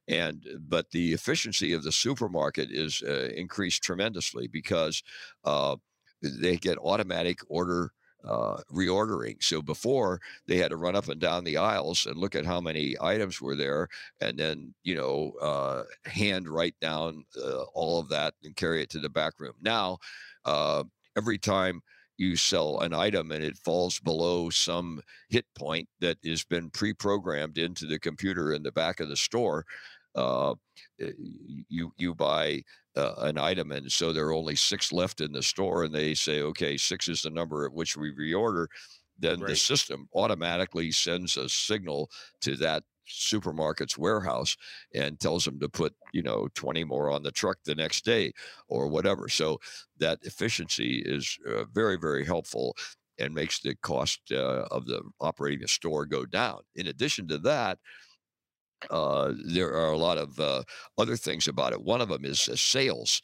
And 0.09 0.45
but 0.61 0.91
the 0.91 1.13
efficiency 1.13 1.73
of 1.73 1.83
the 1.83 1.93
supermarket 1.93 2.71
is 2.71 3.03
uh, 3.03 3.31
increased 3.35 3.83
tremendously 3.83 4.49
because 4.49 5.03
uh, 5.45 5.77
they 6.23 6.57
get 6.57 6.79
automatic 6.79 7.41
order 7.49 7.93
uh, 8.25 8.59
reordering. 8.73 9.43
So 9.43 9.63
before 9.63 10.21
they 10.47 10.57
had 10.57 10.71
to 10.71 10.77
run 10.77 10.97
up 10.97 11.09
and 11.09 11.21
down 11.21 11.45
the 11.45 11.57
aisles 11.57 12.07
and 12.07 12.17
look 12.17 12.35
at 12.35 12.45
how 12.45 12.61
many 12.61 12.97
items 13.01 13.41
were 13.41 13.57
there, 13.57 13.89
and 14.21 14.39
then 14.39 14.75
you 14.83 14.95
know 14.95 15.33
uh, 15.41 15.85
hand 16.05 16.49
write 16.49 16.75
down 16.81 17.25
uh, 17.43 17.63
all 17.75 18.01
of 18.01 18.09
that 18.09 18.35
and 18.45 18.57
carry 18.57 18.83
it 18.83 18.91
to 18.91 18.99
the 18.99 19.09
back 19.09 19.35
room. 19.39 19.55
Now, 19.61 19.99
uh, 20.45 20.85
every 21.17 21.39
time 21.39 21.83
you 22.17 22.35
sell 22.35 22.81
an 22.81 22.93
item 22.93 23.31
and 23.31 23.45
it 23.45 23.57
falls 23.57 24.01
below 24.01 24.51
some 24.51 25.01
hit 25.29 25.47
point 25.57 25.89
that 26.01 26.19
has 26.25 26.45
been 26.45 26.69
pre-programmed 26.71 27.59
into 27.59 27.87
the 27.87 27.99
computer 27.99 28.53
in 28.53 28.63
the 28.65 28.73
back 28.73 28.99
of 28.99 29.09
the 29.09 29.17
store, 29.17 29.65
uh, 30.17 30.55
you 31.69 31.93
you 31.97 32.15
buy 32.15 32.63
uh, 32.99 33.15
an 33.19 33.39
item 33.39 33.73
and 33.73 33.91
so 33.91 34.13
there 34.13 34.27
are 34.27 34.35
only 34.35 34.57
six 34.57 34.93
left 34.93 35.21
in 35.21 35.33
the 35.33 35.43
store 35.43 35.85
and 35.85 35.95
they 35.95 36.15
say 36.15 36.43
okay 36.43 36.77
six 36.77 37.09
is 37.09 37.23
the 37.23 37.31
number 37.31 37.65
at 37.65 37.73
which 37.73 37.97
we 37.97 38.13
reorder 38.13 38.67
then 39.19 39.41
the 39.41 39.57
system 39.57 40.09
automatically 40.15 40.93
sends 40.93 41.37
a 41.37 41.49
signal 41.49 42.11
to 42.41 42.57
that 42.57 42.85
supermarket's 43.09 43.97
warehouse 43.97 44.57
and 44.95 45.19
tells 45.19 45.45
them 45.45 45.59
to 45.61 45.69
put 45.69 45.95
you 46.13 46.23
know 46.23 46.49
20 46.55 46.85
more 46.85 47.11
on 47.11 47.23
the 47.23 47.33
truck 47.33 47.59
the 47.65 47.75
next 47.75 48.05
day 48.05 48.33
or 48.69 48.89
whatever. 48.89 49.29
So 49.29 49.61
that 49.99 50.19
efficiency 50.23 51.03
is 51.05 51.39
uh, 51.49 51.65
very 51.73 51.97
very 51.97 52.25
helpful 52.25 52.77
and 53.19 53.35
makes 53.35 53.61
the 53.61 53.75
cost 53.77 54.21
uh, 54.31 54.67
of 54.71 54.87
the 54.87 55.03
operating 55.21 55.61
the 55.61 55.69
store 55.69 56.07
go 56.07 56.25
down. 56.25 56.61
In 56.77 56.87
addition 56.87 57.27
to 57.29 57.39
that 57.39 57.79
uh, 58.91 59.33
there 59.45 59.73
are 59.75 59.91
a 59.93 59.99
lot 59.99 60.19
of 60.19 60.39
uh, 60.41 60.63
other 60.97 61.17
things 61.17 61.49
about 61.49 61.73
it. 61.73 61.83
One 61.83 62.01
of 62.01 62.09
them 62.09 62.25
is 62.25 62.41
sales. 62.41 63.23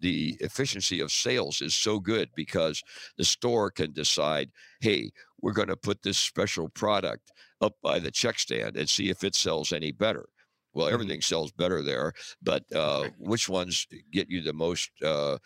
The 0.00 0.36
efficiency 0.40 1.00
of 1.00 1.10
sales 1.10 1.62
is 1.62 1.74
so 1.74 2.00
good 2.00 2.30
because 2.34 2.82
the 3.16 3.24
store 3.24 3.70
can 3.70 3.92
decide, 3.92 4.50
hey, 4.80 5.10
we're 5.40 5.54
going 5.54 5.68
to 5.68 5.76
put 5.76 6.02
this 6.02 6.18
special 6.18 6.68
product 6.68 7.32
up 7.62 7.76
by 7.82 7.98
the 7.98 8.10
check 8.10 8.38
stand 8.38 8.76
and 8.76 8.88
see 8.88 9.08
if 9.08 9.24
it 9.24 9.34
sells 9.34 9.72
any 9.72 9.90
better. 9.90 10.28
Well, 10.72 10.88
Mhm. 10.88 10.92
everything 10.92 11.20
sells 11.22 11.50
better 11.50 11.82
there, 11.82 12.12
but 12.42 12.70
uh, 12.72 13.10
which 13.18 13.48
ones 13.48 13.86
get 14.12 14.28
you 14.28 14.40
the 14.42 14.52
most 14.52 14.90
uh, 15.02 15.38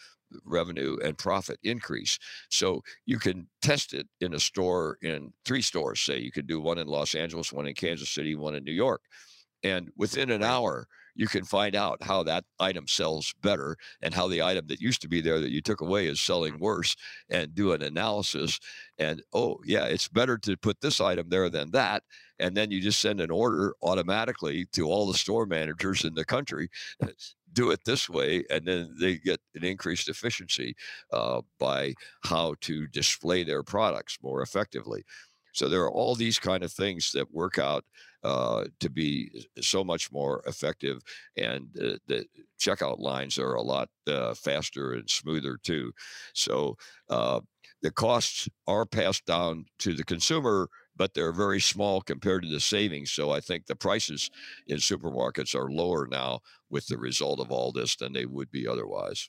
revenue 0.45 0.99
and 1.03 1.17
profit 1.17 1.59
increase? 1.63 2.19
So 2.51 2.83
you 3.07 3.19
can 3.19 3.49
test 3.63 3.95
it 3.95 4.09
in 4.21 4.35
a 4.35 4.41
store 4.41 4.99
in 5.01 5.33
three 5.45 5.63
stores. 5.63 6.01
Say 6.01 6.19
you 6.19 6.33
could 6.33 6.47
do 6.47 6.61
one 6.61 6.79
in 6.79 6.89
Los 6.89 7.15
Angeles, 7.15 7.53
one 7.53 7.67
in 7.67 7.75
Kansas 7.75 8.11
City, 8.11 8.35
one 8.35 8.55
in 8.55 8.65
New 8.65 8.73
York 8.73 9.03
and 9.65 9.91
within 9.97 10.31
an 10.31 10.43
hour, 10.43 10.87
you 11.15 11.27
can 11.27 11.45
find 11.45 11.75
out 11.75 12.03
how 12.03 12.23
that 12.25 12.45
item 12.59 12.87
sells 12.89 13.35
better 13.41 13.77
and 14.03 14.13
how 14.13 14.29
the 14.29 14.43
item 14.43 14.67
that 14.67 14.81
used 14.81 15.01
to 15.03 15.09
be 15.09 15.21
there 15.21 15.41
that 15.41 15.51
you 15.51 15.61
took 15.61 15.81
away 15.81 16.07
is 16.07 16.21
selling 16.21 16.59
worse 16.59 16.97
and 17.31 17.55
do 17.55 17.73
an 17.73 17.83
analysis. 17.83 18.59
And 18.99 19.23
oh, 19.33 19.59
yeah, 19.65 19.85
it's 19.85 20.09
better 20.09 20.37
to 20.39 20.57
put 20.57 20.81
this 20.81 21.01
item 21.01 21.29
there 21.29 21.49
than 21.49 21.71
that. 21.71 22.03
And 22.41 22.57
then 22.57 22.71
you 22.71 22.81
just 22.81 23.01
send 23.01 23.21
an 23.21 23.31
order 23.31 23.75
automatically 23.83 24.67
to 24.73 24.87
all 24.87 25.07
the 25.07 25.19
store 25.19 25.47
managers 25.47 26.05
in 26.05 26.15
the 26.15 26.25
country. 26.25 26.69
Do 27.53 27.71
it 27.71 27.85
this 27.85 28.11
way, 28.11 28.43
and 28.51 28.67
then 28.67 28.97
they 28.99 29.19
get 29.19 29.39
an 29.55 29.63
increased 29.63 30.09
efficiency 30.09 30.75
uh, 31.13 31.41
by 31.61 31.95
how 32.25 32.57
to 32.63 32.89
display 32.89 33.45
their 33.45 33.63
products 33.63 34.19
more 34.21 34.43
effectively. 34.43 35.05
So 35.55 35.69
there 35.69 35.83
are 35.83 35.93
all 35.93 36.15
these 36.15 36.39
kind 36.39 36.63
of 36.63 36.73
things 36.73 37.13
that 37.13 37.33
work 37.33 37.59
out 37.59 37.85
uh, 38.23 38.67
to 38.81 38.91
be 38.91 39.47
so 39.61 39.85
much 39.85 40.11
more 40.13 40.43
effective, 40.47 41.03
and 41.37 41.69
uh, 41.79 41.99
the 42.07 42.27
checkout 42.59 42.99
lines 42.99 43.39
are 43.39 43.55
a 43.55 43.63
lot 43.63 43.91
uh, 44.07 44.35
faster 44.35 44.93
and 44.93 45.09
smoother 45.11 45.59
too. 45.63 45.93
So 46.35 46.77
uh, 47.09 47.41
the 47.83 47.91
costs 47.91 48.49
are 48.67 48.87
passed 48.87 49.27
down 49.27 49.67
to 49.81 49.95
the 49.95 50.05
consumer, 50.05 50.69
but 50.97 51.15
they're 51.15 51.33
very 51.33 51.61
small 51.61 52.01
compared 52.01 52.43
to 52.43 52.49
the 52.49 52.61
savings. 52.61 53.11
So 53.11 53.31
I 53.31 53.41
think 53.41 53.67
the 53.67 53.77
prices 53.77 54.31
in 54.67 54.79
supermarkets 54.79 55.55
are 55.55 55.71
lower 55.71 56.07
now 56.07 56.41
with 56.71 56.87
the 56.87 56.99
result 56.99 57.41
of 57.41 57.51
all 57.53 57.73
this 57.73 57.97
than 57.97 58.13
they 58.13 58.27
would 58.27 58.51
be 58.51 58.67
otherwise. 58.67 59.29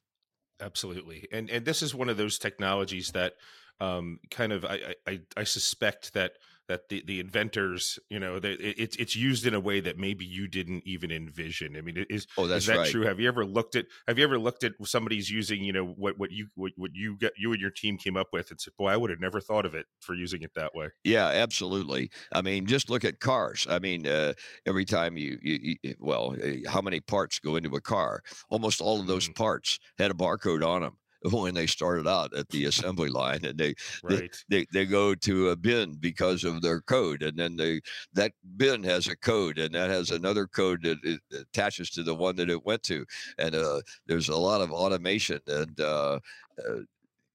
Absolutely, 0.62 1.28
and 1.34 1.50
and 1.50 1.66
this 1.66 1.82
is 1.82 1.94
one 1.94 2.08
of 2.08 2.16
those 2.16 2.40
technologies 2.40 3.12
that 3.12 3.34
um, 3.80 4.20
kind 4.32 4.52
of 4.54 4.66
I, 4.66 4.96
I 5.08 5.22
I 5.38 5.44
suspect 5.44 6.14
that 6.14 6.38
that 6.68 6.90
the 6.90 7.04
the 7.06 7.20
inventors, 7.20 8.00
you 8.10 8.20
know, 8.20 8.40
that 8.40 8.60
it, 8.62 8.80
it's 8.80 8.96
it's 8.98 9.16
used 9.16 9.46
in 9.46 9.54
a 9.54 9.60
way 9.60 9.80
that 9.82 9.98
maybe 9.98 10.26
you 10.26 10.48
didn't 10.48 10.84
even 10.86 11.12
envision. 11.12 11.76
I 11.76 11.82
mean, 11.82 12.06
is 12.10 12.28
Oh, 12.38 12.46
is 12.54 12.66
that 12.68 12.84
right. 12.84 12.86
true? 12.86 13.04
Have 13.04 13.20
you 13.20 13.28
ever 13.28 13.46
looked 13.46 13.76
at 13.76 13.86
Have 14.08 14.18
you 14.18 14.24
ever 14.24 14.40
looked 14.40 14.64
at 14.64 14.74
somebody's 14.86 15.30
using, 15.30 15.64
you 15.64 15.74
know, 15.74 15.86
what 15.86 16.18
what 16.18 16.32
you 16.32 16.48
what, 16.56 16.74
what 16.76 16.92
you 16.94 17.18
get 17.18 17.34
you 17.38 17.52
and 17.52 17.62
your 17.62 17.72
team 17.72 17.98
came 17.98 18.18
up 18.18 18.30
with 18.34 18.52
and 18.52 18.60
said, 18.60 18.74
boy, 18.78 18.88
I 18.90 18.98
would 18.98 19.10
have 19.10 19.20
never 19.20 19.40
thought 19.42 19.66
of 19.66 19.76
it 19.76 19.88
for 20.00 20.14
using 20.16 20.42
it 20.42 20.54
that 20.56 20.74
way. 20.76 20.90
Yeah, 21.04 21.28
absolutely. 21.28 22.10
I 22.32 22.42
mean, 22.42 22.66
just 22.66 22.90
look 22.90 23.06
at 23.06 23.20
cars. 23.20 23.68
I 23.70 23.78
mean, 23.78 24.08
uh, 24.08 24.34
every 24.66 24.86
time 24.86 25.18
you, 25.18 25.38
you, 25.42 25.76
you, 25.84 25.96
well, 26.00 26.36
uh, 26.44 26.68
how 26.70 26.82
many 26.82 27.00
parts 27.00 27.38
go 27.38 27.56
into 27.56 27.76
a 27.76 27.82
car? 27.82 28.24
Almost 28.50 28.82
all 28.82 29.00
of 29.00 29.06
those 29.06 29.28
Mm, 29.28 29.36
parts 29.36 29.78
had 30.00 30.10
a 30.10 30.16
barcode 30.16 30.66
on 30.66 30.82
them 30.82 30.98
when 31.32 31.54
they 31.54 31.68
started 31.68 32.08
out 32.08 32.36
at 32.36 32.50
the 32.50 32.66
assembly 32.66 33.10
line, 33.10 33.46
and 33.46 33.58
they 33.58 33.74
they 34.08 34.16
right, 34.16 34.44
they, 34.50 34.66
they 34.72 34.86
go 34.86 35.16
to 35.16 35.50
a 35.50 35.56
bin 35.56 35.96
because 36.00 36.44
of 36.44 36.62
their 36.62 36.82
code, 36.82 37.24
and 37.24 37.38
then 37.38 37.56
they 37.56 37.82
that 38.14 38.32
bin 38.58 38.84
has 38.84 39.08
a 39.08 39.16
code, 39.16 39.58
and 39.58 39.74
that 39.74 39.90
has 39.90 40.12
another 40.12 40.48
code 40.48 40.84
that 40.84 40.98
it 41.04 41.20
attaches 41.34 41.90
to 41.92 42.04
the 42.04 42.16
one 42.16 42.36
that 42.36 42.50
it 42.50 42.66
went 42.66 42.84
to, 42.84 43.06
and 43.38 43.56
uh, 43.56 43.82
there's 44.08 44.30
a 44.30 44.38
lot 44.38 44.62
of 44.62 44.72
automation 44.72 45.40
and. 45.48 45.80
Uh, 45.80 46.20
uh, 46.68 46.80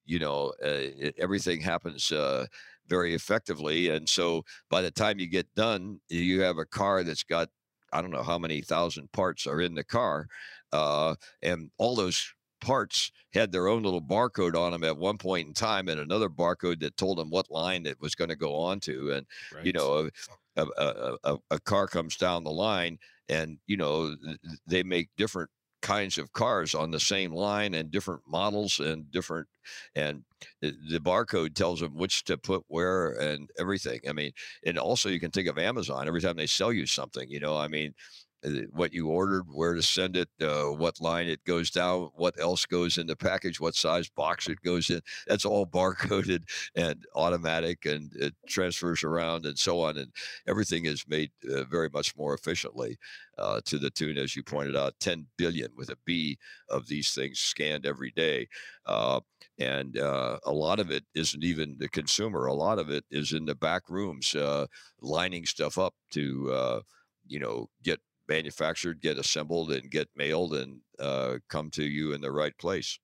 you 0.07 0.18
know, 0.18 0.53
uh, 0.64 0.91
it, 0.99 1.14
everything 1.18 1.61
happens 1.61 2.11
uh, 2.11 2.45
very 2.88 3.14
effectively. 3.14 3.91
And 3.91 4.09
so 4.09 4.43
by 4.68 4.82
the 4.82 4.91
time 4.91 5.20
you 5.20 5.28
get 5.28 5.55
done, 5.55 6.01
you 6.09 6.41
have 6.41 6.59
a 6.59 6.64
car 6.64 7.05
that's 7.05 7.22
got, 7.22 7.49
I 7.93 8.03
don't 8.03 8.11
know 8.11 8.24
how 8.24 8.38
many 8.38 8.61
thousand 8.61 9.12
parts 9.12 9.47
are 9.47 9.61
in 9.61 9.74
the 9.74 9.84
car. 9.84 10.26
Uh, 10.72 11.14
and 11.43 11.70
all 11.78 11.95
those 11.95 12.34
parts 12.61 13.11
had 13.32 13.52
their 13.52 13.68
own 13.68 13.82
little 13.82 14.02
barcode 14.02 14.56
on 14.56 14.72
them 14.72 14.84
at 14.84 14.96
one 14.96 15.18
point 15.18 15.48
in 15.48 15.54
time 15.54 15.88
and 15.88 16.00
another 16.00 16.28
barcode 16.28 16.80
that 16.80 16.96
told 16.96 17.18
them 17.18 17.30
what 17.30 17.50
line 17.50 17.86
it 17.86 18.00
was 18.00 18.14
going 18.14 18.30
to 18.30 18.36
go 18.36 18.56
on 18.56 18.80
to. 18.80 19.12
And, 19.12 19.26
you 19.62 19.72
know, 19.72 20.11
a, 20.56 20.66
a, 20.76 21.16
a, 21.24 21.38
a 21.50 21.61
car 21.61 21.86
comes 21.86 22.16
down 22.16 22.44
the 22.44 22.50
line 22.50 22.98
and, 23.28 23.58
you 23.66 23.76
know, 23.76 24.14
th- 24.16 24.38
th- 24.42 24.58
they 24.66 24.82
make 24.82 25.11
different 25.16 25.50
kinds 25.82 26.18
of 26.18 26.32
cars 26.34 26.74
on 26.74 26.90
the 26.90 27.00
same 27.00 27.32
line 27.32 27.72
and 27.72 27.90
different 27.90 28.20
models 28.26 28.78
and 28.80 29.11
different 29.11 29.48
and 29.94 30.24
the, 30.61 31.00
barcode 31.02 31.54
tells 31.54 31.80
them 31.80 31.94
which 31.94 32.22
to 32.24 32.36
put 32.36 32.62
where 32.68 33.12
and 33.18 33.50
everything 33.58 33.98
i 34.06 34.12
mean 34.12 34.30
and 34.66 34.78
also 34.78 35.08
you 35.08 35.18
can 35.18 35.30
think 35.30 35.48
of 35.48 35.56
amazon 35.56 36.06
every 36.06 36.20
time 36.20 36.36
they 36.36 36.46
sell 36.46 36.70
you 36.70 36.84
something 36.84 37.30
you 37.30 37.40
know 37.40 37.56
i 37.56 37.66
mean 37.66 37.94
what 38.72 38.93
you 38.93 39.09
ordered 39.09 39.45
where 39.53 39.74
to 39.74 39.82
send 39.82 40.16
it 40.16 40.28
uh, 40.41 40.64
what 40.64 41.01
line 41.01 41.28
it 41.28 41.45
goes 41.45 41.70
down 41.70 42.11
what 42.14 42.38
else 42.41 42.64
goes 42.64 42.97
in 42.97 43.07
the 43.07 43.16
package 43.16 43.61
what 43.61 43.74
size 43.74 44.09
box 44.09 44.49
it 44.49 44.61
goes 44.62 44.88
in 44.88 45.01
that's 45.26 45.45
all 45.45 45.66
barcoded 45.80 46.43
and 46.74 47.05
automatic 47.14 47.84
and 47.84 48.14
it 48.16 48.34
transfers 48.49 49.05
around 49.05 49.45
and 49.45 49.59
so 49.59 49.80
on 49.80 49.99
and 49.99 50.11
everything 50.47 50.86
is 50.86 51.05
made 51.07 51.30
uh, 51.51 51.64
very 51.64 51.91
much 51.93 52.16
more 52.16 52.34
efficiently 52.34 52.97
uh, 53.38 53.61
to 53.64 53.78
the 53.78 53.91
tune 53.91 54.16
as 54.16 54.34
you 54.34 54.43
pointed 54.43 54.76
out 54.76 54.95
10 55.01 55.26
billion 55.36 55.70
with 55.76 55.91
a 55.91 55.97
b 56.05 56.38
of 56.68 56.86
these 56.86 57.12
things 57.12 57.38
scanned 57.38 57.84
every 57.84 58.11
day 58.12 58.49
uh, 58.86 59.20
and 59.59 59.99
uh, 59.99 60.38
a 60.45 60.53
lot 60.53 60.80
of 60.80 60.91
it 60.91 61.05
isn't 61.14 61.45
even 61.45 61.76
the 61.78 61.88
consumer. 61.88 62.47
A 62.47 62.55
lot 62.55 62.78
of 62.78 62.88
it 62.91 63.05
is 63.11 63.32
in 63.32 63.45
the 63.45 63.55
back 63.55 63.91
rooms, 63.91 64.34
uh, 64.34 64.66
lining 65.03 65.45
stuff 65.45 65.76
up 65.76 65.95
to, 66.12 66.82
you 67.26 67.38
know, 67.38 67.68
get 67.82 68.01
manufactured, 68.30 69.02
get 69.02 69.18
assembled, 69.18 69.72
and 69.72 69.90
get 69.90 70.08
mailed, 70.16 70.54
and 70.54 70.80
uh, 70.98 71.38
come 71.48 71.68
to 71.72 71.82
you 71.82 72.12
in 72.12 72.22
the 72.22 72.32
right 72.32 72.56
place. 72.56 72.98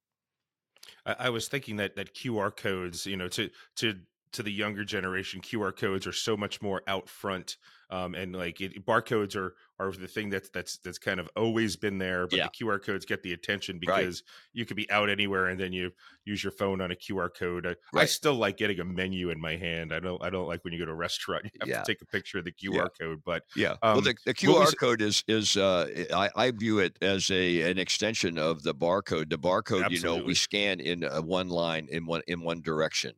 I, 1.05 1.17
I 1.19 1.31
was 1.31 1.49
thinking 1.49 1.77
that 1.77 1.97
that 1.97 2.15
QR 2.15 2.57
codes, 2.57 3.05
you 3.05 3.17
know, 3.17 3.29
to 3.29 3.51
to 3.77 3.97
to 4.33 4.43
the 4.43 4.53
younger 4.53 4.85
generation, 4.85 5.41
QR 5.41 5.77
codes 5.77 6.07
are 6.07 6.13
so 6.13 6.37
much 6.37 6.63
more 6.63 6.83
out 6.87 7.09
front, 7.09 7.57
um, 7.91 8.15
and 8.15 8.35
like 8.35 8.61
it, 8.61 8.85
barcodes 8.85 9.37
are 9.37 9.55
are 9.79 9.93
the 9.93 10.09
thing 10.09 10.31
that's 10.31 10.49
that's 10.49 10.79
that's 10.79 10.99
kind 10.99 11.21
of 11.21 11.29
always 11.37 11.77
been 11.77 11.99
there, 11.99 12.27
but 12.27 12.37
Yeah, 12.39 12.49
the 12.49 12.65
QR 12.65 12.83
codes 12.83 13.05
get 13.05 13.23
the 13.23 13.33
attention 13.33 13.79
right, 13.87 13.99
because 13.99 14.23
you 14.53 14.65
could 14.65 14.77
be 14.77 14.91
out 14.91 15.09
anywhere 15.09 15.49
and 15.49 15.61
then 15.61 15.73
you 15.73 15.93
use 16.25 16.43
your 16.43 16.51
phone 16.51 16.81
on 16.81 16.91
a 16.91 16.95
QR 16.95 17.29
code. 17.33 17.67
I, 17.67 18.01
I 18.01 18.07
still 18.07 18.35
like 18.35 18.57
getting 18.57 18.81
a 18.81 18.85
menu 18.85 19.31
in 19.31 19.41
my 19.41 19.57
hand. 19.57 19.93
I 19.93 20.01
don't 20.01 20.23
I 20.23 20.31
don't 20.31 20.49
like 20.49 20.65
when 20.65 20.73
you 20.73 20.79
go 20.79 20.87
to 20.87 20.93
a 20.93 20.97
restaurant 20.97 21.45
you 21.65 21.73
have 21.73 21.85
to 21.85 21.93
take 21.93 22.03
a 22.03 22.07
picture 22.07 22.39
of 22.39 22.45
the 22.45 22.55
yeah. 22.59 22.71
QR 22.71 22.89
code, 22.99 23.23
but 23.25 23.45
Yeah. 23.55 23.77
Well, 23.83 23.99
um, 23.99 24.05
the, 24.05 24.17
the 24.25 24.35
QR 24.35 24.73
code 24.79 25.03
is 25.03 25.23
is 25.29 25.57
uh, 25.57 26.07
I, 26.13 26.31
I 26.35 26.51
view 26.51 26.79
it 26.81 26.97
as 27.03 27.31
a 27.31 27.71
an 27.71 27.79
extension 27.79 28.39
of 28.39 28.63
the 28.63 28.75
barcode. 28.75 29.31
The 29.31 29.39
barcode, 29.39 29.91
you 29.91 30.01
know, 30.01 30.17
we 30.17 30.35
scan 30.35 30.81
in 30.81 31.05
uh, 31.05 31.21
one 31.21 31.49
line 31.49 31.87
in 31.91 32.07
one 32.07 32.23
in 32.27 32.41
one 32.41 32.63
direction, 32.63 33.13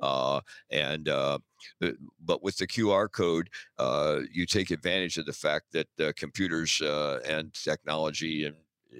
uh, 0.00 0.40
and 0.70 1.08
uh, 1.08 1.38
but 2.24 2.42
with 2.42 2.56
the 2.56 2.66
QR 2.66 3.10
code, 3.10 3.50
uh, 3.78 4.20
you 4.32 4.46
take 4.46 4.70
advantage 4.70 5.18
of 5.18 5.26
the 5.26 5.32
fact 5.32 5.66
that 5.72 6.16
computers 6.16 6.80
uh, 6.80 7.20
and 7.26 7.52
technology 7.54 8.44
and 8.44 8.56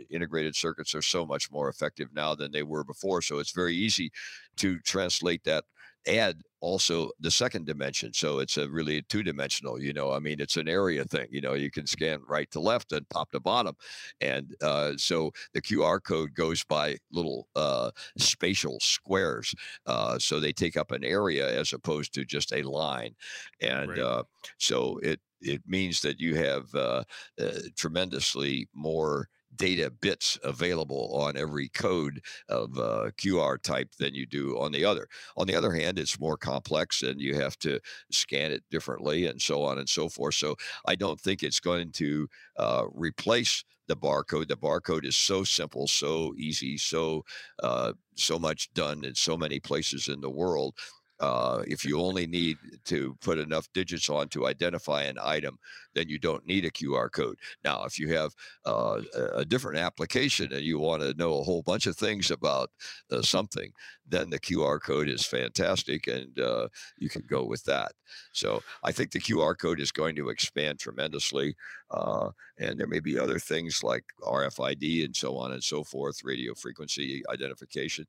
integrated 0.09 0.55
circuits 0.55 0.94
are 0.94 1.03
so 1.03 1.26
much 1.26 1.51
more 1.51 1.68
effective 1.68 2.09
now 2.14 2.34
than 2.34 2.53
they 2.53 2.62
were 2.62 2.84
before. 2.84 3.22
So 3.22 3.38
it's 3.38 3.53
very 3.53 3.74
easy 3.74 4.11
to 4.57 4.78
translate 4.80 5.42
that 5.44 5.64
add 6.07 6.42
also 6.61 7.11
the 7.20 7.30
second 7.30 7.66
dimension. 7.66 8.12
So 8.12 8.38
it's 8.38 8.57
a 8.57 8.68
really 8.68 9.03
two 9.03 9.22
dimensional, 9.22 9.80
you 9.80 9.92
know, 9.92 10.12
I 10.12 10.18
mean, 10.18 10.40
it's 10.40 10.57
an 10.57 10.68
area 10.68 11.05
thing, 11.05 11.26
you 11.30 11.40
know, 11.40 11.55
you 11.55 11.70
can 11.70 11.86
scan 11.86 12.20
right 12.28 12.51
to 12.51 12.61
left 12.61 12.92
and 12.92 13.09
top 13.11 13.30
to 13.32 13.40
bottom. 13.40 13.74
And 14.20 14.55
uh, 14.62 14.92
so 14.96 15.32
the 15.55 15.62
QR 15.62 16.03
code 16.03 16.34
goes 16.34 16.62
by 16.64 16.98
little 17.12 17.48
uh, 17.57 17.90
spatial 18.18 18.78
squares. 18.80 19.55
Uh, 19.86 20.18
so 20.18 20.38
they 20.38 20.53
take 20.53 20.76
up 20.76 20.90
an 20.90 21.05
area 21.05 21.59
as 21.59 21.72
opposed 21.72 22.12
to 22.14 22.24
just 22.24 22.53
a 22.53 22.62
line. 22.62 23.14
And 23.61 23.90
right. 23.90 23.98
Uh, 23.98 24.22
so 24.59 24.98
it, 25.03 25.20
it 25.40 25.62
means 25.66 26.01
that 26.03 26.20
you 26.20 26.34
have 26.34 26.74
uh, 26.74 27.05
uh, 27.40 27.53
tremendously 27.76 28.68
more 28.74 29.28
data 29.57 29.90
bits 29.90 30.38
available 30.42 31.11
on 31.14 31.36
every 31.36 31.68
code 31.68 32.22
of 32.48 32.78
uh, 32.78 33.11
QR 33.18 33.61
type 33.61 33.90
than 33.98 34.14
you 34.14 34.26
do 34.26 34.59
on 34.59 34.72
the 34.72 34.84
other. 34.84 35.09
On 35.36 35.46
the 35.46 35.55
other 35.55 35.72
hand, 35.72 35.98
it's 35.98 36.20
more 36.20 36.36
complex 36.36 37.03
and 37.03 37.20
you 37.20 37.34
have 37.34 37.59
to 37.61 37.80
scan 38.11 38.53
it 38.53 38.62
differently 38.70 39.26
and 39.26 39.40
so 39.40 39.62
on 39.62 39.78
and 39.78 39.88
so 39.88 40.09
forth. 40.09 40.34
So 40.34 40.57
I 40.86 40.94
don't 40.94 41.20
think 41.20 41.42
it's 41.42 41.61
going 41.61 41.92
to 41.92 42.28
uh, 42.57 42.84
replace 42.92 43.64
the 43.88 43.96
barcode. 43.96 44.48
The 44.48 44.57
barcode 44.57 45.05
is 45.05 45.16
so 45.16 45.42
simple, 45.42 45.88
so 45.88 46.32
easy, 46.38 46.78
so 46.78 47.24
uh, 47.62 47.92
so 48.14 48.38
much 48.38 48.72
done 48.72 49.05
in 49.05 49.14
so 49.14 49.36
many 49.36 49.59
places 49.59 50.09
in 50.09 50.20
the 50.20 50.30
world 50.30 50.76
uh, 51.21 51.62
if 51.66 51.85
you 51.85 52.01
only 52.01 52.27
need 52.27 52.57
to 52.85 53.16
put 53.21 53.39
enough 53.39 53.68
digits 53.75 54.09
on 54.09 54.29
to 54.29 54.47
identify 54.47 55.03
an 55.03 55.18
item, 55.23 55.59
then 55.95 56.09
you 56.09 56.18
don't 56.18 56.47
need 56.47 56.64
a 56.64 56.71
QR 56.71 57.11
code. 57.12 57.39
Now, 57.62 57.85
if 57.85 57.99
you 57.99 58.09
have 58.14 58.33
uh, 58.64 59.03
a 59.35 59.45
different 59.45 59.79
application 59.79 60.53
and 60.53 60.62
you 60.62 60.79
want 60.79 61.03
to 61.03 61.14
know 61.14 61.39
a 61.39 61.43
whole 61.43 61.62
bunch 61.62 61.87
of 61.87 61.97
things 61.97 62.31
about 62.31 62.71
uh, 63.12 63.21
something, 63.21 63.71
then 64.09 64.31
the 64.31 64.41
QR 64.41 64.81
code 64.81 65.09
is 65.09 65.25
fantastic 65.25 66.07
and 66.07 66.39
uh, 66.41 66.68
you 66.97 67.09
can 67.09 67.23
go 67.29 67.45
with 67.45 67.64
that. 67.64 67.93
So 68.33 68.62
I 68.83 68.93
think 68.93 69.11
the 69.11 69.21
QR 69.21 69.59
code 69.59 69.81
is 69.81 69.93
going 69.93 70.16
to 70.16 70.31
expand 70.31 70.79
tremendously. 70.79 71.55
Uh, 71.91 72.31
and 72.59 72.79
there 72.79 72.87
may 72.87 73.01
be 73.01 73.18
other 73.18 73.39
things 73.39 73.83
like 73.83 74.05
RFID 74.23 75.05
and 75.05 75.14
so 75.14 75.37
on 75.37 75.53
and 75.53 75.62
so 75.62 75.85
forth, 75.85 76.25
radio 76.25 76.55
frequency 76.55 77.23
identification 77.29 78.07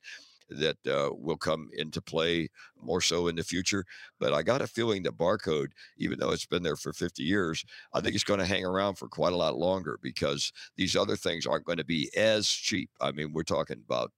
that 0.52 0.78
uh, 0.88 1.10
will 1.14 1.38
come 1.38 1.70
into 1.78 2.02
play 2.02 2.50
more 2.82 3.02
so 3.02 3.28
in 3.28 3.36
the 3.36 3.44
future. 3.44 3.86
But 4.20 4.34
I 4.34 4.44
got 4.44 4.62
a 4.62 4.68
feeling 4.68 5.04
that 5.04 5.18
barcode, 5.18 5.70
even 5.98 6.20
though 6.20 6.32
it's 6.32 6.46
been 6.46 6.64
there 6.64 6.76
for 6.76 6.94
50 6.94 7.24
years, 7.24 7.64
I 7.94 8.02
think 8.02 8.16
it's 8.16 8.24
going 8.24 8.40
to 8.40 8.46
hang 8.46 8.66
around 8.66 8.96
for 8.96 9.08
quite 9.08 9.34
a 9.34 9.38
lot 9.38 9.58
longer 9.58 9.98
because 10.02 10.52
these 10.78 10.96
other 10.96 11.16
things 11.16 11.46
aren't 11.46 11.66
going 11.66 11.78
to 11.78 11.86
be 11.86 12.10
as 12.16 12.48
cheap. 12.48 12.90
I 13.00 13.12
mean, 13.12 13.34
we're 13.34 13.44
talking 13.44 13.82
about 13.86 14.12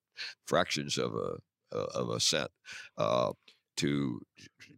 fractions 0.46 0.98
of 0.98 1.16
a 1.16 1.38
of 1.74 2.10
a 2.10 2.20
cent 2.20 2.52
uh, 2.98 3.32
to 3.78 4.22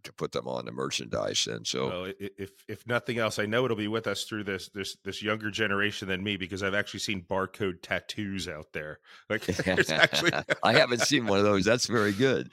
to 0.05 0.13
put 0.13 0.31
them 0.31 0.47
on 0.47 0.65
the 0.65 0.71
merchandise. 0.71 1.47
And 1.47 1.67
so, 1.67 1.87
well, 1.87 2.13
if 2.19 2.51
if 2.67 2.87
nothing 2.87 3.17
else, 3.17 3.39
I 3.39 3.45
know 3.45 3.65
it'll 3.65 3.75
be 3.75 3.87
with 3.87 4.07
us 4.07 4.23
through 4.23 4.45
this 4.45 4.69
this 4.69 4.95
this 5.03 5.21
younger 5.21 5.51
generation 5.51 6.07
than 6.07 6.23
me 6.23 6.37
because 6.37 6.63
I've 6.63 6.73
actually 6.73 7.01
seen 7.01 7.25
barcode 7.29 7.81
tattoos 7.81 8.47
out 8.47 8.67
there. 8.73 8.99
Like, 9.27 9.49
actually, 9.89 10.31
I 10.63 10.73
haven't 10.73 11.01
seen 11.01 11.25
one 11.25 11.39
of 11.39 11.45
those. 11.45 11.65
That's 11.65 11.87
very 11.87 12.11
good. 12.11 12.51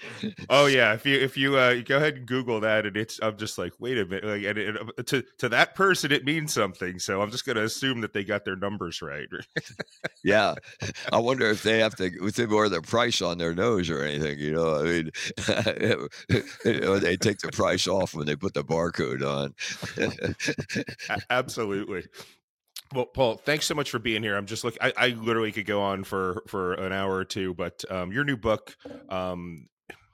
oh 0.49 0.67
yeah, 0.67 0.95
if 0.95 1.05
you 1.05 1.19
if 1.19 1.37
you 1.37 1.57
uh, 1.57 1.83
go 1.85 1.99
ahead 1.99 2.17
and 2.17 2.27
Google 2.27 2.61
that, 2.61 2.87
and 2.87 2.97
it's 2.97 3.21
I'm 3.23 3.37
just 3.37 3.59
like, 3.59 3.75
wait 3.79 3.99
a 3.99 4.07
minute, 4.07 4.25
like, 4.25 4.45
and 4.45 4.59
it, 4.59 4.77
uh, 4.77 5.03
to 5.03 5.23
to 5.39 5.49
that 5.51 5.75
person 5.75 6.13
it 6.13 6.25
means 6.25 6.53
something. 6.53 6.99
So 6.99 7.21
I'm 7.21 7.31
just 7.31 7.45
going 7.45 7.57
to 7.57 7.65
assume 7.65 8.01
that 8.01 8.15
they 8.15 8.25
got 8.25 8.47
their 8.47 8.57
numbers 8.57 9.03
right. 9.03 9.29
yeah, 10.25 10.55
I 11.13 11.19
wonder 11.19 11.51
if 11.51 11.63
they 11.63 11.81
have 11.81 11.95
to 11.97 12.07
if 12.07 12.37
they 12.37 12.47
wear 12.47 12.71
the 12.71 12.81
price 12.81 13.21
on 13.21 13.37
their 13.37 13.55
nose 13.55 13.91
or 13.91 14.03
anything. 14.03 14.39
You 14.39 14.53
know, 14.53 14.81
I 14.81 14.83
mean, 14.85 15.11
they 16.65 17.17
take 17.17 17.39
the 17.39 17.51
price 17.53 17.87
off 17.87 18.15
when 18.15 18.27
they 18.27 18.37
put 18.37 18.55
the 18.55 18.65
barcode 18.65 19.23
on. 19.23 19.55
Absolutely. 21.31 22.05
Well, 22.95 23.07
Paul, 23.07 23.37
thanks 23.37 23.67
so 23.67 23.75
much 23.75 23.91
for 23.91 23.99
being 23.99 24.23
here. 24.23 24.37
I'm 24.37 24.47
just 24.47 24.65
looking. 24.65 24.79
I, 24.83 24.93
I 24.97 25.09
literally 25.09 25.53
could 25.53 25.67
go 25.67 25.81
on 25.81 26.05
for 26.05 26.43
for 26.47 26.75
an 26.75 26.93
hour 26.93 27.15
or 27.15 27.25
two, 27.25 27.55
but 27.55 27.85
um, 27.91 28.13
your 28.13 28.25
new 28.25 28.37
book. 28.37 28.77
Um, 29.09 29.69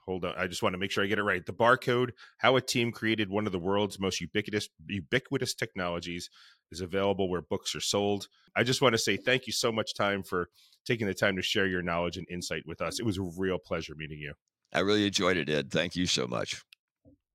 hold 0.05 0.23
on, 0.23 0.33
I 0.37 0.47
just 0.47 0.63
want 0.63 0.73
to 0.73 0.79
make 0.79 0.89
sure 0.89 1.03
I 1.03 1.07
get 1.07 1.19
it 1.19 1.23
right. 1.23 1.45
The 1.45 1.53
barcode: 1.53 2.11
How 2.37 2.55
a 2.55 2.61
Team 2.61 2.91
Created 2.91 3.29
One 3.29 3.45
of 3.45 3.51
the 3.51 3.59
World's 3.59 3.99
Most 3.99 4.21
Ubiquitous 4.21 4.69
Ubiquitous 4.87 5.53
Technologies 5.55 6.29
is 6.71 6.81
available 6.81 7.29
where 7.29 7.41
books 7.41 7.75
are 7.75 7.81
sold. 7.81 8.27
I 8.55 8.63
just 8.63 8.81
want 8.81 8.93
to 8.93 8.99
say 8.99 9.17
thank 9.17 9.45
you 9.45 9.53
so 9.53 9.71
much, 9.71 9.93
time 9.93 10.23
for 10.23 10.49
taking 10.85 11.07
the 11.07 11.13
time 11.13 11.35
to 11.35 11.41
share 11.41 11.67
your 11.67 11.81
knowledge 11.81 12.17
and 12.17 12.27
insight 12.29 12.63
with 12.65 12.81
us. 12.81 12.99
It 12.99 13.05
was 13.05 13.17
a 13.17 13.29
real 13.37 13.57
pleasure 13.57 13.93
meeting 13.97 14.19
you. 14.19 14.33
I 14.71 14.79
really 14.79 15.05
enjoyed 15.05 15.37
it, 15.37 15.49
Ed. 15.49 15.71
Thank 15.71 15.95
you 15.95 16.05
so 16.05 16.27
much. 16.27 16.63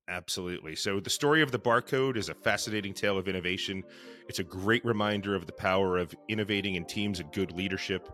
Absolutely. 0.07 0.75
So, 0.75 0.99
the 0.99 1.09
story 1.09 1.41
of 1.41 1.51
the 1.51 1.59
barcode 1.59 2.15
is 2.15 2.29
a 2.29 2.35
fascinating 2.35 2.93
tale 2.93 3.17
of 3.17 3.27
innovation. 3.27 3.83
It's 4.29 4.39
a 4.39 4.43
great 4.43 4.85
reminder 4.85 5.35
of 5.35 5.47
the 5.47 5.53
power 5.53 5.97
of 5.97 6.13
innovating 6.29 6.75
in 6.75 6.85
teams 6.85 7.19
and 7.19 7.31
good 7.31 7.51
leadership. 7.51 8.07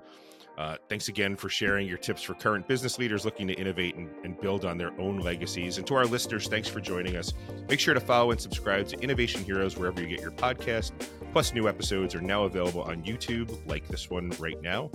Uh, 0.58 0.76
thanks 0.89 1.08
again 1.08 1.36
for 1.36 1.49
sharing 1.49 1.88
your 1.88 1.97
tips 1.97 2.22
for 2.22 2.34
current 2.34 2.68
business 2.68 2.99
leaders 2.99 3.26
looking 3.26 3.47
to 3.47 3.54
innovate 3.54 3.95
and, 3.95 4.10
and, 4.24 4.39
build 4.41 4.66
on 4.66 4.78
their 4.78 4.91
own 4.99 5.20
legacies. 5.20 5.78
And 5.78 5.88
to 5.88 5.95
our 5.95 6.06
listeners, 6.06 6.47
thanks 6.47 6.68
for 6.68 6.82
joining 6.82 7.16
us. 7.16 7.34
Make 7.70 7.80
sure 7.80 7.93
to 7.93 7.99
follow 7.99 8.32
and 8.32 8.39
subscribe 8.39 8.88
to 8.89 8.99
Innovation 8.99 9.43
Heroes 9.43 9.78
wherever 9.78 10.02
you 10.02 10.08
get 10.08 10.20
your 10.20 10.32
podcast. 10.32 10.91
Plus, 11.32 11.54
new 11.54 11.68
episodes 11.68 12.14
are 12.14 12.22
now 12.22 12.43
available 12.43 12.82
on 12.82 13.02
YouTube, 13.04 13.58
like 13.68 13.88
this 13.88 14.10
one 14.10 14.32
right 14.39 14.62
now. 14.62 14.91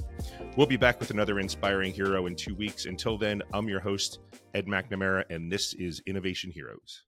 We'll 0.57 0.67
be 0.67 0.77
back 0.77 1.01
with 1.01 1.11
another 1.11 1.41
inspiring 1.41 1.93
hero 1.93 2.27
in 2.27 2.37
two 2.37 2.55
weeks. 2.55 2.85
Until 2.85 3.17
then, 3.17 3.43
I'm 3.55 3.69
your 3.69 3.81
host, 3.81 4.21
Ed 4.55 4.67
McNamara, 4.67 5.25
and 5.31 5.51
this 5.51 5.73
is 5.75 6.03
Innovation 6.07 6.51
Heroes. 6.51 7.05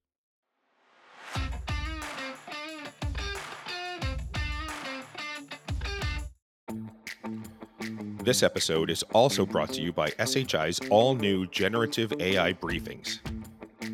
This 8.29 8.43
episode 8.43 8.91
is 8.91 9.03
also 9.15 9.47
brought 9.47 9.73
to 9.73 9.81
you 9.81 9.91
by 9.91 10.11
SHI's 10.23 10.81
all 10.91 11.15
new 11.15 11.47
generative 11.47 12.13
AI 12.21 12.53
briefings. 12.53 13.21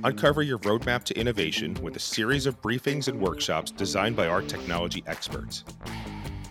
Uncover 0.03 0.43
your 0.43 0.59
roadmap 0.59 1.05
to 1.05 1.17
innovation 1.17 1.73
with 1.75 1.95
a 1.95 2.01
series 2.01 2.45
of 2.47 2.61
briefings 2.61 3.07
and 3.07 3.21
workshops 3.21 3.71
designed 3.71 4.17
by 4.17 4.27
our 4.27 4.43
technology 4.43 5.05
experts. 5.07 5.63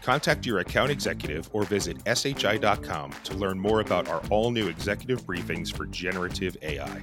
Contact 0.02 0.46
your 0.46 0.60
account 0.60 0.92
executive 0.92 1.50
or 1.52 1.64
visit 1.64 1.98
shi.com 2.08 3.12
to 3.26 3.36
learn 3.36 3.60
more 3.60 3.82
about 3.82 4.08
our 4.08 4.22
all 4.30 4.50
new 4.50 4.70
executive 4.70 5.22
briefings 5.26 5.70
for 5.70 5.86
generative 5.86 6.56
AI. 6.62 7.02